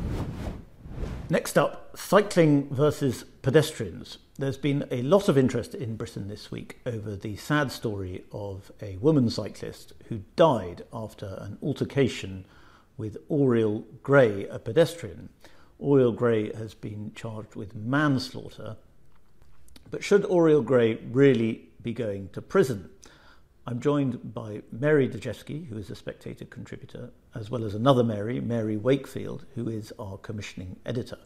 Next 1.31 1.59
up, 1.59 1.95
cycling 1.95 2.71
versus 2.71 3.23
pedestrians. 3.43 4.17
There's 4.39 4.57
been 4.57 4.87
a 4.91 5.03
lot 5.03 5.29
of 5.29 5.37
interest 5.37 5.75
in 5.75 5.97
Britain 5.97 6.27
this 6.27 6.51
week 6.51 6.81
over 6.87 7.17
the 7.17 7.37
sad 7.37 7.71
story 7.71 8.25
of 8.33 8.73
a 8.81 8.97
woman 8.97 9.29
cyclist 9.29 9.93
who 10.09 10.23
died 10.37 10.85
after 10.91 11.37
an 11.43 11.59
altercation 11.63 12.47
with 12.97 13.19
Auriol 13.31 13.85
Grey, 14.03 14.47
a 14.47 14.59
pedestrian. 14.59 15.29
Auriol 15.79 16.13
Grey 16.13 16.51
has 16.57 16.73
been 16.73 17.13
charged 17.15 17.57
with 17.57 17.75
manslaughter. 17.75 18.77
But 19.91 20.03
should 20.03 20.25
Auriol 20.25 20.63
Grey 20.63 20.95
really 21.13 21.69
be 21.83 21.93
going 21.93 22.31
to 22.31 22.41
prison? 22.41 22.89
I'm 23.69 23.81
joined 23.81 24.33
by 24.33 24.63
Mary 24.73 25.07
Dejevsky, 25.07 25.69
who 25.69 25.77
is 25.77 25.91
a 25.91 25.95
Spectator 25.95 26.47
contributor, 26.47 27.11
as 27.35 27.51
well 27.51 27.65
as 27.65 27.75
another 27.75 28.03
Mary, 28.03 28.41
Mary 28.41 28.79
Wakefield, 28.79 29.45
who 29.55 29.69
is 29.69 29.93
our 29.99 30.17
commissioning 30.17 30.79
editor. 30.87 31.19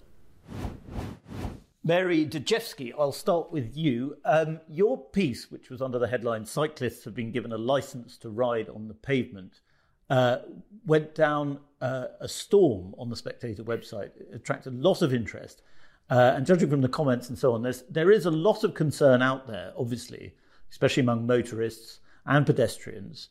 Mary 1.85 2.27
Dejevsky, 2.27 2.93
I'll 2.99 3.13
start 3.13 3.53
with 3.53 3.77
you. 3.77 4.17
Um, 4.25 4.59
your 4.69 4.99
piece, 4.99 5.53
which 5.53 5.71
was 5.71 5.81
under 5.81 6.01
the 6.01 6.09
headline 6.09 6.45
Cyclists 6.45 7.05
Have 7.05 7.15
Been 7.15 7.31
Given 7.31 7.53
a 7.53 7.57
License 7.57 8.19
to 8.19 8.29
Ride 8.29 8.69
on 8.69 8.89
the 8.89 8.95
Pavement, 8.95 9.61
uh, 10.11 10.39
went 10.85 11.15
down 11.15 11.61
uh, 11.81 12.07
a 12.21 12.27
storm 12.27 12.93
on 12.99 13.09
the 13.09 13.15
Spectator 13.15 13.63
website. 13.63 14.17
It 14.17 14.31
attracted 14.35 14.73
a 14.73 14.77
lot 14.79 15.01
of 15.01 15.15
interest. 15.15 15.63
Uh, 16.11 16.33
and 16.35 16.45
judging 16.45 16.71
from 16.71 16.81
the 16.81 16.89
comments 16.89 17.29
and 17.29 17.39
so 17.39 17.53
on, 17.53 17.63
there's, 17.63 17.83
there 17.83 18.11
is 18.11 18.27
a 18.27 18.33
lot 18.33 18.65
of 18.65 18.75
concern 18.75 19.23
out 19.23 19.47
there, 19.47 19.73
obviously, 19.79 20.35
especially 20.73 21.05
among 21.05 21.25
motorists 21.25 22.01
and 22.27 22.47
pedestrians, 22.47 23.29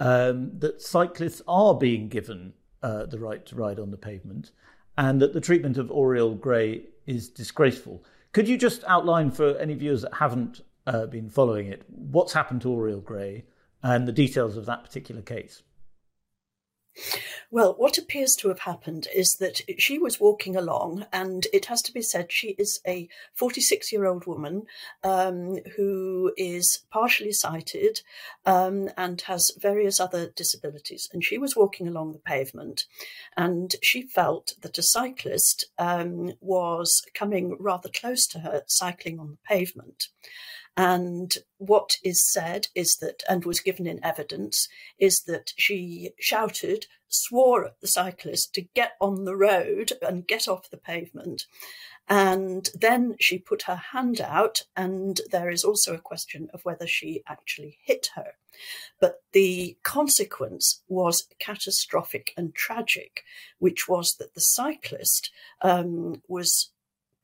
um, 0.00 0.58
that 0.58 0.82
cyclists 0.82 1.42
are 1.46 1.74
being 1.74 2.08
given 2.08 2.54
uh, 2.82 3.06
the 3.06 3.18
right 3.18 3.44
to 3.46 3.54
ride 3.54 3.78
on 3.78 3.90
the 3.90 3.96
pavement 3.96 4.50
and 4.98 5.20
that 5.20 5.32
the 5.32 5.40
treatment 5.40 5.78
of 5.78 5.90
Auriol 5.90 6.34
Grey 6.34 6.82
is 7.06 7.28
disgraceful. 7.28 8.04
Could 8.32 8.48
you 8.48 8.56
just 8.56 8.84
outline 8.84 9.30
for 9.30 9.56
any 9.58 9.74
viewers 9.74 10.02
that 10.02 10.14
haven't 10.14 10.62
uh, 10.86 11.06
been 11.06 11.28
following 11.28 11.68
it 11.68 11.84
what's 11.88 12.32
happened 12.32 12.62
to 12.62 12.68
Auriol 12.68 13.00
Grey 13.00 13.44
and 13.82 14.06
the 14.06 14.12
details 14.12 14.56
of 14.56 14.66
that 14.66 14.84
particular 14.84 15.22
case? 15.22 15.62
Well, 17.50 17.74
what 17.76 17.98
appears 17.98 18.34
to 18.36 18.48
have 18.48 18.60
happened 18.60 19.08
is 19.14 19.36
that 19.40 19.62
she 19.78 19.98
was 19.98 20.20
walking 20.20 20.56
along, 20.56 21.06
and 21.12 21.46
it 21.52 21.66
has 21.66 21.82
to 21.82 21.92
be 21.92 22.02
said 22.02 22.30
she 22.30 22.50
is 22.58 22.80
a 22.86 23.08
46 23.34 23.92
year 23.92 24.06
old 24.06 24.26
woman 24.26 24.62
um, 25.02 25.58
who 25.76 26.32
is 26.36 26.84
partially 26.90 27.32
sighted 27.32 28.00
um, 28.46 28.88
and 28.96 29.20
has 29.22 29.50
various 29.58 30.00
other 30.00 30.30
disabilities. 30.30 31.08
And 31.12 31.24
she 31.24 31.38
was 31.38 31.56
walking 31.56 31.88
along 31.88 32.12
the 32.12 32.18
pavement, 32.18 32.84
and 33.36 33.74
she 33.82 34.02
felt 34.02 34.54
that 34.60 34.78
a 34.78 34.82
cyclist 34.82 35.66
um, 35.78 36.32
was 36.40 37.02
coming 37.14 37.56
rather 37.58 37.88
close 37.88 38.26
to 38.28 38.40
her, 38.40 38.62
cycling 38.66 39.18
on 39.18 39.30
the 39.30 39.38
pavement. 39.46 40.08
And 40.76 41.34
what 41.58 41.96
is 42.02 42.26
said 42.32 42.68
is 42.74 42.96
that, 43.00 43.22
and 43.28 43.44
was 43.44 43.60
given 43.60 43.86
in 43.86 44.02
evidence, 44.04 44.68
is 44.98 45.22
that 45.26 45.52
she 45.56 46.12
shouted, 46.18 46.86
swore 47.08 47.66
at 47.66 47.80
the 47.80 47.88
cyclist 47.88 48.54
to 48.54 48.62
get 48.74 48.92
on 49.00 49.24
the 49.24 49.36
road 49.36 49.92
and 50.00 50.26
get 50.26 50.48
off 50.48 50.70
the 50.70 50.78
pavement. 50.78 51.44
And 52.08 52.70
then 52.74 53.16
she 53.20 53.38
put 53.38 53.62
her 53.62 53.76
hand 53.92 54.20
out, 54.20 54.62
and 54.76 55.20
there 55.30 55.50
is 55.50 55.62
also 55.62 55.94
a 55.94 56.00
question 56.00 56.48
of 56.54 56.64
whether 56.64 56.86
she 56.86 57.22
actually 57.28 57.78
hit 57.84 58.08
her. 58.14 58.32
But 58.98 59.22
the 59.32 59.76
consequence 59.82 60.82
was 60.88 61.28
catastrophic 61.38 62.32
and 62.36 62.54
tragic, 62.54 63.24
which 63.58 63.88
was 63.88 64.16
that 64.18 64.34
the 64.34 64.40
cyclist 64.40 65.30
um, 65.60 66.22
was 66.28 66.70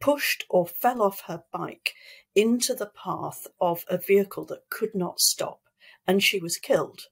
pushed 0.01 0.45
or 0.49 0.67
fell 0.67 1.03
off 1.03 1.23
her 1.27 1.43
bike 1.53 1.95
into 2.39 2.73
the 2.73 2.87
path 2.87 3.49
of 3.61 3.85
a 3.89 3.99
vehicle 3.99 4.45
that 4.45 4.71
could 4.71 4.95
not 4.95 5.19
stop, 5.19 5.61
and 6.07 6.23
she 6.23 6.39
was 6.39 6.57
killed. 6.57 7.09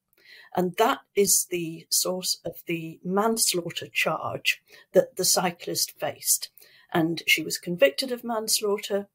And 0.54 0.76
that 0.76 1.00
is 1.16 1.48
the 1.50 1.86
source 1.90 2.38
of 2.44 2.62
the 2.66 3.00
manslaughter 3.04 3.88
charge 3.92 4.62
that 4.92 5.16
the 5.16 5.24
cyclist 5.24 5.98
faced. 5.98 6.50
And 6.94 7.22
she 7.26 7.42
was 7.42 7.58
convicted 7.58 8.12
of 8.12 8.22
manslaughter. 8.22 9.08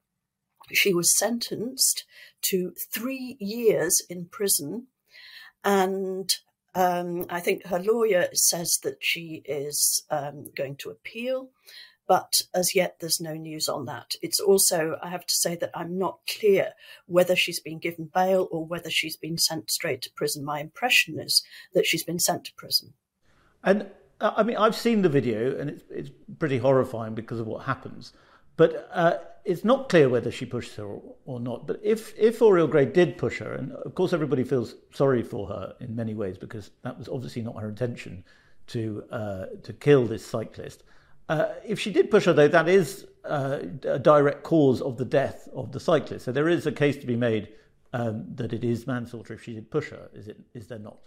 She 0.73 0.93
was 0.93 1.17
sentenced 1.17 2.03
to 2.41 2.73
three 2.93 3.37
years 3.39 4.03
in 4.09 4.25
prison. 4.25 4.87
And 5.63 6.29
um, 6.75 7.25
I 7.29 7.39
think 7.39 7.67
her 7.67 7.79
lawyer 7.79 8.27
says 8.33 8.79
that 8.83 8.97
she 8.99 9.43
is 9.45 10.03
um, 10.11 10.47
going 10.57 10.75
to 10.77 10.89
appeal 10.89 11.51
but 12.11 12.41
as 12.53 12.75
yet 12.75 12.97
there's 12.99 13.21
no 13.21 13.35
news 13.35 13.69
on 13.69 13.85
that. 13.85 14.15
It's 14.21 14.41
also, 14.41 14.97
I 15.01 15.07
have 15.07 15.25
to 15.25 15.33
say 15.33 15.55
that 15.55 15.71
I'm 15.73 15.97
not 15.97 16.19
clear 16.27 16.73
whether 17.05 17.37
she's 17.37 17.61
been 17.61 17.79
given 17.79 18.09
bail 18.13 18.49
or 18.51 18.65
whether 18.65 18.89
she's 18.89 19.15
been 19.15 19.37
sent 19.37 19.71
straight 19.71 20.01
to 20.01 20.11
prison. 20.11 20.43
My 20.43 20.59
impression 20.59 21.17
is 21.17 21.41
that 21.73 21.85
she's 21.85 22.03
been 22.03 22.19
sent 22.19 22.43
to 22.43 22.53
prison. 22.57 22.95
And 23.63 23.89
uh, 24.19 24.33
I 24.35 24.43
mean, 24.43 24.57
I've 24.57 24.75
seen 24.75 25.03
the 25.03 25.07
video 25.07 25.57
and 25.57 25.69
it's, 25.69 25.83
it's 25.89 26.09
pretty 26.37 26.57
horrifying 26.57 27.15
because 27.15 27.39
of 27.39 27.47
what 27.47 27.63
happens. 27.63 28.11
But 28.57 28.89
uh, 28.91 29.19
it's 29.45 29.63
not 29.63 29.87
clear 29.87 30.09
whether 30.09 30.31
she 30.31 30.45
pushed 30.45 30.75
her 30.75 30.99
or, 31.23 31.39
not. 31.39 31.65
But 31.65 31.79
if, 31.81 32.13
if 32.19 32.41
Auriol 32.41 32.67
Grey 32.69 32.87
did 32.87 33.17
push 33.17 33.39
her, 33.39 33.53
and 33.53 33.71
of 33.71 33.95
course 33.95 34.11
everybody 34.11 34.43
feels 34.43 34.75
sorry 34.93 35.23
for 35.23 35.47
her 35.47 35.75
in 35.79 35.95
many 35.95 36.13
ways 36.13 36.37
because 36.37 36.71
that 36.81 36.97
was 36.97 37.07
obviously 37.07 37.41
not 37.41 37.55
her 37.61 37.69
intention 37.69 38.25
to, 38.67 39.05
uh, 39.11 39.45
to 39.63 39.71
kill 39.71 40.05
this 40.05 40.25
cyclist. 40.25 40.83
Uh, 41.31 41.53
if 41.65 41.79
she 41.79 41.91
did 41.93 42.11
push 42.11 42.25
her, 42.25 42.33
though, 42.33 42.49
that 42.49 42.67
is 42.67 43.07
uh, 43.23 43.59
a 43.83 43.97
direct 43.97 44.43
cause 44.43 44.81
of 44.81 44.97
the 44.97 45.05
death 45.05 45.47
of 45.55 45.71
the 45.71 45.79
cyclist. 45.79 46.25
So 46.25 46.33
there 46.33 46.49
is 46.49 46.67
a 46.67 46.73
case 46.73 46.97
to 46.97 47.07
be 47.07 47.15
made 47.15 47.47
um, 47.93 48.25
that 48.35 48.51
it 48.51 48.65
is 48.65 48.85
manslaughter 48.85 49.35
if 49.35 49.41
she 49.41 49.53
did 49.53 49.71
push 49.71 49.91
her. 49.91 50.09
Is 50.13 50.27
it? 50.27 50.37
Is 50.53 50.67
there 50.67 50.79
not? 50.79 50.97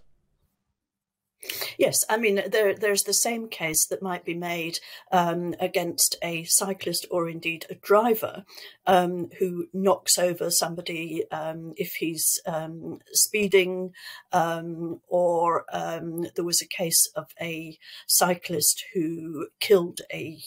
Yes, 1.78 2.05
I 2.09 2.16
mean 2.16 2.40
there, 2.51 2.74
there's 2.74 3.03
the 3.03 3.12
same 3.12 3.49
case 3.49 3.86
that 3.86 4.03
might 4.03 4.24
be 4.24 4.34
made 4.34 4.78
um, 5.12 5.55
against 5.61 6.16
a 6.22 6.45
cyclist 6.45 7.07
or 7.11 7.28
indeed 7.28 7.66
a 7.68 7.74
driver 7.74 8.45
um, 8.86 9.30
who 9.38 9.66
knocks 9.72 10.18
over 10.18 10.51
somebody 10.51 11.24
um, 11.30 11.72
if 11.76 11.95
he's 11.99 12.40
um, 12.47 13.01
speeding, 13.12 13.92
um, 14.32 15.01
or 15.09 15.64
um, 15.72 16.26
there 16.34 16.45
was 16.45 16.62
a 16.62 16.68
case 16.68 17.09
of 17.16 17.26
a 17.40 17.78
cyclist 18.07 18.84
who 18.95 19.49
killed 19.61 20.01
a 20.12 20.38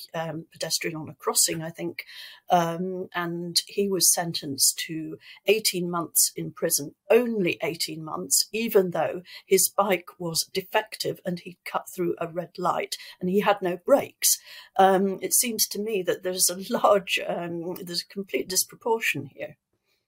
pedestrian 0.52 0.96
on 0.96 1.10
a 1.10 1.16
crossing, 1.16 1.62
I 1.62 1.70
think, 1.70 2.04
and 2.50 3.62
he 3.68 3.88
was 3.88 4.14
sentenced 4.14 4.80
to 4.88 5.18
18 5.48 5.90
months 5.90 6.32
in 6.36 6.52
prison, 6.52 6.96
only 7.10 7.58
18 7.62 8.04
months, 8.04 8.48
even 8.52 8.92
though 8.92 9.22
his 9.46 9.68
bike 9.70 10.10
was 10.20 10.50
defective 10.54 10.87
and 11.26 11.40
he 11.40 11.58
cut 11.66 11.90
through 11.90 12.16
a 12.20 12.28
red 12.28 12.52
light 12.58 12.96
and 13.20 13.30
he 13.30 13.42
had 13.42 13.62
no 13.62 13.78
brakes. 13.78 14.40
Um, 14.78 15.20
it 15.22 15.34
seems 15.34 15.68
to 15.70 15.80
me 15.80 16.02
that 16.04 16.24
there's 16.24 16.50
a 16.50 16.74
large, 16.74 17.20
um, 17.28 17.76
there's 17.76 18.02
a 18.02 18.14
complete 18.14 18.48
disproportion 18.48 19.30
here. 19.34 19.58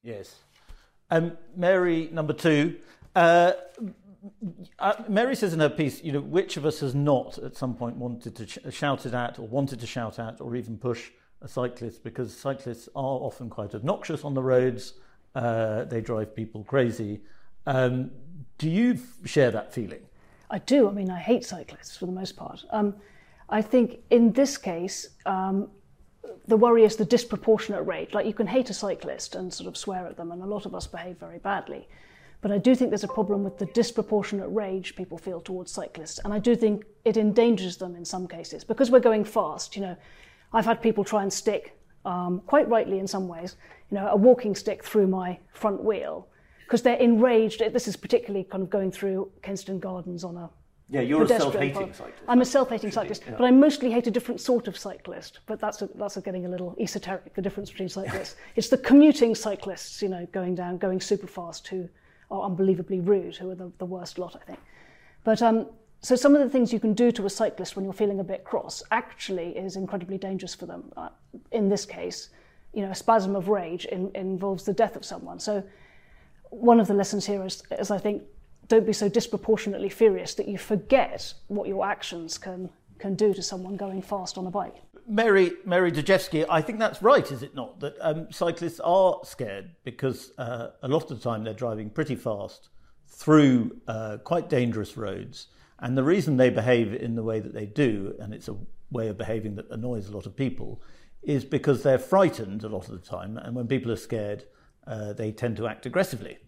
Yes. 0.04 0.36
Um, 1.12 1.38
Mary, 1.56 2.10
number 2.12 2.34
two. 2.34 2.78
Uh, 3.16 3.54
uh, 4.78 4.94
Mary 5.08 5.36
says 5.36 5.54
in 5.54 5.60
her 5.60 5.70
piece, 5.70 6.04
you 6.04 6.12
know, 6.12 6.22
which 6.22 6.58
of 6.58 6.66
us 6.66 6.82
has 6.82 6.94
not 6.94 7.38
at 7.38 7.56
some 7.56 7.76
point 7.76 7.96
wanted 7.98 8.36
to 8.36 8.48
sh- 8.48 8.58
shout 8.72 9.06
it 9.06 9.14
at 9.14 9.40
or 9.40 9.48
wanted 9.48 9.80
to 9.80 9.88
shout 9.88 10.20
at 10.20 10.42
or 10.42 10.56
even 10.56 10.78
push 10.78 11.12
a 11.42 11.48
cyclist 11.48 12.04
because 12.04 12.36
cyclists 12.36 12.90
are 12.96 13.04
often 13.04 13.50
quite 13.50 13.74
obnoxious 13.74 14.24
on 14.24 14.34
the 14.34 14.44
roads. 14.44 14.94
Uh, 15.36 15.86
they 15.86 16.02
drive 16.02 16.36
people 16.36 16.64
crazy. 16.64 17.22
Um, 17.66 18.12
do 18.58 18.70
you 18.70 19.00
share 19.26 19.52
that 19.52 19.74
feeling? 19.74 20.02
I 20.50 20.60
do. 20.60 20.90
I 20.90 20.92
mean, 20.92 21.10
I 21.10 21.20
hate 21.20 21.46
cyclists 21.46 21.96
for 21.98 22.06
the 22.06 22.12
most 22.12 22.36
part. 22.36 22.64
Um, 22.72 22.96
I 23.50 23.62
think 23.62 24.00
in 24.10 24.32
this 24.32 24.58
case, 24.58 25.10
um, 25.26 25.70
the 26.48 26.58
worry 26.58 26.84
is 26.84 26.96
the 26.96 27.06
disproportionate 27.06 27.86
rate. 27.86 28.14
Like 28.14 28.26
you 28.26 28.34
can 28.34 28.48
hate 28.48 28.70
a 28.70 28.74
cyclist 28.74 29.36
and 29.36 29.54
sort 29.54 29.68
of 29.68 29.78
swear 29.78 30.08
at 30.08 30.18
them, 30.18 30.32
and 30.32 30.42
a 30.42 30.46
lot 30.46 30.66
of 30.66 30.74
us 30.74 30.88
behave 30.88 31.18
very 31.18 31.40
badly. 31.40 31.88
But 32.42 32.52
I 32.52 32.58
do 32.58 32.74
think 32.74 32.90
there's 32.90 33.04
a 33.04 33.08
problem 33.08 33.44
with 33.44 33.58
the 33.58 33.66
disproportionate 33.68 34.50
rage 34.50 34.96
people 34.96 35.18
feel 35.18 35.42
towards 35.42 35.72
cyclists, 35.72 36.20
and 36.24 36.34
I 36.34 36.40
do 36.40 36.56
think 36.56 36.86
it 37.06 37.18
endangers 37.18 37.78
them 37.78 37.96
in 37.96 38.06
some 38.06 38.28
cases 38.28 38.64
because 38.64 38.90
we're 38.90 39.00
going 39.00 39.26
fast. 39.26 39.76
You 39.76 39.82
know, 39.82 39.98
I've 40.54 40.66
had 40.66 40.82
people 40.82 41.04
try 41.04 41.22
and 41.22 41.32
stick, 41.32 41.78
um, 42.06 42.42
quite 42.46 42.68
rightly 42.70 43.00
in 43.00 43.08
some 43.08 43.28
ways, 43.28 43.58
you 43.92 43.96
know, 43.98 44.08
a 44.08 44.16
walking 44.16 44.56
stick 44.56 44.84
through 44.84 45.08
my 45.08 45.38
front 45.52 45.84
wheel 45.84 46.28
because 46.70 46.84
they're 46.84 46.98
enraged. 46.98 47.64
This 47.74 47.88
is 47.88 47.96
particularly 47.96 48.44
kind 48.44 48.62
of 48.62 48.70
going 48.70 48.92
through 48.92 49.32
Kensington 49.42 49.80
Gardens 49.80 50.24
on 50.24 50.38
a 50.38 50.52
yeah, 50.92 51.02
you're 51.02 51.24
a 51.24 51.28
self-hating 51.28 51.94
cyclist. 51.94 52.24
I'm 52.28 52.42
a 52.42 52.46
self-hating 52.46 52.92
cyclist, 52.92 53.24
yeah. 53.26 53.36
but 53.38 53.46
I 53.46 53.52
mostly 53.52 53.92
hate 53.92 54.06
a 54.06 54.12
different 54.12 54.40
sort 54.40 54.68
of 54.68 54.78
cyclist. 54.78 55.40
But 55.48 55.60
that's 55.60 55.82
a, 55.82 55.90
that's 55.96 56.18
a 56.18 56.22
getting 56.22 56.46
a 56.46 56.50
little 56.50 56.76
esoteric. 56.80 57.34
The 57.34 57.42
difference 57.42 57.72
between 57.72 57.90
cyclists, 57.90 58.36
it's 58.56 58.70
the 58.70 58.78
commuting 58.78 59.34
cyclists, 59.34 60.02
you 60.02 60.10
know, 60.10 60.28
going 60.32 60.54
down, 60.54 60.78
going 60.78 61.02
super 61.02 61.28
fast, 61.28 61.68
who 61.68 61.90
are 62.30 62.44
unbelievably 62.44 63.00
rude, 63.00 63.36
who 63.36 63.50
are 63.50 63.56
the, 63.56 63.72
the 63.80 63.86
worst 63.86 64.20
lot, 64.20 64.36
I 64.36 64.46
think. 64.46 64.60
But 65.24 65.42
um, 65.42 65.68
so 66.02 66.16
some 66.16 66.36
of 66.36 66.42
the 66.42 66.50
things 66.50 66.72
you 66.72 66.80
can 66.80 66.94
do 66.94 67.12
to 67.14 67.26
a 67.26 67.30
cyclist 67.30 67.76
when 67.76 67.86
you're 67.86 67.94
feeling 67.94 68.20
a 68.20 68.24
bit 68.24 68.44
cross 68.44 68.84
actually 68.92 69.58
is 69.58 69.76
incredibly 69.76 70.20
dangerous 70.20 70.54
for 70.54 70.68
them. 70.68 70.92
Uh, 70.96 71.10
in 71.52 71.70
this 71.70 71.86
case, 71.86 72.30
you 72.74 72.84
know, 72.84 72.92
a 72.92 72.96
spasm 72.96 73.36
of 73.36 73.48
rage 73.48 73.86
in, 73.86 74.12
involves 74.14 74.66
the 74.66 74.74
death 74.74 74.96
of 74.96 75.04
someone. 75.04 75.40
So 75.40 75.64
one 76.50 76.80
of 76.80 76.88
the 76.88 76.94
lessons 76.94 77.26
here 77.26 77.46
is, 77.46 77.64
is 77.72 77.92
I 77.92 77.98
think, 77.98 78.24
don't 78.68 78.86
be 78.86 78.94
so 78.94 79.10
disproportionately 79.10 79.90
furious 79.90 80.36
that 80.36 80.48
you 80.48 80.58
forget 80.58 81.34
what 81.48 81.68
your 81.68 81.86
actions 81.86 82.38
can 82.38 82.70
can 83.00 83.16
do 83.16 83.34
to 83.34 83.42
someone 83.42 83.78
going 83.78 84.02
fast 84.02 84.38
on 84.38 84.46
a 84.46 84.52
bike. 84.52 84.76
Mary 85.08 85.54
Mary 85.66 85.92
Dejevsky, 85.92 86.46
I 86.50 86.62
think 86.62 86.80
that's 86.80 87.02
right, 87.02 87.32
is 87.32 87.42
it 87.42 87.56
not? 87.56 87.80
That 87.80 87.96
um, 88.02 88.28
cyclists 88.32 88.80
are 88.82 89.20
scared 89.24 89.72
because 89.84 90.32
uh, 90.38 90.72
a 90.84 90.88
lot 90.88 91.10
of 91.10 91.18
the 91.18 91.24
time 91.24 91.44
they're 91.44 91.54
driving 91.54 91.90
pretty 91.90 92.16
fast 92.16 92.70
through 93.08 93.82
uh, 93.88 94.18
quite 94.24 94.50
dangerous 94.50 94.98
roads. 94.98 95.48
And 95.80 95.98
the 95.98 96.04
reason 96.04 96.38
they 96.38 96.50
behave 96.50 96.94
in 96.94 97.16
the 97.16 97.24
way 97.24 97.40
that 97.40 97.54
they 97.54 97.66
do, 97.66 98.14
and 98.20 98.34
it's 98.34 98.50
a 98.50 98.58
way 98.92 99.08
of 99.08 99.18
behaving 99.18 99.56
that 99.56 99.72
annoys 99.72 100.10
a 100.10 100.12
lot 100.12 100.26
of 100.26 100.36
people, 100.36 100.82
is 101.24 101.44
because 101.46 101.84
they're 101.84 101.98
frightened 101.98 102.64
a 102.64 102.70
lot 102.70 102.90
of 102.90 102.92
the 102.92 103.08
time. 103.08 103.38
And 103.38 103.56
when 103.56 103.68
people 103.68 103.92
are 103.92 103.98
scared, 103.98 104.44
uh, 104.90 105.14
they 105.14 105.32
tend 105.32 105.56
to 105.58 105.68
act 105.68 105.86
aggressively. 105.86 106.40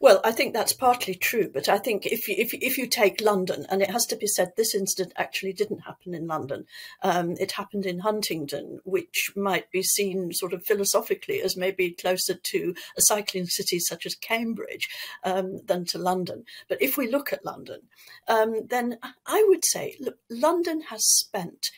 Well, 0.00 0.20
I 0.24 0.32
think 0.32 0.52
that's 0.52 0.72
partly 0.72 1.14
true, 1.14 1.48
but 1.52 1.68
I 1.68 1.78
think 1.78 2.04
if 2.04 2.28
you, 2.28 2.34
if, 2.36 2.52
if 2.52 2.76
you 2.76 2.86
take 2.86 3.20
London, 3.20 3.64
and 3.70 3.80
it 3.80 3.90
has 3.90 4.04
to 4.06 4.16
be 4.16 4.26
said, 4.26 4.52
this 4.56 4.74
incident 4.74 5.12
actually 5.16 5.52
didn't 5.52 5.80
happen 5.80 6.14
in 6.14 6.26
London. 6.26 6.66
Um, 7.02 7.36
it 7.38 7.52
happened 7.52 7.86
in 7.86 8.00
Huntingdon, 8.00 8.80
which 8.84 9.30
might 9.36 9.70
be 9.70 9.82
seen 9.82 10.32
sort 10.32 10.52
of 10.52 10.64
philosophically 10.64 11.40
as 11.40 11.56
maybe 11.56 11.92
closer 11.92 12.34
to 12.34 12.74
a 12.98 13.02
cycling 13.02 13.46
city 13.46 13.78
such 13.78 14.04
as 14.04 14.14
Cambridge 14.16 14.88
um, 15.24 15.60
than 15.64 15.84
to 15.86 15.98
London. 15.98 16.44
But 16.68 16.82
if 16.82 16.98
we 16.98 17.10
look 17.10 17.32
at 17.32 17.44
London, 17.44 17.82
um, 18.28 18.66
then 18.68 18.98
I 19.26 19.44
would 19.48 19.64
say, 19.64 19.96
look, 20.00 20.18
London 20.28 20.82
has 20.90 21.06
spent 21.06 21.68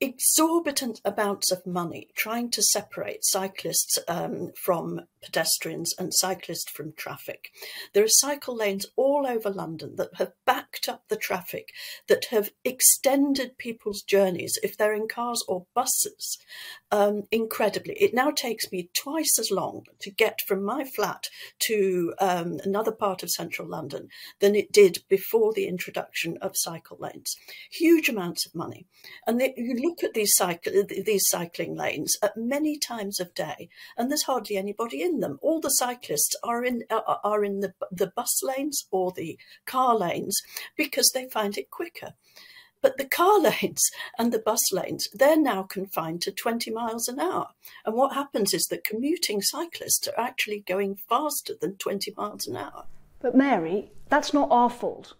exorbitant 0.00 1.00
amounts 1.04 1.50
of 1.50 1.66
money 1.66 2.08
trying 2.16 2.50
to 2.50 2.62
separate 2.62 3.24
cyclists 3.24 3.98
um, 4.06 4.52
from 4.56 5.00
pedestrians 5.22 5.92
and 5.98 6.14
cyclists 6.14 6.70
from 6.70 6.92
traffic. 6.92 7.50
There 7.92 8.04
are 8.04 8.08
cycle 8.08 8.56
lanes 8.56 8.86
all 8.96 9.26
over 9.26 9.50
London 9.50 9.96
that 9.96 10.14
have 10.14 10.32
backed 10.46 10.88
up 10.88 11.02
the 11.08 11.16
traffic, 11.16 11.72
that 12.06 12.26
have 12.26 12.50
extended 12.64 13.58
people's 13.58 14.02
journeys 14.02 14.58
if 14.62 14.76
they're 14.76 14.94
in 14.94 15.08
cars 15.08 15.44
or 15.48 15.66
buses 15.74 16.38
um, 16.92 17.24
incredibly. 17.32 17.94
It 17.94 18.14
now 18.14 18.30
takes 18.30 18.70
me 18.70 18.90
twice 18.96 19.38
as 19.38 19.50
long 19.50 19.84
to 20.00 20.10
get 20.10 20.40
from 20.46 20.62
my 20.62 20.84
flat 20.84 21.28
to 21.60 22.14
um, 22.20 22.60
another 22.62 22.92
part 22.92 23.22
of 23.22 23.30
central 23.30 23.68
London 23.68 24.08
than 24.40 24.54
it 24.54 24.70
did 24.70 24.98
before 25.08 25.52
the 25.52 25.66
introduction 25.66 26.38
of 26.40 26.52
cycle 26.54 26.98
lanes. 27.00 27.36
Huge 27.70 28.08
amounts 28.08 28.46
of 28.46 28.54
money. 28.54 28.86
And 29.26 29.40
they, 29.40 29.54
you 29.56 29.87
look 29.88 30.04
at 30.04 30.14
these, 30.14 30.34
cycle, 30.34 30.84
these 30.88 31.26
cycling 31.28 31.74
lanes 31.74 32.16
at 32.22 32.36
many 32.36 32.78
times 32.78 33.20
of 33.20 33.34
day, 33.34 33.68
and 33.96 34.10
there's 34.10 34.24
hardly 34.24 34.56
anybody 34.56 35.02
in 35.02 35.20
them. 35.20 35.38
All 35.42 35.60
the 35.60 35.70
cyclists 35.70 36.36
are 36.42 36.64
in 36.64 36.84
uh, 36.90 37.00
are 37.24 37.44
in 37.44 37.60
the 37.60 37.74
the 37.90 38.12
bus 38.14 38.42
lanes 38.42 38.86
or 38.90 39.12
the 39.12 39.38
car 39.66 39.96
lanes 39.96 40.40
because 40.76 41.10
they 41.12 41.28
find 41.28 41.56
it 41.56 41.70
quicker. 41.70 42.14
But 42.80 42.96
the 42.96 43.06
car 43.06 43.40
lanes 43.62 43.90
and 44.18 44.32
the 44.32 44.38
bus 44.38 44.72
lanes, 44.72 45.08
they're 45.12 45.40
now 45.40 45.62
confined 45.64 46.22
to 46.22 46.32
20 46.32 46.70
miles 46.70 47.08
an 47.08 47.18
hour. 47.18 47.48
And 47.84 47.96
what 47.96 48.14
happens 48.14 48.54
is 48.54 48.66
that 48.66 48.84
commuting 48.84 49.42
cyclists 49.42 50.06
are 50.08 50.20
actually 50.20 50.60
going 50.60 50.96
faster 51.08 51.54
than 51.60 51.76
20 51.76 52.14
miles 52.16 52.46
an 52.46 52.56
hour. 52.56 52.84
But 53.20 53.34
Mary, 53.34 53.90
that's 54.08 54.32
not 54.32 54.48
our 54.52 54.70
fault 54.70 55.14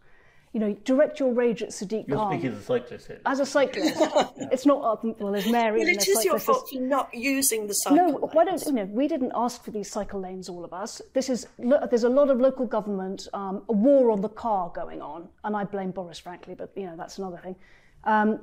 you 0.58 0.66
know, 0.66 0.76
direct 0.84 1.20
your 1.20 1.32
rage 1.32 1.62
at 1.62 1.68
Sadiq 1.68 2.08
You're 2.08 2.16
Khan. 2.16 2.32
speaking 2.32 2.50
as 2.50 2.58
a 2.58 2.64
cyclist 2.64 3.06
here. 3.06 3.20
As 3.24 3.38
a 3.38 3.46
cyclist, 3.46 3.94
it's 4.50 4.66
not 4.66 4.82
uh, 4.82 5.12
well 5.20 5.36
as 5.36 5.46
Mary. 5.48 5.78
Well, 5.78 5.88
it 5.88 6.08
is 6.08 6.24
your 6.24 6.40
fault 6.40 6.68
for 6.68 6.80
not 6.80 7.14
using 7.14 7.68
the 7.68 7.74
cycle. 7.74 7.96
No, 7.96 8.06
lanes. 8.18 8.30
why 8.32 8.44
don't 8.44 8.66
you 8.66 8.72
know? 8.72 8.84
We 8.86 9.06
didn't 9.06 9.30
ask 9.36 9.62
for 9.62 9.70
these 9.70 9.88
cycle 9.88 10.20
lanes, 10.20 10.48
all 10.48 10.64
of 10.64 10.72
us. 10.72 11.00
This 11.14 11.28
is 11.28 11.46
there's 11.58 12.02
a 12.02 12.08
lot 12.08 12.28
of 12.28 12.40
local 12.40 12.66
government, 12.66 13.28
um, 13.34 13.62
a 13.68 13.72
war 13.72 14.10
on 14.10 14.20
the 14.20 14.28
car 14.28 14.72
going 14.74 15.00
on, 15.00 15.28
and 15.44 15.56
I 15.56 15.62
blame 15.62 15.92
Boris, 15.92 16.18
frankly, 16.18 16.56
but 16.56 16.72
you 16.74 16.86
know 16.86 16.96
that's 16.96 17.18
another 17.18 17.38
thing. 17.38 17.54
Um, 18.02 18.40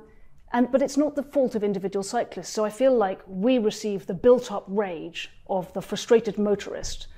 and 0.54 0.72
but 0.72 0.80
it's 0.80 0.96
not 0.96 1.16
the 1.16 1.22
fault 1.22 1.54
of 1.54 1.62
individual 1.62 2.02
cyclists. 2.02 2.48
So 2.48 2.64
I 2.64 2.70
feel 2.70 2.96
like 2.96 3.20
we 3.26 3.58
receive 3.58 4.06
the 4.06 4.14
built-up 4.14 4.64
rage 4.68 5.30
of 5.50 5.70
the 5.74 5.82
frustrated 5.82 6.38
motorist 6.38 7.08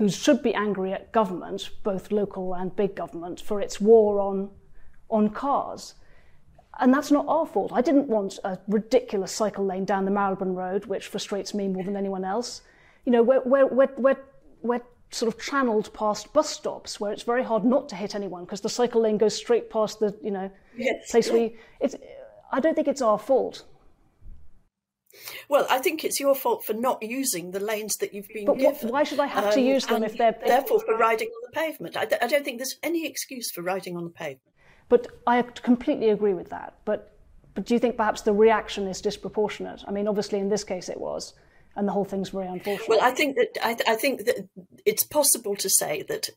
who 0.00 0.08
should 0.08 0.42
be 0.42 0.54
angry 0.54 0.94
at 0.94 1.12
government, 1.12 1.68
both 1.82 2.10
local 2.10 2.54
and 2.54 2.74
big 2.74 2.96
government, 2.96 3.38
for 3.38 3.60
its 3.60 3.82
war 3.82 4.18
on, 4.18 4.48
on 5.10 5.28
cars. 5.28 5.94
And 6.78 6.94
that's 6.94 7.10
not 7.10 7.26
our 7.28 7.44
fault. 7.44 7.70
I 7.74 7.82
didn't 7.82 8.08
want 8.08 8.38
a 8.42 8.58
ridiculous 8.66 9.30
cycle 9.30 9.66
lane 9.66 9.84
down 9.84 10.06
the 10.06 10.10
Marylebone 10.10 10.54
Road, 10.54 10.86
which 10.86 11.08
frustrates 11.08 11.52
me 11.52 11.68
more 11.68 11.84
than 11.84 11.98
anyone 11.98 12.24
else. 12.24 12.62
You 13.04 13.12
know, 13.12 13.22
we're, 13.22 13.42
we're, 13.44 13.66
we're, 13.66 13.92
we're, 13.98 14.16
we're 14.62 14.80
sort 15.10 15.34
of 15.34 15.38
channeled 15.38 15.92
past 15.92 16.32
bus 16.32 16.48
stops 16.48 16.98
where 16.98 17.12
it's 17.12 17.24
very 17.24 17.44
hard 17.44 17.66
not 17.66 17.86
to 17.90 17.94
hit 17.94 18.14
anyone 18.14 18.46
because 18.46 18.62
the 18.62 18.70
cycle 18.70 19.02
lane 19.02 19.18
goes 19.18 19.36
straight 19.36 19.68
past 19.68 20.00
the, 20.00 20.16
you 20.22 20.30
know, 20.30 20.50
yes. 20.78 21.10
place 21.10 21.30
we. 21.30 21.56
it's, 21.78 21.94
I 22.50 22.60
don't 22.60 22.74
think 22.74 22.88
it's 22.88 23.02
our 23.02 23.18
fault. 23.18 23.64
Well, 25.48 25.66
I 25.68 25.78
think 25.78 26.04
it's 26.04 26.20
your 26.20 26.34
fault 26.34 26.64
for 26.64 26.72
not 26.72 27.02
using 27.02 27.50
the 27.50 27.60
lanes 27.60 27.96
that 27.96 28.14
you've 28.14 28.28
been 28.28 28.46
but 28.46 28.58
given. 28.58 28.88
why 28.90 29.02
should 29.02 29.20
I 29.20 29.26
have 29.26 29.46
um, 29.46 29.52
to 29.52 29.60
use 29.60 29.86
them 29.86 30.04
if 30.04 30.16
they're 30.16 30.36
therefore 30.46 30.80
for 30.80 30.96
riding 30.96 31.28
on 31.28 31.50
the 31.50 31.60
pavement? 31.60 31.96
I, 31.96 32.06
I 32.22 32.26
don't 32.26 32.44
think 32.44 32.58
there's 32.58 32.76
any 32.82 33.06
excuse 33.06 33.50
for 33.50 33.62
riding 33.62 33.96
on 33.96 34.04
the 34.04 34.10
pavement. 34.10 34.42
But 34.88 35.06
I 35.26 35.42
completely 35.42 36.10
agree 36.10 36.34
with 36.34 36.50
that. 36.50 36.74
But 36.84 37.16
but 37.54 37.66
do 37.66 37.74
you 37.74 37.80
think 37.80 37.96
perhaps 37.96 38.22
the 38.22 38.32
reaction 38.32 38.86
is 38.86 39.00
disproportionate? 39.00 39.84
I 39.86 39.90
mean, 39.90 40.06
obviously 40.06 40.38
in 40.38 40.48
this 40.48 40.64
case 40.64 40.88
it 40.88 41.00
was, 41.00 41.34
and 41.76 41.86
the 41.86 41.92
whole 41.92 42.04
thing's 42.04 42.30
very 42.30 42.46
unfortunate. 42.46 42.88
Well, 42.88 43.00
I 43.02 43.10
think 43.10 43.36
that 43.36 43.58
I, 43.62 43.76
I 43.92 43.94
think 43.96 44.24
that 44.26 44.48
it's 44.84 45.04
possible 45.04 45.56
to 45.56 45.68
say 45.68 46.04
that 46.08 46.30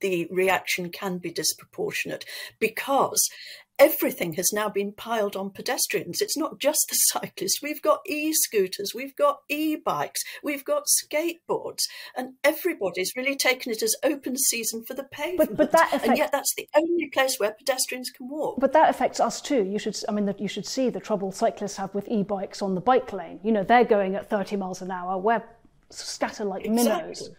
the 0.00 0.28
reaction 0.30 0.90
can 0.90 1.18
be 1.18 1.30
disproportionate 1.30 2.24
because 2.58 3.28
everything 3.80 4.34
has 4.34 4.52
now 4.52 4.68
been 4.68 4.92
piled 4.92 5.34
on 5.34 5.50
pedestrians. 5.50 6.20
It's 6.20 6.36
not 6.36 6.60
just 6.60 6.86
the 6.88 6.94
cyclists. 7.18 7.60
We've 7.62 7.82
got 7.82 8.00
e 8.06 8.32
scooters, 8.32 8.92
we've 8.94 9.16
got 9.16 9.40
e 9.48 9.74
bikes, 9.74 10.22
we've 10.42 10.64
got 10.64 10.84
skateboards, 10.86 11.80
and 12.16 12.34
everybody's 12.44 13.12
really 13.16 13.36
taken 13.36 13.72
it 13.72 13.82
as 13.82 13.96
open 14.04 14.36
season 14.36 14.84
for 14.84 14.94
the 14.94 15.04
pavement. 15.04 15.50
But, 15.50 15.56
but 15.56 15.72
that 15.72 15.88
affects, 15.88 16.08
and 16.08 16.18
yet 16.18 16.30
that's 16.30 16.54
the 16.56 16.68
only 16.76 17.08
place 17.12 17.38
where 17.38 17.52
pedestrians 17.52 18.10
can 18.10 18.28
walk. 18.28 18.60
But 18.60 18.72
that 18.74 18.90
affects 18.90 19.18
us 19.18 19.40
too. 19.40 19.64
You 19.64 19.78
should, 19.78 19.96
I 20.08 20.12
mean, 20.12 20.32
you 20.38 20.48
should 20.48 20.66
see 20.66 20.90
the 20.90 21.00
trouble 21.00 21.32
cyclists 21.32 21.76
have 21.76 21.94
with 21.94 22.08
e 22.08 22.22
bikes 22.22 22.62
on 22.62 22.74
the 22.74 22.80
bike 22.80 23.12
lane. 23.12 23.40
You 23.42 23.52
know, 23.52 23.64
they're 23.64 23.84
going 23.84 24.14
at 24.14 24.28
30 24.28 24.56
miles 24.56 24.82
an 24.82 24.90
hour. 24.90 25.16
We're 25.18 25.42
scattered 25.90 26.46
like 26.46 26.64
exactly. 26.66 26.84
minnows. 26.84 27.30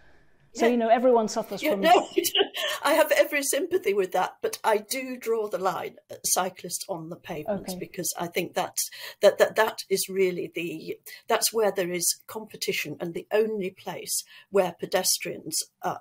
So 0.53 0.65
yeah. 0.65 0.71
you 0.71 0.77
know 0.77 0.89
everyone 0.89 1.27
suffers 1.27 1.63
yeah, 1.63 1.71
from. 1.71 1.81
No, 1.81 2.07
I 2.83 2.93
have 2.93 3.11
every 3.11 3.43
sympathy 3.43 3.93
with 3.93 4.11
that, 4.11 4.35
but 4.41 4.57
I 4.63 4.77
do 4.77 5.17
draw 5.17 5.47
the 5.47 5.57
line 5.57 5.95
at 6.09 6.19
cyclists 6.25 6.85
on 6.89 7.09
the 7.09 7.15
pavements 7.15 7.73
okay. 7.73 7.79
because 7.79 8.13
I 8.19 8.27
think 8.27 8.53
that's 8.53 8.89
that 9.21 9.37
that 9.37 9.55
that 9.55 9.79
is 9.89 10.09
really 10.09 10.51
the 10.53 10.97
that's 11.27 11.53
where 11.53 11.71
there 11.71 11.91
is 11.91 12.19
competition 12.27 12.97
and 12.99 13.13
the 13.13 13.27
only 13.31 13.69
place 13.69 14.23
where 14.49 14.75
pedestrians 14.77 15.63
uh, 15.83 15.97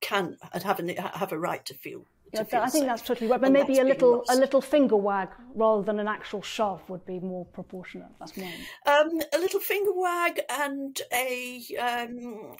can 0.00 0.36
have 0.52 0.80
a 0.80 1.00
have 1.18 1.32
a 1.32 1.38
right 1.38 1.64
to 1.66 1.74
feel. 1.74 2.04
Yeah, 2.32 2.40
I 2.40 2.44
think 2.44 2.70
safe. 2.70 2.84
that's 2.84 3.02
totally 3.02 3.30
right, 3.30 3.40
but 3.40 3.46
And 3.46 3.54
maybe 3.54 3.78
a 3.78 3.84
little 3.84 4.24
being 4.28 4.38
a 4.38 4.40
little 4.40 4.60
finger 4.60 4.96
wag 4.96 5.30
rather 5.54 5.82
than 5.82 5.98
an 5.98 6.08
actual 6.08 6.42
shove 6.42 6.82
would 6.90 7.06
be 7.06 7.20
more 7.20 7.46
proportionate. 7.46 8.08
That's 8.18 8.36
mine. 8.36 8.52
Um, 8.86 9.20
a 9.32 9.38
little 9.38 9.60
finger 9.60 9.92
wag 9.94 10.40
and 10.50 11.00
a 11.12 11.62
um, 11.80 12.56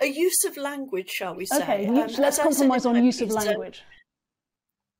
a 0.00 0.06
use 0.06 0.44
of 0.44 0.56
language, 0.56 1.10
shall 1.10 1.34
we 1.34 1.46
say? 1.46 1.62
Okay, 1.62 1.86
Um, 1.86 1.94
let's 1.94 2.18
as 2.18 2.20
I 2.20 2.30
said 2.30 2.42
compromise 2.42 2.86
on 2.86 2.94
my 2.94 3.00
use 3.00 3.20
of 3.20 3.28
piece, 3.28 3.36
um, 3.36 3.44
language. 3.46 3.82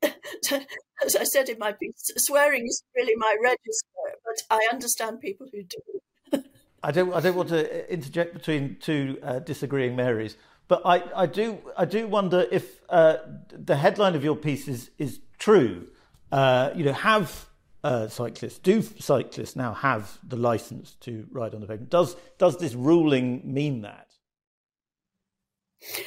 as 0.02 1.16
I 1.16 1.24
said 1.24 1.48
in 1.48 1.58
my 1.58 1.72
piece, 1.72 2.10
swearing 2.16 2.66
is 2.66 2.82
really 2.96 3.14
my 3.16 3.36
register, 3.42 4.18
but 4.24 4.56
I 4.56 4.68
understand 4.72 5.20
people 5.20 5.46
who 5.52 5.62
do. 5.62 6.42
I 6.82 6.90
don't. 6.90 7.14
I 7.14 7.20
don't 7.20 7.36
want 7.36 7.48
to 7.48 7.92
interject 7.92 8.34
between 8.34 8.76
two 8.78 9.18
uh, 9.22 9.38
disagreeing 9.38 9.96
Marys, 9.96 10.36
but 10.68 10.82
I, 10.84 11.02
I 11.16 11.26
do. 11.26 11.58
I 11.78 11.86
do 11.86 12.06
wonder 12.06 12.46
if 12.52 12.82
uh, 12.90 13.16
the 13.50 13.76
headline 13.76 14.14
of 14.14 14.22
your 14.22 14.36
piece 14.36 14.68
is 14.68 14.90
is 14.98 15.20
true. 15.38 15.88
Uh, 16.30 16.70
you 16.74 16.84
know, 16.84 16.92
have 16.92 17.46
uh, 17.84 18.08
cyclists 18.08 18.58
do 18.58 18.82
cyclists 18.82 19.56
now 19.56 19.72
have 19.72 20.18
the 20.26 20.36
license 20.36 20.94
to 21.00 21.26
ride 21.30 21.54
on 21.54 21.60
the 21.60 21.66
pavement? 21.66 21.90
Does 21.90 22.16
does 22.38 22.58
this 22.58 22.74
ruling 22.74 23.40
mean 23.44 23.82
that? 23.82 24.03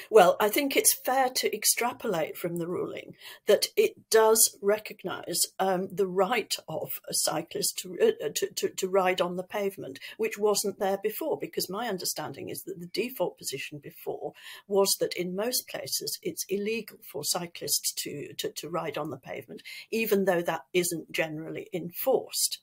Well, 0.09 0.35
I 0.39 0.49
think 0.49 0.75
it's 0.75 0.99
fair 1.05 1.29
to 1.29 1.55
extrapolate 1.55 2.37
from 2.37 2.57
the 2.57 2.67
ruling 2.67 3.15
that 3.45 3.67
it 3.75 4.09
does 4.09 4.57
recognise 4.61 5.39
um, 5.59 5.89
the 5.91 6.07
right 6.07 6.53
of 6.67 6.99
a 7.09 7.13
cyclist 7.13 7.77
to, 7.79 7.97
uh, 7.99 8.29
to, 8.35 8.47
to, 8.53 8.69
to 8.69 8.87
ride 8.87 9.21
on 9.21 9.35
the 9.35 9.43
pavement, 9.43 9.99
which 10.17 10.37
wasn't 10.37 10.79
there 10.79 10.97
before, 11.01 11.37
because 11.39 11.69
my 11.69 11.87
understanding 11.87 12.49
is 12.49 12.63
that 12.63 12.79
the 12.79 12.87
default 12.87 13.37
position 13.37 13.79
before 13.79 14.33
was 14.67 14.95
that 14.99 15.13
in 15.15 15.35
most 15.35 15.67
places 15.67 16.19
it's 16.21 16.45
illegal 16.49 16.97
for 17.11 17.23
cyclists 17.23 17.93
to, 17.93 18.33
to, 18.33 18.49
to 18.51 18.69
ride 18.69 18.97
on 18.97 19.09
the 19.09 19.17
pavement, 19.17 19.61
even 19.91 20.25
though 20.25 20.41
that 20.41 20.65
isn't 20.73 21.11
generally 21.11 21.67
enforced. 21.73 22.59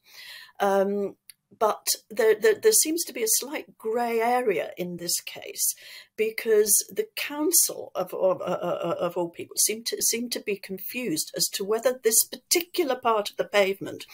Um, 0.61 1.17
but 1.59 1.87
there, 2.11 2.35
there, 2.35 2.55
there 2.55 2.73
seems 2.73 3.05
to 3.05 3.13
be 3.13 3.23
a 3.23 3.39
slight 3.39 3.77
grey 3.79 4.21
area 4.21 4.71
in 4.77 4.97
this 4.97 5.21
case 5.21 5.75
because 6.17 6.73
the 6.91 7.07
council 7.17 7.91
of, 7.95 8.15
of, 8.15 8.41
uh, 8.41 8.45
uh, 8.45 8.97
of 9.01 9.17
all 9.17 9.29
people 9.29 9.57
seem 9.57 9.83
to 9.85 10.01
seem 10.01 10.31
to 10.31 10.41
be 10.41 10.57
confused 10.57 11.33
as 11.37 11.49
to 11.49 11.65
whether 11.65 11.99
this 12.03 12.25
particular 12.25 12.95
part 12.95 13.31
of 13.31 13.37
the 13.37 13.45
pavement 13.45 14.05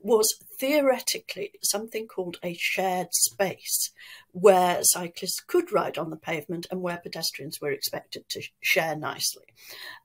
was 0.00 0.32
theoretically 0.58 1.52
something 1.62 2.06
called 2.06 2.38
a 2.42 2.56
shared 2.58 3.08
space 3.12 3.90
where 4.32 4.78
cyclists 4.82 5.40
could 5.40 5.72
ride 5.72 5.98
on 5.98 6.10
the 6.10 6.16
pavement 6.16 6.66
and 6.70 6.80
where 6.80 6.98
pedestrians 6.98 7.60
were 7.60 7.72
expected 7.72 8.28
to 8.28 8.42
share 8.60 8.96
nicely. 8.96 9.44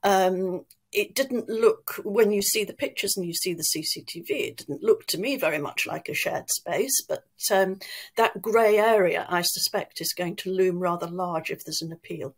Um, 0.02 0.64
it 0.94 1.14
didn't 1.14 1.48
look 1.48 2.00
when 2.04 2.30
you 2.30 2.40
see 2.40 2.64
the 2.64 2.72
pictures 2.72 3.16
and 3.16 3.26
you 3.26 3.34
see 3.34 3.52
the 3.52 3.64
CCTV. 3.64 4.30
It 4.30 4.56
didn't 4.58 4.82
look 4.82 5.06
to 5.08 5.18
me 5.18 5.36
very 5.36 5.58
much 5.58 5.86
like 5.86 6.08
a 6.08 6.14
shared 6.14 6.48
space, 6.50 7.02
but 7.02 7.24
um, 7.52 7.80
that 8.16 8.40
grey 8.40 8.78
area, 8.78 9.26
I 9.28 9.42
suspect, 9.42 10.00
is 10.00 10.12
going 10.12 10.36
to 10.36 10.50
loom 10.50 10.78
rather 10.78 11.06
large 11.06 11.50
if 11.50 11.64
there's 11.64 11.82
an 11.82 11.92
appeal. 11.92 12.34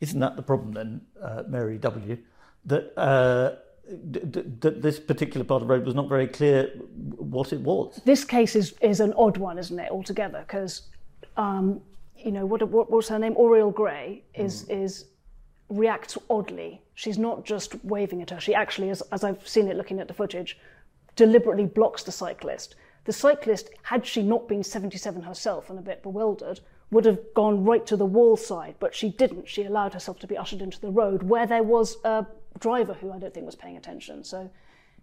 Isn't 0.00 0.20
that 0.20 0.36
the 0.36 0.42
problem 0.42 0.72
then, 0.72 1.00
uh, 1.22 1.44
Mary 1.48 1.78
W? 1.78 2.18
That 2.66 2.98
uh, 2.98 3.56
that 3.86 4.82
this 4.82 4.98
particular 4.98 5.44
part 5.44 5.62
of 5.62 5.68
the 5.68 5.74
road 5.74 5.84
was 5.84 5.94
not 5.94 6.08
very 6.08 6.26
clear 6.26 6.72
what 7.16 7.52
it 7.52 7.60
was. 7.60 8.00
This 8.04 8.24
case 8.24 8.56
is 8.56 8.74
is 8.80 9.00
an 9.00 9.12
odd 9.16 9.36
one, 9.36 9.58
isn't 9.58 9.78
it, 9.78 9.90
altogether? 9.90 10.40
Because 10.40 10.82
um, 11.36 11.80
you 12.16 12.32
know 12.32 12.46
what, 12.46 12.66
what 12.68 12.90
what's 12.90 13.08
her 13.08 13.18
name? 13.18 13.36
Auriol 13.36 13.70
Grey 13.70 14.24
is 14.34 14.64
mm. 14.64 14.82
is 14.82 15.04
reacts 15.68 16.18
oddly. 16.30 16.82
She's 16.94 17.18
not 17.18 17.44
just 17.44 17.82
waving 17.84 18.22
at 18.22 18.30
her. 18.30 18.40
She 18.40 18.54
actually, 18.54 18.90
as, 18.90 19.02
as 19.12 19.24
I've 19.24 19.46
seen 19.46 19.68
it 19.68 19.76
looking 19.76 20.00
at 20.00 20.08
the 20.08 20.14
footage, 20.14 20.58
deliberately 21.16 21.66
blocks 21.66 22.02
the 22.02 22.12
cyclist. 22.12 22.74
The 23.04 23.12
cyclist, 23.12 23.70
had 23.82 24.06
she 24.06 24.22
not 24.22 24.48
been 24.48 24.62
77 24.62 25.22
herself 25.22 25.70
and 25.70 25.78
a 25.78 25.82
bit 25.82 26.02
bewildered, 26.02 26.60
would 26.90 27.04
have 27.04 27.18
gone 27.34 27.64
right 27.64 27.84
to 27.86 27.96
the 27.96 28.06
wall 28.06 28.36
side, 28.36 28.76
but 28.78 28.94
she 28.94 29.10
didn't. 29.10 29.48
She 29.48 29.64
allowed 29.64 29.94
herself 29.94 30.18
to 30.20 30.26
be 30.26 30.36
ushered 30.36 30.62
into 30.62 30.80
the 30.80 30.90
road 30.90 31.22
where 31.22 31.46
there 31.46 31.62
was 31.62 31.96
a 32.04 32.26
driver 32.58 32.94
who 32.94 33.12
I 33.12 33.18
don't 33.18 33.34
think 33.34 33.46
was 33.46 33.56
paying 33.56 33.76
attention. 33.76 34.22
So, 34.24 34.50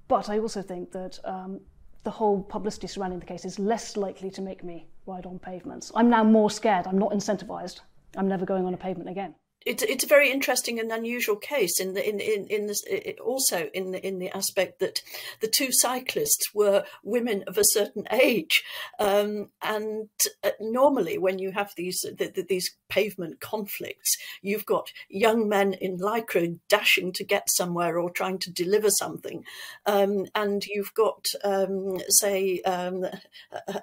but 0.08 0.30
I 0.30 0.40
also 0.40 0.62
think 0.62 0.92
that 0.92 1.20
um, 1.26 1.60
the 2.04 2.12
whole 2.12 2.42
publicity 2.44 2.88
surrounding 2.88 3.20
the 3.20 3.26
case 3.26 3.46
is 3.46 3.60
less 3.60 3.98
likely 3.98 4.32
to 4.32 4.42
make 4.42 4.64
me 4.64 4.88
ride 5.06 5.26
on 5.26 5.40
pavements. 5.40 5.92
I'm 5.96 6.10
now 6.10 6.24
more 6.24 6.50
scared. 6.50 6.88
I'm 6.88 6.98
not 6.98 7.12
incentivized. 7.12 7.82
I'm 8.16 8.28
never 8.28 8.46
going 8.46 8.66
on 8.66 8.74
a 8.74 8.78
pavement 8.78 9.10
again 9.10 9.36
it's 9.66 9.84
it's 9.84 10.04
a 10.04 10.08
very 10.08 10.32
interesting 10.32 10.80
and 10.80 10.92
unusual 10.92 11.36
case 11.36 11.80
in 11.80 11.94
the 11.94 12.08
in 12.08 12.20
in, 12.20 12.48
in 12.48 12.68
this 12.68 12.84
also 13.24 13.70
in 13.74 13.92
the 13.92 14.06
in 14.06 14.20
the 14.20 14.36
aspect 14.36 14.80
that 14.80 15.02
the 15.40 15.48
two 15.48 15.70
cyclists 15.72 16.54
were 16.54 16.84
women 17.04 17.44
of 17.48 17.58
a 17.58 17.64
certain 17.64 18.06
age, 18.12 18.64
um, 19.00 19.50
and 19.62 20.10
uh, 20.44 20.52
normally 20.60 21.18
when 21.18 21.38
you 21.38 21.52
have 21.52 21.72
these 21.78 22.00
the, 22.02 22.32
the, 22.34 22.44
these 22.48 22.76
pavement 22.90 23.40
conflicts, 23.40 24.18
you've 24.42 24.66
got 24.66 24.92
young 25.10 25.48
men 25.48 25.74
in 25.74 25.98
lycra 25.98 26.60
dashing 26.68 27.14
to 27.14 27.24
get 27.24 27.50
somewhere 27.50 28.00
or 28.00 28.10
trying 28.10 28.40
to 28.40 28.52
deliver 28.52 28.90
something, 28.90 29.44
um, 29.86 30.26
and 30.34 30.66
you've 30.66 30.94
got 30.96 31.26
um, 31.44 32.00
say 32.10 32.62
um, 32.62 33.06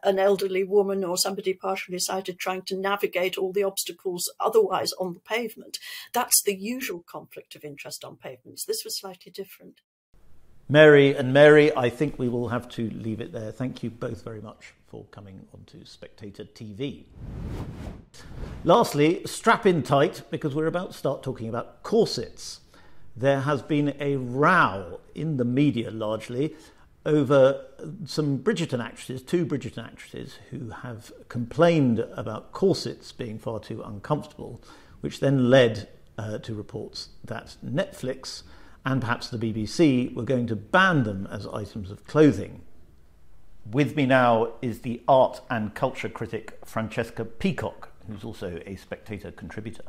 an 0.03 0.18
elderly 0.18 0.64
woman 0.64 1.05
or 1.05 1.16
somebody 1.16 1.55
partially 1.55 1.99
sighted 1.99 2.39
trying 2.39 2.62
to 2.62 2.76
navigate 2.76 3.39
all 3.39 3.53
the 3.53 3.62
obstacles 3.62 4.33
otherwise 4.41 4.93
on 4.95 5.14
the 5.14 5.20
pavement 5.20 5.67
pavement. 5.68 5.78
That's 6.12 6.42
the 6.42 6.54
usual 6.54 7.04
conflict 7.06 7.54
of 7.54 7.64
interest 7.64 8.04
on 8.04 8.16
pavements. 8.16 8.64
This 8.64 8.84
was 8.84 8.98
slightly 8.98 9.32
different. 9.32 9.80
Mary 10.68 11.14
and 11.14 11.32
Mary, 11.32 11.74
I 11.74 11.88
think 11.88 12.18
we 12.18 12.28
will 12.28 12.48
have 12.48 12.68
to 12.70 12.90
leave 12.90 13.20
it 13.20 13.32
there. 13.32 13.50
Thank 13.50 13.82
you 13.82 13.90
both 13.90 14.22
very 14.22 14.42
much 14.42 14.74
for 14.86 15.04
coming 15.10 15.46
onto 15.54 15.84
Spectator 15.84 16.44
TV. 16.44 17.04
Lastly, 18.64 19.22
strap 19.24 19.64
in 19.64 19.82
tight 19.82 20.22
because 20.30 20.54
we're 20.54 20.66
about 20.66 20.92
to 20.92 20.98
start 20.98 21.22
talking 21.22 21.48
about 21.48 21.82
corsets. 21.82 22.60
There 23.16 23.40
has 23.40 23.62
been 23.62 23.94
a 23.98 24.16
row 24.16 25.00
in 25.14 25.38
the 25.38 25.44
media 25.44 25.90
largely 25.90 26.54
over 27.06 27.64
some 28.04 28.38
Bridgerton 28.38 28.84
actresses, 28.84 29.22
two 29.22 29.46
Bridgerton 29.46 29.84
actresses, 29.84 30.38
who 30.50 30.70
have 30.70 31.10
complained 31.28 32.00
about 32.14 32.52
corsets 32.52 33.12
being 33.12 33.38
far 33.38 33.58
too 33.58 33.82
uncomfortable 33.82 34.60
which 35.01 35.20
then 35.20 35.51
led 35.51 35.88
uh, 36.16 36.38
to 36.38 36.55
reports 36.55 37.11
that 37.24 37.57
Netflix 37.64 38.42
and 38.84 39.01
perhaps 39.01 39.28
the 39.28 39.38
BBC 39.38 40.14
were 40.14 40.22
going 40.22 40.46
to 40.46 40.57
ban 40.57 41.05
them 41.05 41.28
as 41.30 41.46
items 41.46 41.90
of 41.90 42.07
clothing. 42.07 42.62
With 43.70 43.96
me 43.96 44.07
now 44.07 44.55
is 44.62 44.80
the 44.80 45.03
art 45.07 45.42
and 45.51 45.74
culture 45.74 46.09
critic 46.09 46.59
Francesca 46.64 47.24
Peacock, 47.24 47.92
who's 48.07 48.24
also 48.24 48.61
a 48.64 48.76
spectator 48.76 49.30
contributor. 49.30 49.84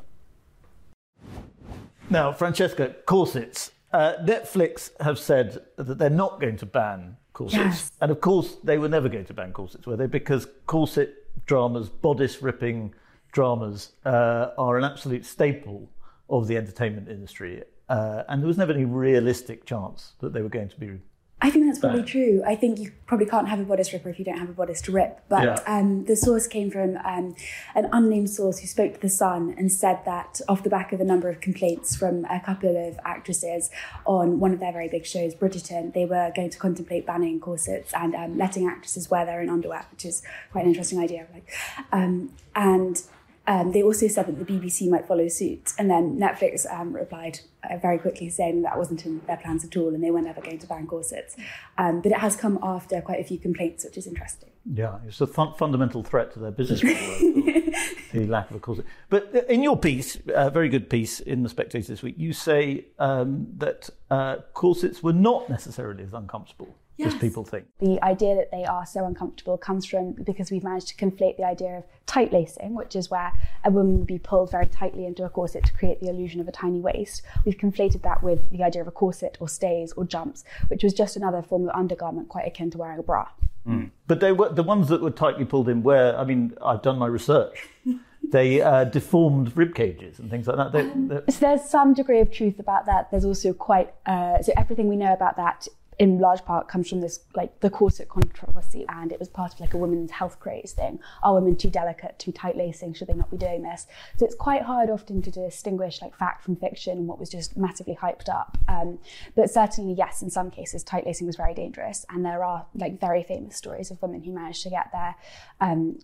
Now, 2.10 2.34
Francesca, 2.34 2.96
corsets. 3.06 3.72
Uh, 3.94 4.14
Netflix 4.22 4.92
have 5.02 5.18
said 5.18 5.64
that 5.78 5.98
they're 5.98 6.10
not 6.10 6.40
going 6.42 6.58
to 6.58 6.66
ban 6.66 7.18
corsets. 7.34 7.58
Yes. 7.58 7.92
And 8.02 8.12
of 8.12 8.20
course, 8.20 8.58
they 8.64 8.78
were 8.78 8.90
never 8.90 9.10
going 9.10 9.26
to 9.26 9.34
ban 9.34 9.54
corsets, 9.54 9.88
were 9.88 9.96
they? 9.96 10.08
Because 10.08 10.48
corset 10.66 11.16
dramas, 11.46 11.90
bodice 11.90 12.42
ripping, 12.42 12.94
dramas 13.32 13.94
uh, 14.06 14.50
are 14.58 14.78
an 14.78 14.84
absolute 14.84 15.26
staple 15.26 15.90
of 16.30 16.48
the 16.48 16.58
entertainment 16.58 17.10
industry. 17.10 17.64
Uh, 17.88 18.24
and 18.28 18.42
there 18.42 18.48
was 18.48 18.58
never 18.58 18.72
any 18.72 18.86
realistic 18.86 19.66
chance 19.66 20.14
that 20.20 20.34
they 20.34 20.42
were 20.42 20.50
going 20.50 20.70
to 20.70 20.80
be. 20.80 21.00
I 21.42 21.50
think 21.50 21.68
that's 21.68 21.80
probably 21.80 22.04
true. 22.04 22.44
I 22.46 22.56
think 22.56 22.80
you 22.80 22.92
probably 23.06 23.26
can't 23.26 23.48
have 23.48 23.62
a 23.62 23.64
bodice 23.64 23.94
ripper 23.94 24.10
if 24.10 24.20
you 24.20 24.26
don't 24.26 24.40
have 24.40 24.50
a 24.50 24.54
bodice 24.54 24.82
to 24.82 24.92
rip. 24.92 25.22
But 25.30 25.44
yeah. 25.44 25.60
um, 25.66 26.04
the 26.04 26.18
source 26.18 26.48
came 26.48 26.70
from 26.70 26.98
um, 26.98 27.34
an 27.76 27.88
unnamed 27.94 28.30
source 28.30 28.60
who 28.60 28.68
spoke 28.68 28.96
to 28.96 29.00
The 29.00 29.10
Sun 29.10 29.56
and 29.58 29.72
said 29.72 30.04
that 30.04 30.42
off 30.50 30.64
the 30.64 30.70
back 30.70 30.92
of 30.92 31.00
a 31.00 31.06
number 31.06 31.30
of 31.30 31.40
complaints 31.40 31.96
from 31.96 32.26
a 32.26 32.42
couple 32.42 32.76
of 32.76 33.00
actresses 33.06 33.70
on 34.06 34.42
one 34.42 34.52
of 34.52 34.60
their 34.60 34.74
very 34.74 34.90
big 34.90 35.06
shows, 35.06 35.34
Bridgerton, 35.34 35.94
they 35.94 36.04
were 36.04 36.34
going 36.36 36.50
to 36.50 36.60
contemplate 36.60 37.06
banning 37.06 37.40
corsets 37.40 37.94
and 37.94 38.16
um, 38.16 38.38
letting 38.38 38.68
actresses 38.68 39.10
wear 39.10 39.26
their 39.26 39.40
own 39.40 39.50
underwear, 39.50 39.86
which 39.92 40.04
is 40.04 40.22
quite 40.52 40.66
an 40.66 40.72
interesting 40.72 41.00
idea. 41.00 41.26
Like, 41.34 41.54
um, 41.94 42.34
and 42.54 43.02
um, 43.50 43.72
they 43.72 43.82
also 43.82 44.08
said 44.08 44.28
that 44.28 44.38
the 44.38 44.46
BBC 44.46 44.88
might 44.88 45.08
follow 45.08 45.28
suit, 45.28 45.74
and 45.80 45.90
then 45.90 46.20
Netflix 46.20 46.72
um, 46.72 46.94
replied 46.94 47.40
uh, 47.68 47.78
very 47.78 47.98
quickly 47.98 48.30
saying 48.30 48.62
that 48.62 48.78
wasn't 48.78 49.04
in 49.08 49.22
their 49.26 49.38
plans 49.38 49.66
at 49.66 49.76
all, 49.76 49.88
and 49.88 50.04
they 50.04 50.12
were 50.12 50.22
never 50.22 50.40
going 50.40 50.60
to 50.60 50.68
ban 50.68 50.86
corsets. 50.86 51.36
Um, 51.76 52.02
but 52.02 52.12
it 52.12 52.20
has 52.20 52.36
come 52.36 52.60
after 52.62 53.02
quite 53.02 53.20
a 53.20 53.24
few 53.24 53.40
complaints, 53.40 53.84
which 53.84 53.98
is 53.98 54.06
interesting. 54.06 54.52
Yeah, 54.72 55.00
it's 55.08 55.20
a 55.20 55.26
fun- 55.26 55.56
fundamental 55.58 56.04
threat 56.04 56.32
to 56.34 56.40
their 56.40 56.52
business 56.52 56.84
model, 56.84 57.00
the 58.14 58.28
lack 58.28 58.52
of 58.52 58.58
a 58.58 58.60
corset. 58.60 58.86
But 59.10 59.36
uh, 59.36 59.40
in 59.50 59.64
your 59.64 59.78
piece, 59.78 60.20
a 60.28 60.52
very 60.52 60.70
good 60.70 60.88
piece 60.88 61.20
in 61.20 61.42
the 61.42 61.50
Spectator 61.50 61.88
this 61.88 62.04
week, 62.04 62.20
you 62.20 62.34
say 62.34 62.86
um, 63.00 63.48
that 63.58 63.90
uh, 64.12 64.38
corsets 64.54 65.02
were 65.02 65.12
not 65.12 65.50
necessarily 65.50 66.04
as 66.04 66.14
uncomfortable 66.14 66.76
yes. 67.00 67.14
as 67.14 67.20
people 67.20 67.44
think. 67.44 67.66
The 67.80 68.04
idea 68.04 68.36
that 68.36 68.52
they 68.52 68.66
are 68.66 68.86
so 68.86 69.06
uncomfortable 69.06 69.58
comes 69.58 69.86
from 69.86 70.12
because 70.12 70.52
we've 70.52 70.64
managed 70.64 70.90
to 70.90 70.96
conflate 70.96 71.38
the 71.38 71.46
idea 71.46 71.78
of 71.78 71.84
tight 72.06 72.32
lacing, 72.34 72.76
which 72.76 72.96
is 72.96 73.10
where 73.10 73.32
a 73.64 73.72
woman 73.72 74.00
would 74.00 74.08
be 74.08 74.20
pulled 74.20 74.52
very 74.52 74.68
tightly 74.68 75.06
into 75.06 75.24
a 75.24 75.30
corset 75.30 75.66
to 75.66 75.74
create 75.74 76.00
the 76.02 76.10
illusion 76.10 76.42
of 76.42 76.48
a 76.48 76.52
tiny 76.52 76.80
waist. 76.80 77.22
We've 77.46 77.58
conflated 77.58 78.02
that 78.04 78.22
with 78.22 78.50
the 78.52 78.64
idea 78.64 78.82
of 78.82 78.88
a 78.88 78.92
corset 78.92 79.38
or 79.40 79.48
stays 79.48 79.94
or 79.94 80.06
jumps, 80.06 80.44
which 80.68 80.84
was 80.84 80.94
just 80.94 81.16
another 81.16 81.42
form 81.42 81.68
of 81.68 81.76
undergarment 81.76 82.30
quite 82.30 82.48
akin 82.48 82.70
to 82.72 82.78
wearing 82.78 83.00
a 83.00 83.04
bra. 83.04 83.28
Mm. 83.68 83.92
But 84.08 84.20
they 84.20 84.32
were 84.32 84.50
the 84.50 84.64
ones 84.64 84.88
that 84.90 85.02
were 85.02 85.12
tightly 85.12 85.46
pulled 85.46 85.70
in 85.70 85.84
where 85.84 86.18
I 86.18 86.24
mean 86.24 86.54
I've 86.62 86.82
done 86.82 86.98
my 86.98 87.08
research. 87.08 87.68
they 88.24 88.62
uh, 88.62 88.84
deformed 88.84 89.56
rib 89.56 89.74
cages 89.74 90.20
and 90.20 90.30
things 90.30 90.48
like 90.48 90.58
that. 90.58 90.72
They, 90.72 90.82
um, 90.82 91.24
so 91.30 91.40
there's 91.40 91.64
some 91.64 91.94
degree 91.94 92.20
of 92.20 92.32
truth 92.32 92.60
about 92.60 92.86
that. 92.86 93.10
There's 93.12 93.26
also 93.26 93.54
quite 93.54 93.94
uh, 94.06 94.42
so 94.42 94.54
everything 94.58 94.88
we 94.88 94.96
know 94.96 95.14
about 95.14 95.38
that 95.38 95.68
in 96.00 96.18
large 96.18 96.44
part 96.46 96.70
comes 96.70 96.90
from 96.90 97.02
this 97.02 97.20
like 97.36 97.60
the 97.60 97.70
corset 97.70 98.08
controversy 98.08 98.86
and 98.88 99.12
it 99.12 99.20
was 99.20 99.28
part 99.28 99.54
of 99.54 99.60
like 99.60 99.74
a 99.74 99.78
women's 99.78 100.12
health 100.12 100.40
craze 100.40 100.72
thing. 100.72 100.98
Are 101.22 101.34
women 101.34 101.58
too 101.58 101.70
delicate 101.70 102.18
too 102.18 102.32
tight 102.32 102.56
lacing 102.56 102.94
should 102.94 103.10
they 103.10 103.14
not 103.14 103.30
be 103.30 103.38
doing 103.38 103.62
this? 103.64 103.86
So 104.18 104.26
it's 104.26 104.36
quite 104.36 104.62
hard 104.62 104.90
often 104.90 105.22
to 105.22 105.30
distinguish 105.30 106.02
like 106.02 106.16
fact 106.16 106.44
from 106.44 106.56
fiction 106.56 106.98
and 106.98 107.08
what 107.08 107.20
was 107.20 107.30
just 107.30 107.58
massively 107.58 107.96
hyped 107.96 108.30
up. 108.30 108.58
Um, 108.70 109.00
but 109.36 109.52
certainly 109.52 109.94
yes 109.94 110.22
in 110.22 110.30
some 110.30 110.50
cases 110.50 110.84
tight 110.84 111.06
lacing 111.06 111.28
was 111.28 111.36
very 111.36 111.54
dangerous 111.54 112.06
and 112.10 112.26
there 112.26 112.46
are 112.46 112.66
like 112.74 113.00
very 113.00 113.22
famous 113.22 113.58
stories 113.58 113.92
of 113.92 114.02
women 114.02 114.24
who 114.24 114.32
managed 114.32 114.64
to 114.64 114.70
get 114.70 114.92
their 114.94 115.16
um, 115.60 116.00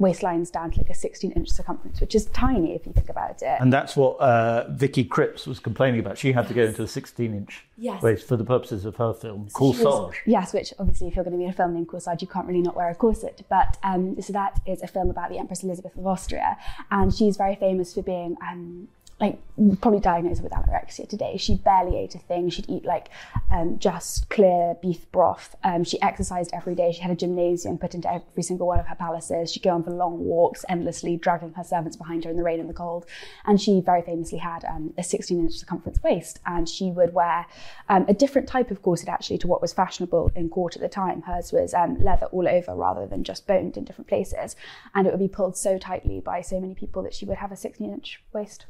waistlines 0.00 0.52
down 0.52 0.70
to 0.70 0.78
like 0.78 0.90
a 0.90 0.94
16 0.94 1.32
inch 1.32 1.50
circumference, 1.50 2.00
which 2.00 2.14
is 2.14 2.26
tiny 2.26 2.74
if 2.74 2.86
you 2.86 2.92
think 2.92 3.08
about 3.08 3.42
it. 3.42 3.58
And 3.60 3.72
that's 3.72 3.96
what 3.96 4.18
uh, 4.18 4.68
Vicky 4.70 5.04
Krieps 5.04 5.46
was 5.46 5.58
complaining 5.58 6.00
about. 6.00 6.18
She 6.18 6.32
had 6.32 6.42
yes. 6.42 6.48
to 6.48 6.54
go 6.54 6.64
into 6.64 6.82
a 6.82 6.88
16 6.88 7.34
inch 7.34 7.64
yes. 7.76 8.02
waist 8.02 8.26
for 8.26 8.36
the 8.36 8.44
purposes 8.44 8.84
of 8.84 8.96
her 8.96 9.14
film, 9.14 9.48
so 9.48 9.58
Corsage. 9.58 9.84
Was, 9.84 10.14
yes, 10.26 10.52
which 10.52 10.74
obviously, 10.78 11.08
if 11.08 11.16
you're 11.16 11.24
going 11.24 11.32
to 11.32 11.38
be 11.38 11.44
in 11.44 11.50
a 11.50 11.54
film 11.54 11.74
named 11.74 11.88
Corsage, 11.88 12.20
you 12.20 12.28
can't 12.28 12.46
really 12.46 12.62
not 12.62 12.76
wear 12.76 12.90
a 12.90 12.94
corset. 12.94 13.42
But 13.48 13.78
um, 13.82 14.20
so 14.20 14.32
that 14.32 14.60
is 14.66 14.82
a 14.82 14.86
film 14.86 15.10
about 15.10 15.30
the 15.30 15.38
Empress 15.38 15.62
Elizabeth 15.62 15.96
of 15.96 16.06
Austria. 16.06 16.56
And 16.90 17.12
she's 17.12 17.36
very 17.36 17.56
famous 17.56 17.94
for 17.94 18.02
being. 18.02 18.36
Um, 18.42 18.88
like 19.20 19.38
probably 19.80 20.00
diagnosed 20.00 20.42
with 20.42 20.52
anorexia 20.52 21.08
today. 21.08 21.38
She 21.38 21.56
barely 21.56 21.96
ate 21.96 22.14
a 22.14 22.18
thing. 22.18 22.50
She'd 22.50 22.68
eat 22.68 22.84
like 22.84 23.08
um, 23.50 23.78
just 23.78 24.28
clear 24.28 24.76
beef 24.82 25.10
broth. 25.10 25.56
Um, 25.64 25.82
she 25.84 26.00
exercised 26.02 26.50
every 26.52 26.74
day. 26.74 26.92
She 26.92 27.00
had 27.00 27.10
a 27.10 27.16
gymnasium 27.16 27.78
put 27.78 27.94
into 27.94 28.12
every 28.12 28.42
single 28.42 28.66
one 28.66 28.78
of 28.78 28.86
her 28.86 28.94
palaces. 28.94 29.50
She'd 29.50 29.62
go 29.62 29.70
on 29.70 29.82
for 29.82 29.90
long 29.90 30.18
walks 30.18 30.66
endlessly, 30.68 31.16
dragging 31.16 31.54
her 31.54 31.64
servants 31.64 31.96
behind 31.96 32.24
her 32.24 32.30
in 32.30 32.36
the 32.36 32.42
rain 32.42 32.60
and 32.60 32.68
the 32.68 32.74
cold. 32.74 33.06
And 33.46 33.58
she 33.58 33.80
very 33.80 34.02
famously 34.02 34.38
had 34.38 34.64
um, 34.66 34.92
a 34.98 35.02
16 35.02 35.40
inch 35.40 35.52
circumference 35.54 36.02
waist. 36.02 36.38
And 36.44 36.68
she 36.68 36.90
would 36.90 37.14
wear 37.14 37.46
um, 37.88 38.04
a 38.08 38.14
different 38.14 38.48
type 38.48 38.70
of 38.70 38.82
corset 38.82 39.08
actually 39.08 39.38
to 39.38 39.46
what 39.46 39.62
was 39.62 39.72
fashionable 39.72 40.32
in 40.34 40.50
court 40.50 40.76
at 40.76 40.82
the 40.82 40.88
time. 40.88 41.22
Hers 41.22 41.52
was 41.52 41.72
um, 41.72 41.98
leather 41.98 42.26
all 42.26 42.46
over 42.46 42.74
rather 42.74 43.06
than 43.06 43.24
just 43.24 43.46
boned 43.46 43.78
in 43.78 43.84
different 43.84 44.08
places. 44.08 44.54
And 44.94 45.06
it 45.06 45.10
would 45.10 45.20
be 45.20 45.28
pulled 45.28 45.56
so 45.56 45.78
tightly 45.78 46.20
by 46.20 46.42
so 46.42 46.60
many 46.60 46.74
people 46.74 47.02
that 47.04 47.14
she 47.14 47.24
would 47.24 47.38
have 47.38 47.52
a 47.52 47.56
16 47.56 47.90
inch 47.90 48.22
waist. 48.34 48.66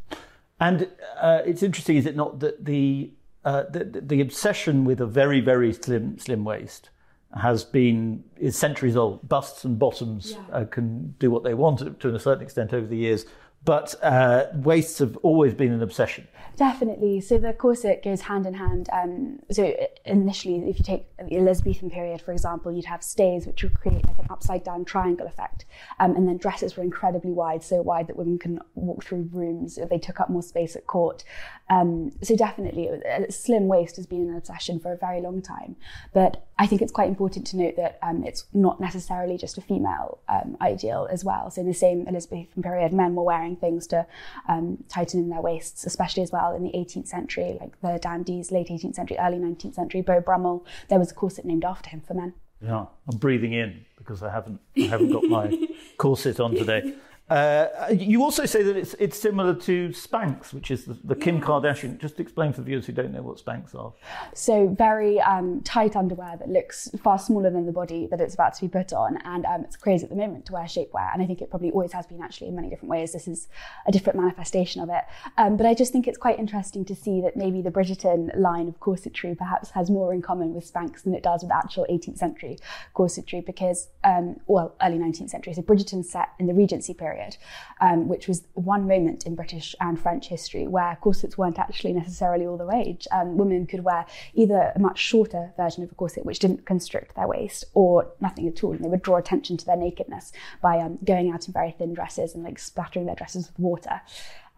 And 0.59 0.89
uh, 1.21 1.43
it's 1.45 1.63
interesting, 1.63 1.97
is 1.97 2.07
it 2.07 2.17
not, 2.17 2.41
that 2.41 2.65
the, 2.65 3.13
uh, 3.45 3.65
the, 3.71 3.85
the 3.85 4.21
obsession 4.21 4.85
with 4.85 5.01
a 5.01 5.07
very 5.07 5.41
very 5.41 5.73
slim 5.73 6.19
slim 6.19 6.45
waist 6.45 6.91
has 7.35 7.65
been 7.65 8.25
is 8.37 8.57
centuries 8.57 8.97
old. 8.97 9.29
Busts 9.29 9.65
and 9.65 9.79
bottoms 9.79 10.33
yeah. 10.33 10.57
uh, 10.57 10.65
can 10.65 11.15
do 11.19 11.31
what 11.31 11.45
they 11.45 11.55
want 11.55 11.79
to, 11.81 11.91
to 11.91 12.15
a 12.15 12.19
certain 12.19 12.43
extent 12.43 12.73
over 12.73 12.87
the 12.87 12.97
years, 12.97 13.27
but 13.65 13.95
uh, 14.03 14.47
waists 14.55 14.99
have 14.99 15.17
always 15.19 15.55
been 15.55 15.73
an 15.73 15.83
obsession. 15.83 16.29
Definitely. 16.57 17.21
So 17.21 17.37
the 17.37 17.53
corset 17.53 18.03
goes 18.03 18.23
hand 18.23 18.47
in 18.47 18.55
hand. 18.55 18.89
Um, 18.91 19.41
so 19.51 19.77
initially, 20.07 20.71
if 20.71 20.79
you 20.79 20.85
take 20.85 21.05
the 21.19 21.37
Elizabethan 21.37 21.91
period, 21.91 22.23
for 22.23 22.33
example, 22.33 22.73
you'd 22.73 22.87
have 22.87 23.03
stays 23.03 23.47
which 23.47 23.63
would 23.63 23.79
create 23.79 24.07
like 24.07 24.19
an 24.19 24.27
upside 24.31 24.65
down 24.65 24.87
triangle 24.87 25.27
effect. 25.27 25.67
Um, 26.01 26.17
and 26.17 26.27
then 26.27 26.39
dresses 26.39 26.75
were 26.75 26.83
incredibly 26.83 27.33
wide, 27.33 27.63
so 27.63 27.83
wide 27.83 28.07
that 28.07 28.17
women 28.17 28.39
can 28.39 28.59
walk 28.75 29.05
through 29.05 29.29
rooms. 29.33 29.79
They 29.91 29.99
took 29.99 30.19
up 30.19 30.31
more 30.31 30.43
space 30.43 30.77
at 30.77 30.87
court. 30.87 31.25
Um, 31.69 32.13
so 32.23 32.35
definitely, 32.35 32.89
a 32.89 33.31
slim 33.31 33.67
waist 33.67 33.97
has 33.97 34.07
been 34.07 34.31
an 34.31 34.37
obsession 34.37 34.81
for 34.81 34.93
a 34.93 34.97
very 34.97 35.21
long 35.21 35.43
time. 35.43 35.77
But 36.15 36.47
I 36.59 36.67
think 36.67 36.81
it's 36.81 36.93
quite 36.93 37.09
important 37.09 37.47
to 37.49 37.57
note 37.59 37.77
that 37.77 37.99
um, 38.03 38.25
it's 38.25 38.47
not 38.55 38.81
necessarily 38.81 39.37
just 39.37 39.59
a 39.59 39.61
female 39.61 40.19
um, 40.27 40.57
ideal 40.63 41.07
as 41.11 41.23
well. 41.23 41.51
So 41.51 41.61
in 41.61 41.67
the 41.67 41.75
same 41.75 42.07
Elizabethan 42.09 42.63
period, 42.63 42.95
men 42.95 43.15
were 43.15 43.25
wearing 43.25 43.57
things 43.57 43.87
to 43.89 44.07
um, 44.49 44.83
tighten 44.89 45.21
in 45.21 45.29
their 45.29 45.43
waists, 45.43 45.85
especially 45.85 46.23
as 46.23 46.33
well 46.33 46.57
in 46.57 46.63
the 46.65 46.71
18th 46.71 47.09
century, 47.09 47.59
like 47.61 47.79
the 47.83 47.99
dandies, 47.99 48.51
late 48.51 48.69
18th 48.69 48.95
century, 48.95 49.19
early 49.19 49.37
19th 49.37 49.75
century. 49.75 50.01
Beau 50.01 50.21
Brummell, 50.21 50.65
there 50.89 50.99
was 50.99 51.11
a 51.11 51.15
corset 51.15 51.45
named 51.45 51.65
after 51.65 51.91
him 51.91 52.01
for 52.01 52.15
men. 52.15 52.33
Yeah, 52.63 52.87
I'm 53.07 53.19
breathing 53.19 53.53
in 53.53 53.85
because 53.99 54.23
I 54.23 54.31
haven't 54.31 54.61
I 54.79 54.87
haven't 54.87 55.13
got 55.13 55.25
my 55.25 55.69
corset 55.99 56.41
on 56.41 56.55
today. 56.55 56.95
Uh, 57.29 57.89
you 57.93 58.22
also 58.22 58.47
say 58.47 58.62
that 58.62 58.77
it's 58.77 58.95
it's 59.01 59.18
similar 59.18 59.53
to 59.53 59.89
Spanx, 59.89 60.53
which 60.53 60.70
is 60.70 60.85
the, 60.85 60.97
the 61.03 61.16
Kim 61.16 61.41
Kardashian. 61.41 61.99
Just 61.99 62.20
explain 62.20 62.53
for 62.53 62.62
viewers 62.62 62.87
who 62.87 62.93
don't 62.93 63.12
know 63.12 63.22
what 63.22 63.39
Spanx 63.39 63.74
are. 63.74 63.93
So 64.33 64.68
very 64.68 65.20
um, 65.20 65.61
tight 65.62 65.97
underwear 65.97 66.37
that 66.37 66.49
looks 66.49 66.89
far 67.03 67.18
smaller 67.18 67.51
than 67.51 67.66
the 67.66 67.72
body 67.72 68.07
that 68.12 68.20
it's 68.20 68.35
about 68.35 68.55
to 68.55 68.61
be 68.61 68.68
put 68.68 68.93
on, 68.93 69.18
and 69.24 69.45
um, 69.45 69.62
it's 69.64 69.74
crazy 69.74 70.05
at 70.05 70.11
the 70.11 70.16
moment 70.16 70.47
to 70.47 70.53
wear 70.53 70.64
shapewear, 70.64 71.12
and 71.12 71.20
I 71.20 71.27
think 71.27 71.43
it 71.43 71.51
probably 71.51 71.72
always 71.72 71.93
has 71.93 72.07
been 72.07 72.22
actually 72.22 72.47
in 72.47 72.55
many 72.55 72.70
different 72.70 72.91
ways. 72.91 73.12
This 73.12 73.27
is 73.27 73.49
a 73.89 73.93
different 73.93 74.20
manifestation 74.20 74.81
of 74.81 74.89
it, 74.89 75.03
um, 75.37 75.57
but 75.57 75.66
I 75.66 75.74
just 75.74 75.93
think 75.93 76.07
it's 76.07 76.18
quite 76.18 76.39
interesting 76.39 76.85
to 76.85 76.95
see 76.95 77.20
that 77.22 77.37
maybe 77.37 77.61
the 77.61 77.72
Bridgerton 77.72 78.39
line 78.39 78.68
of 78.68 78.79
corsetry 78.79 79.37
perhaps 79.37 79.70
has 79.70 79.91
more 79.91 80.14
in 80.14 80.22
common 80.22 80.55
with 80.55 80.72
Spanx 80.72 81.03
than 81.03 81.12
it 81.12 81.24
does 81.24 81.43
with 81.43 81.51
actual 81.51 81.87
18th 81.91 82.18
century 82.18 82.57
corsetry, 82.95 83.45
because 83.45 83.89
um, 84.05 84.39
well, 84.47 84.77
early 84.81 84.99
19th 84.99 85.31
century. 85.31 85.55
So 85.55 85.62
Bridgerton 85.62 86.05
set 86.05 86.29
in 86.39 86.47
the 86.47 86.55
Regency 86.55 86.95
period 86.95 87.16
period, 87.17 87.37
um, 87.81 88.09
which 88.09 88.29
was 88.29 88.47
one 88.55 88.87
moment 88.87 89.27
in 89.27 89.35
British 89.35 89.75
and 89.81 89.99
French 90.01 90.29
history 90.29 90.67
where 90.67 90.97
corsets 91.01 91.39
weren't 91.39 91.59
actually 91.59 91.93
necessarily 91.93 92.47
all 92.47 92.57
the 92.57 92.64
rage. 92.64 93.07
Um, 93.11 93.37
women 93.37 93.67
could 93.67 93.85
wear 93.85 94.07
either 94.35 94.73
a 94.75 94.79
much 94.79 94.99
shorter 94.99 95.53
version 95.57 95.83
of 95.83 95.93
a 95.93 95.95
corset, 95.95 96.25
which 96.25 96.39
didn't 96.39 96.67
constrict 96.67 97.17
their 97.17 97.29
waist, 97.29 97.64
or 97.75 98.12
nothing 98.21 98.47
at 98.49 98.62
all, 98.62 98.73
and 98.73 98.85
they 98.85 98.89
would 98.89 99.03
draw 99.03 99.17
attention 99.17 99.57
to 99.57 99.67
their 99.67 99.77
nakedness 99.77 100.33
by 100.62 100.79
um, 100.79 100.99
going 101.05 101.31
out 101.31 101.47
in 101.47 101.53
very 101.53 101.73
thin 101.73 101.95
dresses 101.95 102.35
and 102.35 102.45
like 102.45 102.59
splattering 102.59 103.07
their 103.07 103.17
dresses 103.17 103.49
with 103.49 103.59
water. 103.59 104.01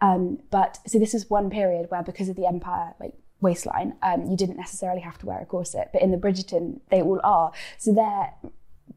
Um, 0.01 0.39
but 0.49 0.79
so 0.87 0.97
this 0.97 1.13
is 1.13 1.29
one 1.29 1.49
period 1.49 1.89
where, 1.89 2.03
because 2.03 2.29
of 2.29 2.35
the 2.35 2.47
empire, 2.47 2.93
like 2.99 3.13
waistline, 3.41 3.95
um, 4.01 4.25
you 4.25 4.37
didn't 4.37 4.57
necessarily 4.57 5.01
have 5.01 5.17
to 5.19 5.25
wear 5.25 5.39
a 5.39 5.45
corset. 5.45 5.89
But 5.91 6.01
in 6.01 6.11
the 6.11 6.17
Bridgerton, 6.17 6.79
they 6.89 7.01
all 7.01 7.19
are. 7.23 7.51
So 7.77 7.93
they're 7.93 8.33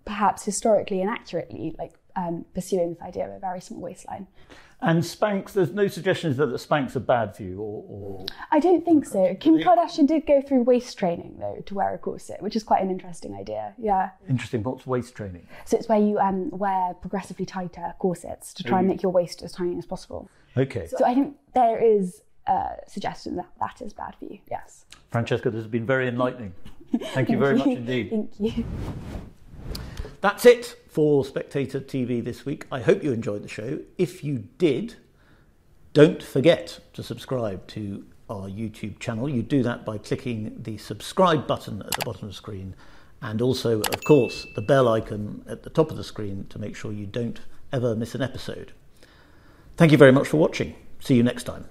perhaps 0.04 0.44
historically 0.44 1.00
and 1.00 1.10
accurately 1.10 1.74
like 1.78 1.92
um, 2.16 2.44
pursuing 2.54 2.94
this 2.94 3.02
idea 3.02 3.26
of 3.26 3.32
a 3.32 3.38
very 3.38 3.60
small 3.60 3.80
waistline. 3.80 4.26
And 4.82 5.04
Spanx, 5.04 5.52
there's 5.52 5.70
no 5.70 5.86
suggestions 5.86 6.36
that 6.38 6.46
the 6.46 6.56
Spanx 6.56 6.96
are 6.96 7.00
bad 7.00 7.36
for 7.36 7.44
you, 7.44 7.60
or, 7.60 7.84
or... 7.88 8.26
I 8.50 8.58
don't 8.58 8.84
think 8.84 9.06
so. 9.06 9.36
Kim 9.38 9.58
Kardashian 9.58 10.08
did 10.08 10.26
go 10.26 10.42
through 10.42 10.62
waist 10.62 10.98
training 10.98 11.36
though 11.38 11.62
to 11.66 11.74
wear 11.74 11.94
a 11.94 11.98
corset, 11.98 12.42
which 12.42 12.56
is 12.56 12.64
quite 12.64 12.82
an 12.82 12.90
interesting 12.90 13.36
idea. 13.36 13.74
Yeah. 13.78 14.10
Interesting. 14.28 14.64
What's 14.64 14.84
waist 14.84 15.14
training? 15.14 15.46
So 15.66 15.76
it's 15.76 15.88
where 15.88 16.00
you 16.00 16.18
um, 16.18 16.50
wear 16.50 16.94
progressively 16.94 17.46
tighter 17.46 17.94
corsets 18.00 18.52
to 18.54 18.64
try 18.64 18.80
and 18.80 18.88
make 18.88 19.04
your 19.04 19.12
waist 19.12 19.40
as 19.42 19.52
tiny 19.52 19.78
as 19.78 19.86
possible. 19.86 20.28
Okay. 20.56 20.88
So 20.88 21.04
I 21.04 21.14
think 21.14 21.36
there 21.54 21.80
is 21.80 22.22
a 22.48 22.70
suggestion 22.88 23.36
that 23.36 23.50
that 23.60 23.80
is 23.82 23.92
bad 23.92 24.16
for 24.18 24.24
you. 24.24 24.40
Yes. 24.50 24.84
Francesca, 25.12 25.48
this 25.50 25.60
has 25.60 25.70
been 25.70 25.86
very 25.86 26.08
enlightening. 26.08 26.54
Thank 27.14 27.28
you 27.28 27.38
very 27.38 27.56
much 27.56 27.68
indeed. 27.68 28.10
Thank 28.10 28.32
you. 28.40 28.64
That's 30.20 30.44
it 30.44 30.81
for 30.92 31.24
Spectator 31.24 31.80
TV 31.80 32.22
this 32.22 32.44
week. 32.44 32.66
I 32.70 32.80
hope 32.80 33.02
you 33.02 33.12
enjoyed 33.12 33.42
the 33.42 33.48
show. 33.48 33.80
If 33.96 34.22
you 34.22 34.44
did, 34.58 34.96
don't 35.94 36.22
forget 36.22 36.80
to 36.92 37.02
subscribe 37.02 37.66
to 37.68 38.04
our 38.28 38.48
YouTube 38.48 38.98
channel. 38.98 39.28
You 39.28 39.42
do 39.42 39.62
that 39.62 39.86
by 39.86 39.96
clicking 39.96 40.54
the 40.62 40.76
subscribe 40.76 41.46
button 41.46 41.80
at 41.82 41.92
the 41.92 42.04
bottom 42.04 42.24
of 42.24 42.30
the 42.30 42.36
screen 42.36 42.74
and 43.22 43.40
also, 43.40 43.80
of 43.80 44.04
course, 44.04 44.46
the 44.54 44.62
bell 44.62 44.88
icon 44.88 45.44
at 45.48 45.62
the 45.62 45.70
top 45.70 45.90
of 45.90 45.96
the 45.96 46.04
screen 46.04 46.46
to 46.50 46.58
make 46.58 46.76
sure 46.76 46.92
you 46.92 47.06
don't 47.06 47.40
ever 47.72 47.96
miss 47.96 48.14
an 48.14 48.20
episode. 48.20 48.72
Thank 49.76 49.92
you 49.92 49.98
very 49.98 50.12
much 50.12 50.28
for 50.28 50.36
watching. 50.36 50.74
See 51.00 51.14
you 51.14 51.22
next 51.22 51.44
time. 51.44 51.64